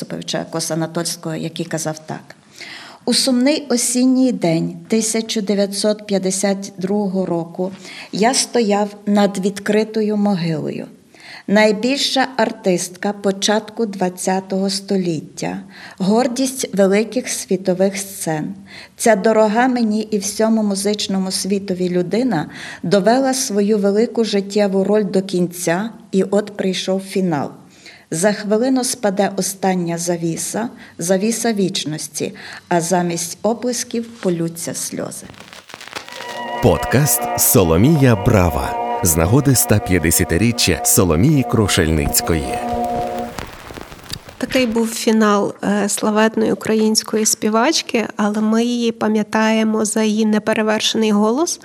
Йосиповича 0.00 0.46
Косанатольського, 0.50 1.34
який 1.34 1.66
казав 1.66 1.98
так. 2.06 2.36
У 3.04 3.14
сумний 3.14 3.66
осінній 3.70 4.32
день 4.32 4.76
1952 4.86 7.26
року 7.26 7.72
я 8.12 8.34
стояв 8.34 8.96
над 9.06 9.38
відкритою 9.38 10.16
могилою. 10.16 10.86
Найбільша 11.46 12.28
артистка 12.36 13.12
початку 13.12 13.86
ХХ 13.86 14.70
століття, 14.70 15.62
гордість 15.98 16.74
великих 16.74 17.28
світових 17.28 17.96
сцен. 17.96 18.54
Ця 18.96 19.16
дорога 19.16 19.68
мені 19.68 20.00
і 20.00 20.18
всьому 20.18 20.62
музичному 20.62 21.30
світові 21.30 21.88
людина 21.88 22.50
довела 22.82 23.34
свою 23.34 23.78
велику 23.78 24.24
життєву 24.24 24.84
роль 24.84 25.04
до 25.04 25.22
кінця, 25.22 25.90
і 26.12 26.22
от 26.22 26.56
прийшов 26.56 27.00
фінал. 27.00 27.50
За 28.10 28.32
хвилину 28.32 28.84
спаде 28.84 29.30
остання 29.36 29.98
завіса, 29.98 30.68
завіса 30.98 31.52
вічності, 31.52 32.34
а 32.68 32.80
замість 32.80 33.38
оплесків 33.42 34.08
полються 34.08 34.74
сльози. 34.74 35.26
Подкаст 36.62 37.20
Соломія 37.38 38.16
Брава 38.16 39.00
з 39.02 39.16
нагоди 39.16 39.50
150-річчя 39.50 40.84
Соломії 40.84 41.42
Крушельницької. 41.50 42.58
Такий 44.40 44.66
був 44.66 44.88
фінал 44.88 45.54
е, 45.64 45.88
славетної 45.88 46.52
української 46.52 47.26
співачки, 47.26 48.06
але 48.16 48.40
ми 48.40 48.64
її 48.64 48.92
пам'ятаємо 48.92 49.84
за 49.84 50.02
її 50.02 50.26
неперевершений 50.26 51.10
голос, 51.10 51.60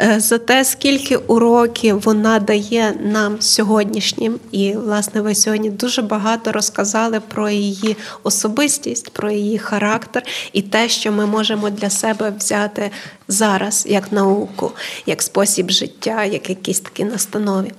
е, 0.00 0.20
за 0.20 0.38
те, 0.38 0.64
скільки 0.64 1.16
уроків 1.16 2.02
вона 2.02 2.38
дає 2.38 2.94
нам 3.00 3.40
сьогоднішнім. 3.40 4.40
І, 4.52 4.72
власне, 4.72 5.20
ви 5.20 5.34
сьогодні 5.34 5.70
дуже 5.70 6.02
багато 6.02 6.52
розказали 6.52 7.20
про 7.20 7.50
її 7.50 7.96
особистість, 8.22 9.10
про 9.10 9.30
її 9.30 9.58
характер 9.58 10.22
і 10.52 10.62
те, 10.62 10.88
що 10.88 11.12
ми 11.12 11.26
можемо 11.26 11.70
для 11.70 11.90
себе 11.90 12.32
взяти 12.38 12.90
зараз 13.28 13.86
як 13.88 14.12
науку, 14.12 14.72
як 15.06 15.22
спосіб 15.22 15.70
життя, 15.70 16.24
як 16.24 16.50
якісь 16.50 16.80
такі 16.80 17.04
настанови. 17.04 17.70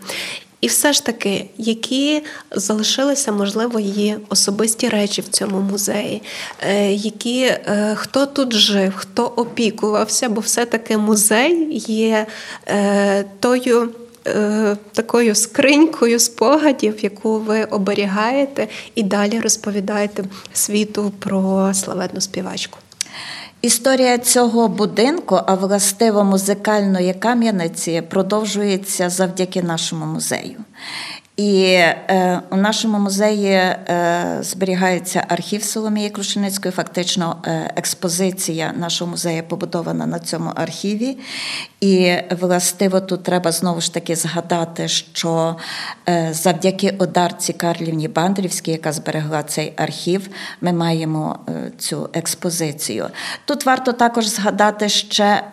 І 0.61 0.67
все 0.67 0.93
ж 0.93 1.05
таки, 1.05 1.45
які 1.57 2.23
залишилися, 2.51 3.31
можливо, 3.31 3.79
її 3.79 4.17
особисті 4.29 4.89
речі 4.89 5.21
в 5.21 5.27
цьому 5.27 5.59
музеї, 5.59 6.21
е, 6.59 6.93
які 6.93 7.41
е, 7.41 7.95
хто 7.95 8.25
тут 8.25 8.53
жив, 8.53 8.93
хто 8.95 9.25
опікувався, 9.25 10.29
бо 10.29 10.41
все-таки 10.41 10.97
музей 10.97 11.77
є 11.87 12.25
е, 12.67 13.25
тою. 13.39 13.89
Такою 14.91 15.35
скринькою 15.35 16.19
спогадів, 16.19 17.03
яку 17.03 17.39
ви 17.39 17.63
оберігаєте, 17.63 18.67
і 18.95 19.03
далі 19.03 19.39
розповідаєте 19.39 20.23
світу 20.53 21.11
про 21.19 21.73
славетну 21.73 22.21
співачку. 22.21 22.77
Історія 23.61 24.17
цього 24.17 24.67
будинку, 24.67 25.39
а 25.45 25.53
властиво 25.55 26.23
музикальної 26.23 27.13
кам'яниці, 27.13 28.03
продовжується 28.09 29.09
завдяки 29.09 29.63
нашому 29.63 30.05
музею. 30.05 30.55
І 31.41 31.63
е, 31.63 32.41
у 32.49 32.55
нашому 32.55 32.99
музеї 32.99 33.51
е, 33.51 34.37
зберігається 34.41 35.25
архів 35.27 35.63
Соломії 35.63 36.09
Крушеницької. 36.09 36.71
Фактично, 36.71 37.37
е, 37.45 37.73
експозиція 37.75 38.73
нашого 38.77 39.11
музею 39.11 39.43
побудована 39.43 40.05
на 40.05 40.19
цьому 40.19 40.51
архіві. 40.55 41.17
І 41.79 42.13
властиво 42.39 43.01
тут 43.01 43.23
треба 43.23 43.51
знову 43.51 43.81
ж 43.81 43.93
таки 43.93 44.15
згадати, 44.15 44.87
що 44.87 45.55
е, 46.09 46.29
завдяки 46.33 46.95
одарці 46.99 47.53
Карлівні 47.53 48.07
Бандрівській, 48.07 48.71
яка 48.71 48.91
зберегла 48.91 49.43
цей 49.43 49.73
архів, 49.75 50.29
ми 50.61 50.73
маємо 50.73 51.39
е, 51.49 51.71
цю 51.77 52.09
експозицію. 52.13 53.07
Тут 53.45 53.65
варто 53.65 53.93
також 53.93 54.27
згадати 54.27 54.89
ще. 54.89 55.43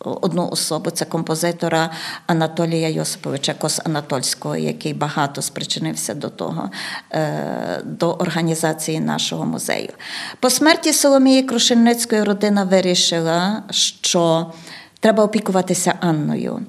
Одну 0.00 0.48
особу 0.48 0.90
це 0.90 1.04
композитора 1.04 1.90
Анатолія 2.26 2.88
Йосиповича 2.88 3.54
Кос-Анатольського, 3.60 4.56
який 4.56 4.94
багато 4.94 5.42
спричинився 5.42 6.14
до 6.14 6.28
того, 6.28 6.70
е, 7.12 7.82
до 7.84 8.12
організації 8.12 9.00
нашого 9.00 9.46
музею. 9.46 9.88
По 10.40 10.50
смерті 10.50 10.92
Соломії 10.92 11.42
Крушельницької 11.42 12.22
родина 12.22 12.64
вирішила, 12.64 13.62
що 13.70 14.52
треба 15.00 15.24
опікуватися 15.24 15.94
Анною. 16.00 16.60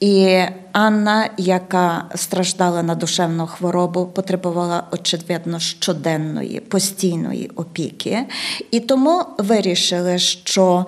І 0.00 0.40
Анна, 0.72 1.30
яка 1.36 2.04
страждала 2.14 2.82
на 2.82 2.94
душевну 2.94 3.46
хворобу, 3.46 4.06
потребувала 4.06 4.84
очевидно 4.90 5.58
щоденної, 5.58 6.60
постійної 6.60 7.50
опіки. 7.56 8.26
І 8.70 8.80
тому 8.80 9.24
вирішили, 9.38 10.18
що 10.18 10.86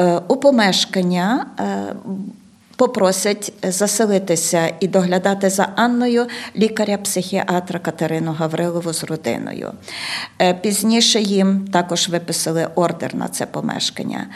Е, 0.00 0.20
у 0.28 0.36
помешкання 0.36 1.46
е, 1.60 1.94
попросять 2.76 3.52
заселитися 3.62 4.72
і 4.80 4.88
доглядати 4.88 5.50
за 5.50 5.68
Анною 5.76 6.26
лікаря-психіатра 6.56 7.78
Катерину 7.78 8.32
Гаврилову 8.32 8.92
з 8.92 9.04
родиною. 9.04 9.72
Е, 10.42 10.54
пізніше 10.54 11.20
їм 11.20 11.68
також 11.72 12.08
виписали 12.08 12.68
ордер 12.74 13.14
на 13.14 13.28
це 13.28 13.46
помешкання. 13.46 14.26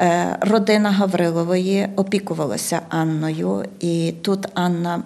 Е, 0.00 0.36
родина 0.40 0.90
Гаврилової 0.90 1.88
опікувалася 1.96 2.80
Анною, 2.88 3.64
і 3.80 4.14
тут 4.22 4.46
Анна 4.54 5.02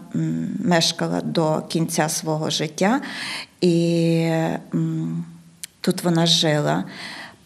мешкала 0.64 1.20
до 1.20 1.62
кінця 1.68 2.09
свого 2.09 2.51
життя, 2.51 3.01
і 3.61 4.30
тут 5.80 6.05
вона 6.05 6.26
жила. 6.26 6.84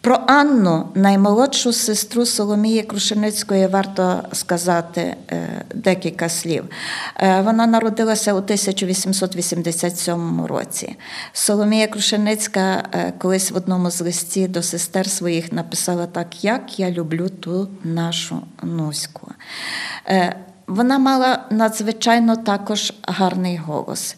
Про 0.03 0.19
Анну, 0.27 0.89
наймолодшу 0.95 1.73
сестру 1.73 2.25
Соломії 2.25 2.83
Крушеницької, 2.83 3.67
варто 3.67 4.23
сказати 4.31 5.15
е, 5.31 5.65
декілька 5.75 6.29
слів. 6.29 6.65
Е, 7.17 7.41
вона 7.41 7.67
народилася 7.67 8.33
у 8.33 8.37
1887 8.37 10.45
році. 10.45 10.95
Соломія 11.33 11.87
Крушеницька 11.87 12.83
е, 12.93 13.13
колись 13.17 13.51
в 13.51 13.55
одному 13.55 13.91
з 13.91 14.01
листів 14.01 14.51
до 14.51 14.63
сестер 14.63 15.09
своїх 15.09 15.53
написала 15.53 16.07
так, 16.07 16.43
як 16.43 16.79
я 16.79 16.91
люблю 16.91 17.29
ту 17.29 17.69
нашу 17.83 18.41
Нуську. 18.63 19.27
Вона 20.67 20.99
мала 20.99 21.45
надзвичайно 21.49 22.35
також 22.35 22.93
гарний 23.07 23.57
голос. 23.57 24.15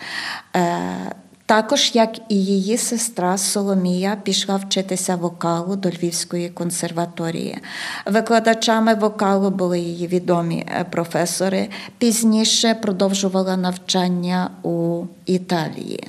Також, 1.48 1.92
як 1.94 2.10
і 2.30 2.36
її 2.36 2.78
сестра 2.78 3.38
Соломія, 3.38 4.18
пішла 4.24 4.56
вчитися 4.56 5.16
вокалу 5.16 5.76
до 5.76 5.90
Львівської 5.90 6.50
консерваторії. 6.50 7.58
Викладачами 8.06 8.94
вокалу 8.94 9.50
були 9.50 9.80
її 9.80 10.08
відомі 10.08 10.66
е, 10.68 10.84
професори. 10.84 11.70
Пізніше 11.98 12.76
продовжувала 12.82 13.58
навчання 13.58 14.50
у 14.64 15.04
Італії. 15.26 16.08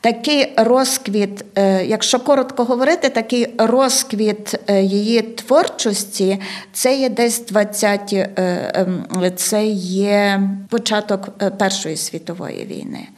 Такий 0.00 0.52
розквіт, 0.56 1.44
е, 1.58 1.84
якщо 1.86 2.20
коротко 2.20 2.64
говорити, 2.64 3.08
такий 3.08 3.54
розквіт 3.58 4.60
е, 4.66 4.82
її 4.82 5.22
творчості 5.22 6.40
це 6.72 6.96
є 6.96 7.08
десь 7.08 7.46
20-ті, 7.46 8.28
ем, 8.36 9.04
це 9.36 9.66
є 9.66 10.42
початок 10.68 11.38
Першої 11.58 11.96
світової 11.96 12.64
війни. 12.64 13.08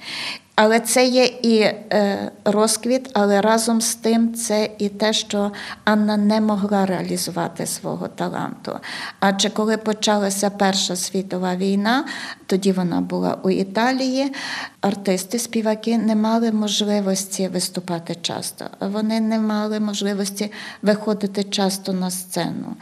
Але 0.61 0.81
це 0.81 1.07
є 1.07 1.25
і 1.25 1.59
е, 1.59 2.31
розквіт, 2.45 3.11
але 3.13 3.41
разом 3.41 3.81
з 3.81 3.95
тим 3.95 4.35
це 4.35 4.71
і 4.79 4.89
те, 4.89 5.13
що 5.13 5.53
Анна 5.85 6.17
не 6.17 6.41
могла 6.41 6.87
реалізувати 6.87 7.67
свого 7.67 8.09
таланту. 8.09 8.79
Адже 9.21 9.51
коли 9.51 9.77
почалася 9.77 10.51
Перша 10.51 10.97
світова 10.97 11.57
війна, 11.57 12.05
тоді 12.47 12.73
вона 12.73 13.01
була 13.01 13.39
у 13.43 13.51
Італії. 13.51 14.33
Артисти, 14.81 15.39
співаки 15.39 15.99
не 15.99 16.17
мали 16.17 16.53
можливості 16.53 17.49
виступати 17.49 18.15
часто. 18.15 18.65
Вони 18.81 19.21
не 19.21 19.39
мали 19.41 19.81
можливості 19.81 20.53
виходити 20.83 21.45
часто 21.45 21.93
на 21.93 22.11
сцену 22.11 22.77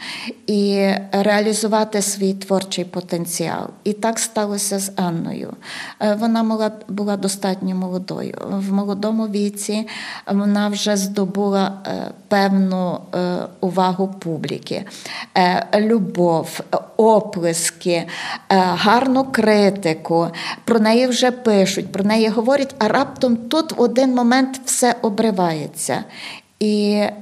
і 0.47 0.91
реалізувати 1.13 2.03
свій 2.03 2.35
творчий 2.35 2.85
потенціал. 2.85 3.67
І 3.85 3.93
так 3.93 4.19
сталося 4.19 4.79
з 4.79 4.93
Анною. 4.97 5.53
Е, 6.01 6.15
вона 6.15 6.71
була 6.89 7.17
достатньо 7.17 7.66
молодою. 7.75 8.35
В 8.51 8.73
молодому 8.73 9.27
віці 9.29 9.89
вона 10.27 10.69
вже 10.69 10.97
здобула 10.97 11.73
е, 11.87 12.11
певну 12.29 13.01
е, 13.15 13.37
увагу 13.61 14.09
публіки, 14.09 14.85
любов, 15.75 16.61
оплески, 16.97 18.07
гарну 18.49 19.25
критику. 19.25 20.29
Про 20.65 20.79
неї 20.79 21.07
вже 21.07 21.31
пишуть, 21.31 21.93
про 21.93 22.05
неї 22.05 22.29
говорять, 22.29 22.75
а 22.79 22.89
раптом 22.89 23.37
тут 23.37 23.73
в 23.73 23.81
один 23.81 24.15
момент 24.15 24.61
все 24.65 24.95
обривається. 25.03 26.05
І 26.59 26.91
е, 26.91 27.13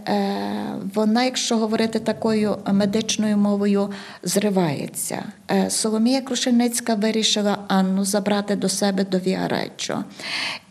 вона, 0.94 1.24
якщо 1.24 1.56
говорити 1.56 1.98
такою 1.98 2.56
медичною 2.72 3.36
мовою, 3.36 3.90
зривається. 4.22 5.24
Е, 5.50 5.70
Соломія 5.70 6.20
Крушеницька 6.20 6.94
вирішила 6.94 7.58
Анну 7.68 8.04
забрати 8.04 8.56
до 8.56 8.68
себе 8.68 9.04
до 9.04 9.18
Віареччо. 9.18 10.04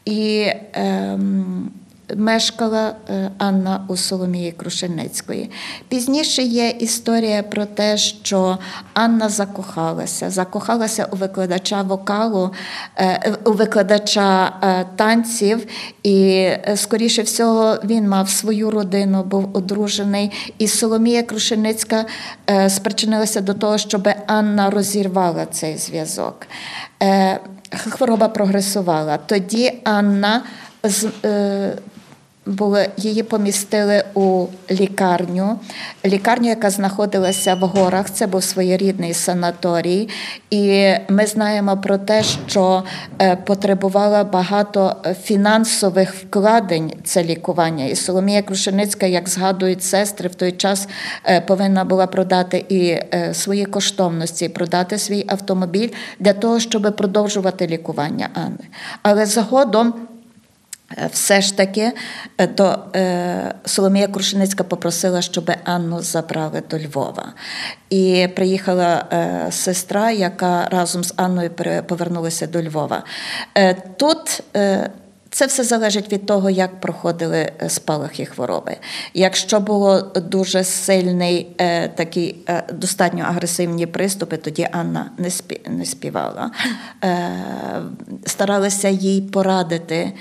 І 0.05 0.45
е, 0.75 1.19
мешкала 2.15 2.95
е, 3.09 3.31
Анна 3.37 3.85
у 3.87 3.97
Соломії 3.97 4.51
Крушеницької. 4.51 5.51
Пізніше 5.87 6.41
є 6.41 6.69
історія 6.69 7.43
про 7.43 7.65
те, 7.65 7.97
що 7.97 8.57
Анна 8.93 9.29
закохалася, 9.29 10.29
закохалася 10.29 11.07
у 11.11 11.15
викладача 11.15 11.81
вокалу, 11.81 12.51
е, 12.97 13.35
у 13.45 13.51
викладача 13.51 14.53
е, 14.63 14.85
танців, 14.95 15.67
і, 16.03 16.49
скоріше 16.75 17.21
всього, 17.21 17.77
він 17.83 18.09
мав 18.09 18.29
свою 18.29 18.71
родину, 18.71 19.23
був 19.23 19.49
одружений. 19.53 20.31
І 20.57 20.67
Соломія 20.67 21.23
Крушеницька 21.23 22.05
спричинилася 22.67 23.41
до 23.41 23.53
того, 23.53 23.77
щоб 23.77 24.09
Анна 24.27 24.69
розірвала 24.69 25.45
цей 25.45 25.77
зв'язок. 25.77 26.47
Хвороба 27.89 28.27
прогресувала. 28.27 29.17
Тоді 29.17 29.73
Анна 29.83 30.43
були, 32.45 32.89
її 32.97 33.23
помістили 33.23 34.03
у 34.13 34.45
лікарню, 34.71 35.59
лікарню, 36.05 36.49
яка 36.49 36.69
знаходилася 36.69 37.55
в 37.55 37.59
горах, 37.59 38.09
це 38.11 38.27
був 38.27 38.43
своєрідний 38.43 39.13
санаторій. 39.13 40.09
І 40.49 40.91
ми 41.09 41.25
знаємо 41.25 41.77
про 41.77 41.97
те, 41.97 42.23
що 42.23 42.83
е, 43.21 43.35
потребувала 43.35 44.23
багато 44.23 44.95
фінансових 45.23 46.13
вкладень 46.13 46.93
це 47.03 47.23
лікування. 47.23 47.85
І 47.85 47.95
Соломія 47.95 48.41
Крушеницька, 48.41 49.05
як 49.05 49.29
згадують 49.29 49.83
сестри, 49.83 50.29
в 50.29 50.35
той 50.35 50.51
час 50.51 50.87
е, 51.25 51.41
повинна 51.41 51.83
була 51.85 52.07
продати 52.07 52.65
і 52.69 52.87
е, 52.89 53.29
свої 53.33 53.65
коштовності, 53.65 54.49
продати 54.49 54.97
свій 54.97 55.25
автомобіль 55.27 55.89
для 56.19 56.33
того, 56.33 56.59
щоб 56.59 56.95
продовжувати 56.97 57.67
лікування 57.67 58.29
Анни. 58.33 58.67
Але 59.03 59.25
згодом. 59.25 59.93
Е, 60.97 61.09
все 61.13 61.41
ж 61.41 61.57
таки, 61.57 61.91
е, 62.37 62.47
то 62.47 62.85
е, 62.95 63.53
Соломія 63.65 64.07
Крушеницька 64.07 64.63
попросила, 64.63 65.21
щоб 65.21 65.51
Анну 65.63 66.01
забрали 66.01 66.63
до 66.69 66.79
Львова. 66.79 67.33
І 67.89 68.27
приїхала 68.35 69.05
сестра, 69.51 70.11
яка 70.11 70.65
разом 70.71 71.03
з 71.03 71.13
Анною 71.17 71.49
повернулася 71.87 72.47
до 72.47 72.63
Львова. 72.63 73.03
Тут 73.97 74.43
це 75.33 75.45
все 75.45 75.63
залежить 75.63 76.11
від 76.11 76.25
того, 76.25 76.49
як 76.49 76.79
проходили 76.79 77.37
е, 77.37 77.69
спалахи 77.69 78.25
хвороби. 78.25 78.77
Якщо 79.13 79.59
було 79.59 80.01
дуже 80.01 80.63
сильний 80.63 81.55
е, 81.57 81.87
такий 81.87 82.35
е, 82.49 82.63
достатньо 82.73 83.23
агресивні 83.23 83.85
приступи, 83.85 84.37
тоді 84.37 84.67
Анна 84.71 85.11
не 85.17 85.29
спі, 85.29 85.61
не 85.67 85.85
співала. 85.85 86.51
Старалися 88.25 88.89
їй 88.89 89.21
порадити 89.21 90.13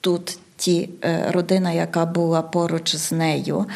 тут 0.00 0.38
ті 0.56 0.88
родина, 1.30 1.72
яка 1.72 2.06
була 2.06 2.42
поруч 2.42 2.96
з 2.96 3.12
нею. 3.12 3.66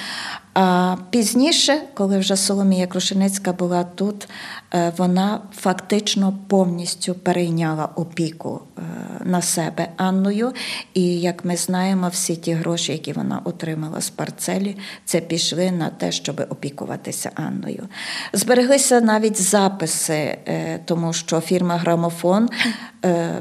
А 0.55 0.97
пізніше, 1.11 1.83
коли 1.95 2.19
вже 2.19 2.37
Соломія 2.37 2.87
Крушеницька 2.87 3.53
була 3.53 3.85
тут, 3.85 4.29
е, 4.75 4.93
вона 4.97 5.41
фактично 5.57 6.39
повністю 6.49 7.15
перейняла 7.15 7.89
опіку 7.97 8.61
е, 8.79 8.83
на 9.25 9.43
себе 9.43 9.89
Анною. 9.97 10.53
І 10.95 11.21
як 11.21 11.45
ми 11.45 11.57
знаємо, 11.57 12.09
всі 12.09 12.37
ті 12.37 12.53
гроші, 12.53 12.93
які 12.93 13.13
вона 13.13 13.41
отримала 13.45 14.01
з 14.01 14.11
парцелі, 14.11 14.77
це 15.05 15.21
пішли 15.21 15.71
на 15.71 15.89
те, 15.89 16.13
щоб 16.13 16.47
опікуватися 16.49 17.31
Анною. 17.35 17.89
Збереглися 18.33 19.01
навіть 19.01 19.43
записи, 19.43 20.39
тому 20.85 21.13
що 21.13 21.41
фірма 21.41 21.77
Грамофон 21.77 22.49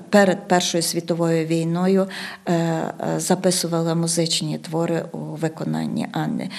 перед 0.10 0.48
Першою 0.48 0.84
світовою 0.84 1.46
війною 1.46 2.08
записувала 3.18 3.96
музичні 3.96 4.58
твори 4.58 5.06
у 5.12 5.18
виконанні 5.18 6.08
Анни. 6.12 6.50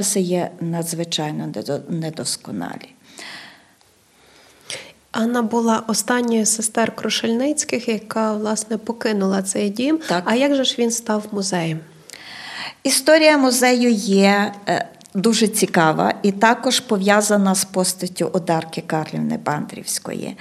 Записи 0.00 0.20
є 0.20 0.50
надзвичайно 0.60 1.52
недосконалі. 1.88 2.88
Анна 5.12 5.42
була 5.42 5.82
останньою 5.86 6.46
сестер 6.46 6.96
Крушельницьких, 6.96 7.88
яка 7.88 8.32
власне 8.32 8.78
покинула 8.78 9.42
цей 9.42 9.70
дім. 9.70 9.98
Так. 10.08 10.22
А 10.26 10.34
як 10.34 10.54
же 10.54 10.64
ж 10.64 10.76
він 10.78 10.90
став 10.90 11.26
музеєм? 11.32 11.80
Історія 12.82 13.38
музею 13.38 13.90
є 13.92 14.54
е, 14.68 14.88
дуже 15.14 15.48
цікава 15.48 16.14
і 16.22 16.32
також 16.32 16.80
пов'язана 16.80 17.54
з 17.54 17.64
постаттю 17.64 18.30
Одарки 18.32 18.82
Карлівни 18.86 19.38
Бандрівської. 19.44 20.36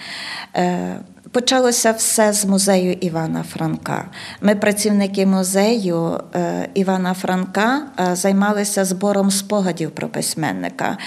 Е, 0.55 0.99
Почалося 1.31 1.91
все 1.91 2.33
з 2.33 2.45
музею 2.45 2.93
Івана 2.93 3.43
Франка. 3.43 4.05
Ми, 4.41 4.55
працівники 4.55 5.25
музею 5.25 6.19
е, 6.35 6.69
Івана 6.73 7.13
Франка, 7.13 7.81
е, 7.99 8.15
займалися 8.15 8.85
збором 8.85 9.31
спогадів 9.31 9.91
про 9.91 10.07
письменника 10.07 10.97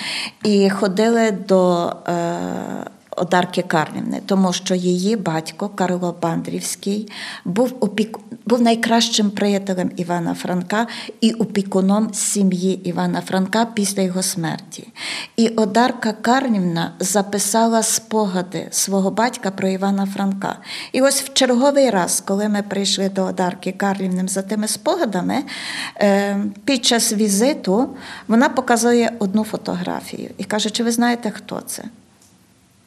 і 0.45 0.71
ходили 0.71 1.31
до 1.31 1.93
Одарки 3.17 3.63
Карлівни, 3.63 4.23
тому 4.27 4.53
що 4.53 4.75
її 4.75 5.17
батько 5.17 5.69
Карло 5.69 6.17
Бандрівський 6.23 7.13
був 7.45 7.75
опік... 7.81 8.19
був 8.47 8.63
найкращим 8.63 9.31
приятелем 9.31 9.91
Івана 9.97 10.35
Франка 10.35 10.87
і 11.21 11.33
опікуном 11.33 12.15
сім'ї 12.15 12.89
Івана 12.89 13.21
Франка 13.21 13.67
після 13.75 14.03
його 14.03 14.23
смерті. 14.23 14.89
І 15.37 15.49
Одарка 15.49 16.13
Карлівна 16.13 16.93
записала 17.01 17.83
спогади 17.83 18.69
свого 18.71 19.11
батька 19.11 19.51
про 19.51 19.69
Івана 19.69 20.07
Франка. 20.07 20.59
І 20.93 21.03
ось 21.03 21.23
в 21.23 21.33
черговий 21.33 21.91
раз, 21.91 22.23
коли 22.27 22.49
ми 22.49 22.63
прийшли 22.63 23.09
до 23.09 23.25
Одарки 23.25 23.73
Карлівни 23.73 24.29
за 24.29 24.43
тими 24.43 24.69
спогадами, 24.69 25.45
е, 25.97 26.37
під 26.65 26.85
час 26.85 27.13
візиту 27.13 27.89
вона 28.29 28.49
показує 28.49 29.13
одну 29.19 29.45
фотографію 29.45 30.31
і 30.39 30.45
каже: 30.45 30.71
Чи 30.71 30.85
ви 30.85 30.91
знаєте, 30.93 31.31
хто 31.31 31.61
це? 31.61 31.85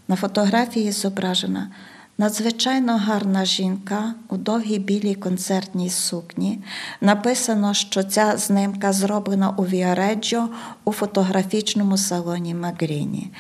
На 0.07 0.15
фотографії 0.15 0.91
зображена 0.91 1.69
надзвичайно 2.17 2.97
гарна 2.97 3.45
жінка 3.45 4.13
у 4.29 4.37
довгій 4.37 4.79
білій 4.79 5.15
концертній 5.15 5.89
сукні. 5.89 6.59
Написано, 7.01 7.73
що 7.73 8.03
ця 8.03 8.37
знимка 8.37 8.93
зроблена 8.93 9.49
у 9.49 9.65
Віареджо 9.65 10.49
у 10.83 10.91
фотографічному 10.91 11.97
салоні 11.97 12.55
Магріні. 12.55 13.31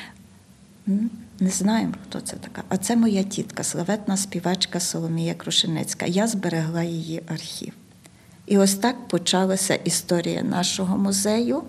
Не 1.39 1.49
знаємо, 1.49 1.93
хто 2.09 2.19
це 2.19 2.35
така. 2.35 2.63
А 2.69 2.77
це 2.77 2.95
моя 2.95 3.23
тітка, 3.23 3.63
славетна 3.63 4.17
співачка 4.17 4.79
Соломія 4.79 5.33
Крушеницька. 5.33 6.05
Я 6.05 6.27
зберегла 6.27 6.83
її 6.83 7.21
архів. 7.27 7.73
І 8.47 8.57
ось 8.57 8.75
так 8.75 9.07
почалася 9.07 9.75
історія 9.75 10.41
нашого 10.41 10.97
музею. 10.97 11.63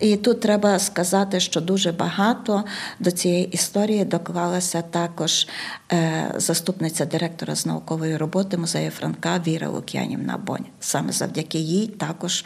І 0.00 0.16
тут 0.16 0.40
треба 0.40 0.78
сказати, 0.78 1.40
що 1.40 1.60
дуже 1.60 1.92
багато 1.92 2.64
до 2.98 3.10
цієї 3.10 3.44
історії 3.44 4.04
доклалася 4.04 4.82
також 4.82 5.48
заступниця 6.36 7.04
директора 7.06 7.54
з 7.54 7.66
наукової 7.66 8.16
роботи 8.16 8.56
музею 8.56 8.90
Франка 8.90 9.42
Віра 9.46 9.68
Лук'янівна 9.68 10.36
Бонь. 10.46 10.64
Саме 10.80 11.12
завдяки 11.12 11.58
їй 11.58 11.86
також 11.86 12.44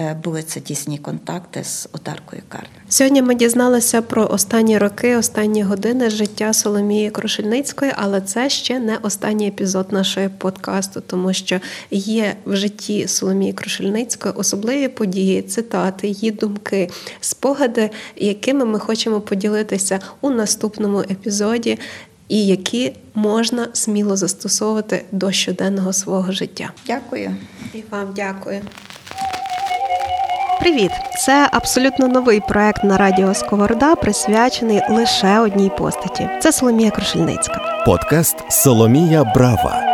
е, 0.00 0.14
були 0.14 0.42
це 0.42 0.60
тісні 0.60 0.98
контакти 0.98 1.64
з 1.64 1.88
Одаркою 1.92 2.42
Карлю. 2.48 2.66
Сьогодні 2.88 3.22
ми 3.22 3.34
дізналися 3.34 4.02
про 4.02 4.28
останні 4.28 4.78
роки, 4.78 5.16
останні 5.16 5.62
години 5.62 6.10
життя 6.10 6.52
Соломії 6.52 7.10
Крушельницької, 7.10 7.92
але 7.96 8.20
це 8.20 8.50
ще 8.50 8.78
не 8.78 8.96
останній 8.96 9.48
епізод 9.48 9.92
нашого 9.92 10.30
подкасту, 10.38 11.02
тому 11.06 11.32
що 11.32 11.60
є 11.90 12.36
в 12.44 12.56
житті. 12.56 13.08
Соломії 13.08 13.52
Крушельницької 13.52 14.34
особливі 14.34 14.88
події, 14.88 15.42
цитати, 15.42 16.08
її 16.08 16.30
думки, 16.30 16.90
спогади, 17.20 17.90
якими 18.16 18.64
ми 18.64 18.78
хочемо 18.78 19.20
поділитися 19.20 20.00
у 20.20 20.30
наступному 20.30 21.00
епізоді, 21.00 21.78
і 22.32 22.46
які 22.46 22.92
можна 23.14 23.68
сміло 23.72 24.16
застосовувати 24.16 25.04
до 25.12 25.32
щоденного 25.32 25.92
свого 25.92 26.32
життя. 26.32 26.70
Дякую. 26.86 27.36
І 27.74 27.82
вам 27.90 28.06
дякую. 28.16 28.60
Привіт! 30.60 30.90
Це 31.26 31.48
абсолютно 31.52 32.08
новий 32.08 32.40
проект 32.48 32.84
на 32.84 32.96
радіо 32.96 33.34
Сковорода, 33.34 33.94
присвячений 33.94 34.80
лише 34.90 35.38
одній 35.38 35.70
постаті. 35.78 36.28
Це 36.42 36.52
Соломія 36.52 36.90
Крушельницька. 36.90 37.84
Подкаст 37.86 38.36
Соломія 38.50 39.24
Брава. 39.24 39.91